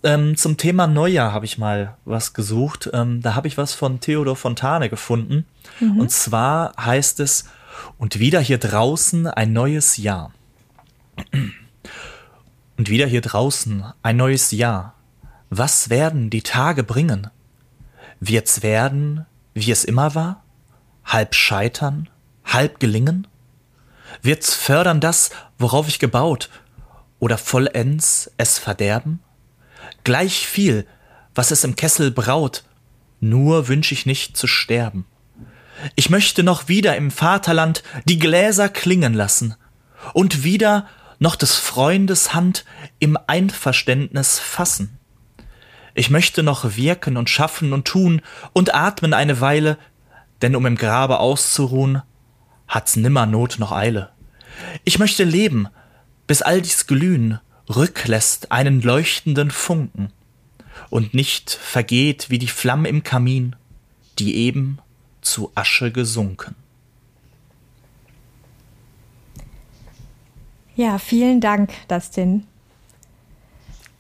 ähm, 0.04 0.38
zum 0.38 0.58
Thema 0.58 0.86
Neujahr 0.86 1.34
habe 1.34 1.46
ich 1.46 1.58
mal 1.58 1.98
was 2.06 2.34
gesucht. 2.34 2.90
Ähm, 2.94 3.22
da 3.22 3.34
habe 3.34 3.48
ich 3.48 3.58
was 3.58 3.74
von 3.74 4.00
Theodor 4.00 4.36
Fontane 4.36 4.90
gefunden. 4.90 5.46
Mhm. 5.80 6.00
Und 6.00 6.12
zwar 6.12 6.74
heißt 6.80 7.20
es, 7.22 7.46
und 7.98 8.20
wieder 8.20 8.40
hier 8.40 8.58
draußen 8.58 9.28
ein 9.28 9.54
neues 9.54 9.98
Jahr. 9.98 10.32
Und 12.78 12.90
wieder 12.90 13.08
hier 13.08 13.20
draußen 13.20 13.84
ein 14.04 14.16
neues 14.16 14.52
Jahr. 14.52 14.94
Was 15.50 15.90
werden 15.90 16.30
die 16.30 16.44
Tage 16.44 16.84
bringen? 16.84 17.28
Wird's 18.22 18.64
werden, 18.64 19.26
wie 19.54 19.72
es 19.72 19.84
immer 19.84 20.16
war? 20.16 20.46
Halb 21.04 21.36
scheitern, 21.36 22.08
halb 22.46 22.80
gelingen? 22.80 23.28
Wird's 24.22 24.54
fördern 24.54 25.00
das, 25.00 25.30
worauf 25.58 25.88
ich 25.88 26.00
gebaut, 26.00 26.50
oder 27.20 27.38
vollends 27.38 28.32
es 28.38 28.60
verderben? 28.60 29.20
Gleich 30.04 30.48
viel, 30.48 30.88
was 31.36 31.52
es 31.52 31.64
im 31.64 31.76
Kessel 31.76 32.12
braut, 32.12 32.64
nur 33.20 33.68
wünsch 33.68 33.92
ich 33.92 34.06
nicht 34.06 34.38
zu 34.38 34.48
sterben. 34.48 35.06
Ich 35.96 36.10
möchte 36.10 36.44
noch 36.44 36.68
wieder 36.68 36.96
im 36.96 37.12
Vaterland 37.12 37.84
die 38.06 38.20
Gläser 38.20 38.70
klingen 38.70 39.14
lassen 39.14 39.56
und 40.14 40.44
wieder 40.44 40.88
noch 41.20 41.36
des 41.36 41.56
Freundes 41.56 42.34
Hand 42.34 42.66
im 43.00 43.18
Einverständnis 43.28 44.40
fassen. 44.40 44.98
Ich 45.94 46.10
möchte 46.10 46.44
noch 46.44 46.78
wirken 46.78 47.18
und 47.18 47.30
schaffen 47.30 47.74
und 47.74 47.86
tun 47.86 48.22
und 48.54 48.74
atmen 48.74 49.14
eine 49.14 49.42
Weile, 49.42 49.78
denn 50.42 50.56
um 50.56 50.66
im 50.66 50.76
Grabe 50.76 51.20
auszuruhen, 51.20 52.02
hat's 52.70 52.96
nimmer 52.96 53.26
Not 53.26 53.58
noch 53.60 53.74
Eile. 53.74 54.12
Ich 54.86 55.00
möchte 55.00 55.26
leben, 55.26 55.68
bis 56.28 56.42
all 56.42 56.62
dies 56.62 56.88
Glühen 56.88 57.40
rücklässt 57.68 58.52
einen 58.52 58.82
leuchtenden 58.82 59.52
Funken 59.52 60.14
und 60.90 61.14
nicht 61.14 61.52
vergeht 61.52 62.30
wie 62.30 62.40
die 62.40 62.48
Flamme 62.48 62.88
im 62.88 63.04
Kamin, 63.04 63.56
die 64.18 64.36
eben 64.36 64.80
zu 65.22 65.52
Asche 65.56 65.92
gesunken. 65.92 66.56
Ja, 70.76 70.98
vielen 70.98 71.42
Dank, 71.42 71.72
Dustin. 71.90 72.46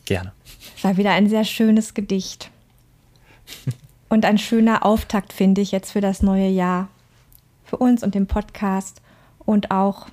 Gerne. 0.05 0.31
Es 0.77 0.83
war 0.83 0.95
wieder 0.97 1.11
ein 1.11 1.27
sehr 1.27 1.43
schönes 1.43 1.93
Gedicht. 1.93 2.51
Und 4.09 4.25
ein 4.25 4.37
schöner 4.37 4.85
Auftakt, 4.85 5.33
finde 5.33 5.61
ich, 5.61 5.71
jetzt 5.71 5.91
für 5.91 6.01
das 6.01 6.23
neue 6.23 6.47
Jahr. 6.47 6.87
Für 7.69 7.77
uns 7.77 8.03
und 8.03 8.15
den 8.15 8.25
Podcast. 8.25 9.01
Und 9.45 9.71
auch 9.71 10.07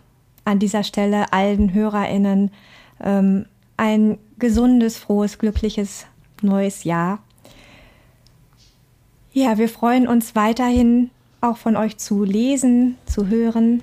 an 0.44 0.58
dieser 0.58 0.82
Stelle 0.82 1.32
allen 1.32 1.72
HörerInnen 1.72 2.50
ähm, 3.02 3.46
ein 3.76 4.18
gesundes, 4.38 4.98
frohes, 4.98 5.38
glückliches 5.38 6.06
neues 6.42 6.84
Jahr. 6.84 7.20
Ja, 9.32 9.58
wir 9.58 9.68
freuen 9.68 10.06
uns 10.06 10.34
weiterhin 10.34 11.10
auch 11.40 11.56
von 11.56 11.76
euch 11.76 11.98
zu 11.98 12.24
lesen, 12.24 12.96
zu 13.06 13.28
hören. 13.28 13.82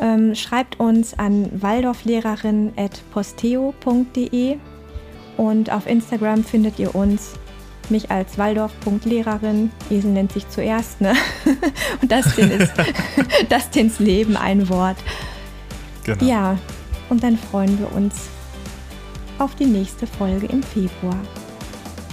Ähm, 0.00 0.34
schreibt 0.34 0.80
uns 0.80 1.16
an 1.18 1.62
waldorflehrerin.posteo.de 1.62 4.56
und 5.36 5.70
auf 5.70 5.86
Instagram 5.86 6.42
findet 6.44 6.78
ihr 6.78 6.94
uns, 6.94 7.34
mich 7.90 8.10
als 8.10 8.38
Waldorf.lehrerin. 8.38 9.70
Esel 9.90 10.10
nennt 10.10 10.32
sich 10.32 10.48
zuerst, 10.48 11.00
ne? 11.00 11.14
Und 12.02 12.10
Dustin 12.10 12.50
ist 12.50 12.72
Dustins 13.48 13.98
Leben 13.98 14.36
ein 14.36 14.68
Wort. 14.68 14.96
Genau. 16.04 16.24
Ja, 16.24 16.58
und 17.08 17.22
dann 17.22 17.38
freuen 17.38 17.78
wir 17.78 17.90
uns 17.92 18.14
auf 19.38 19.54
die 19.54 19.64
nächste 19.64 20.06
Folge 20.06 20.46
im 20.46 20.62
Februar. 20.62 21.18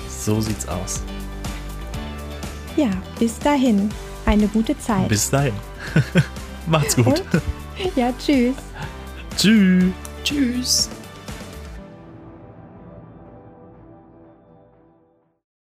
So 0.07 0.39
sieht's 0.39 0.65
aus. 0.67 1.01
Ja, 2.77 2.89
bis 3.19 3.37
dahin. 3.39 3.89
Eine 4.25 4.47
gute 4.47 4.77
Zeit. 4.79 5.09
Bis 5.09 5.29
dahin. 5.29 5.53
Macht's 6.67 6.95
gut. 6.95 7.07
Und, 7.07 7.41
ja, 7.95 8.13
tschüss. 8.17 8.55
Tschüss. 9.35 9.91
Tschüss. 10.23 10.89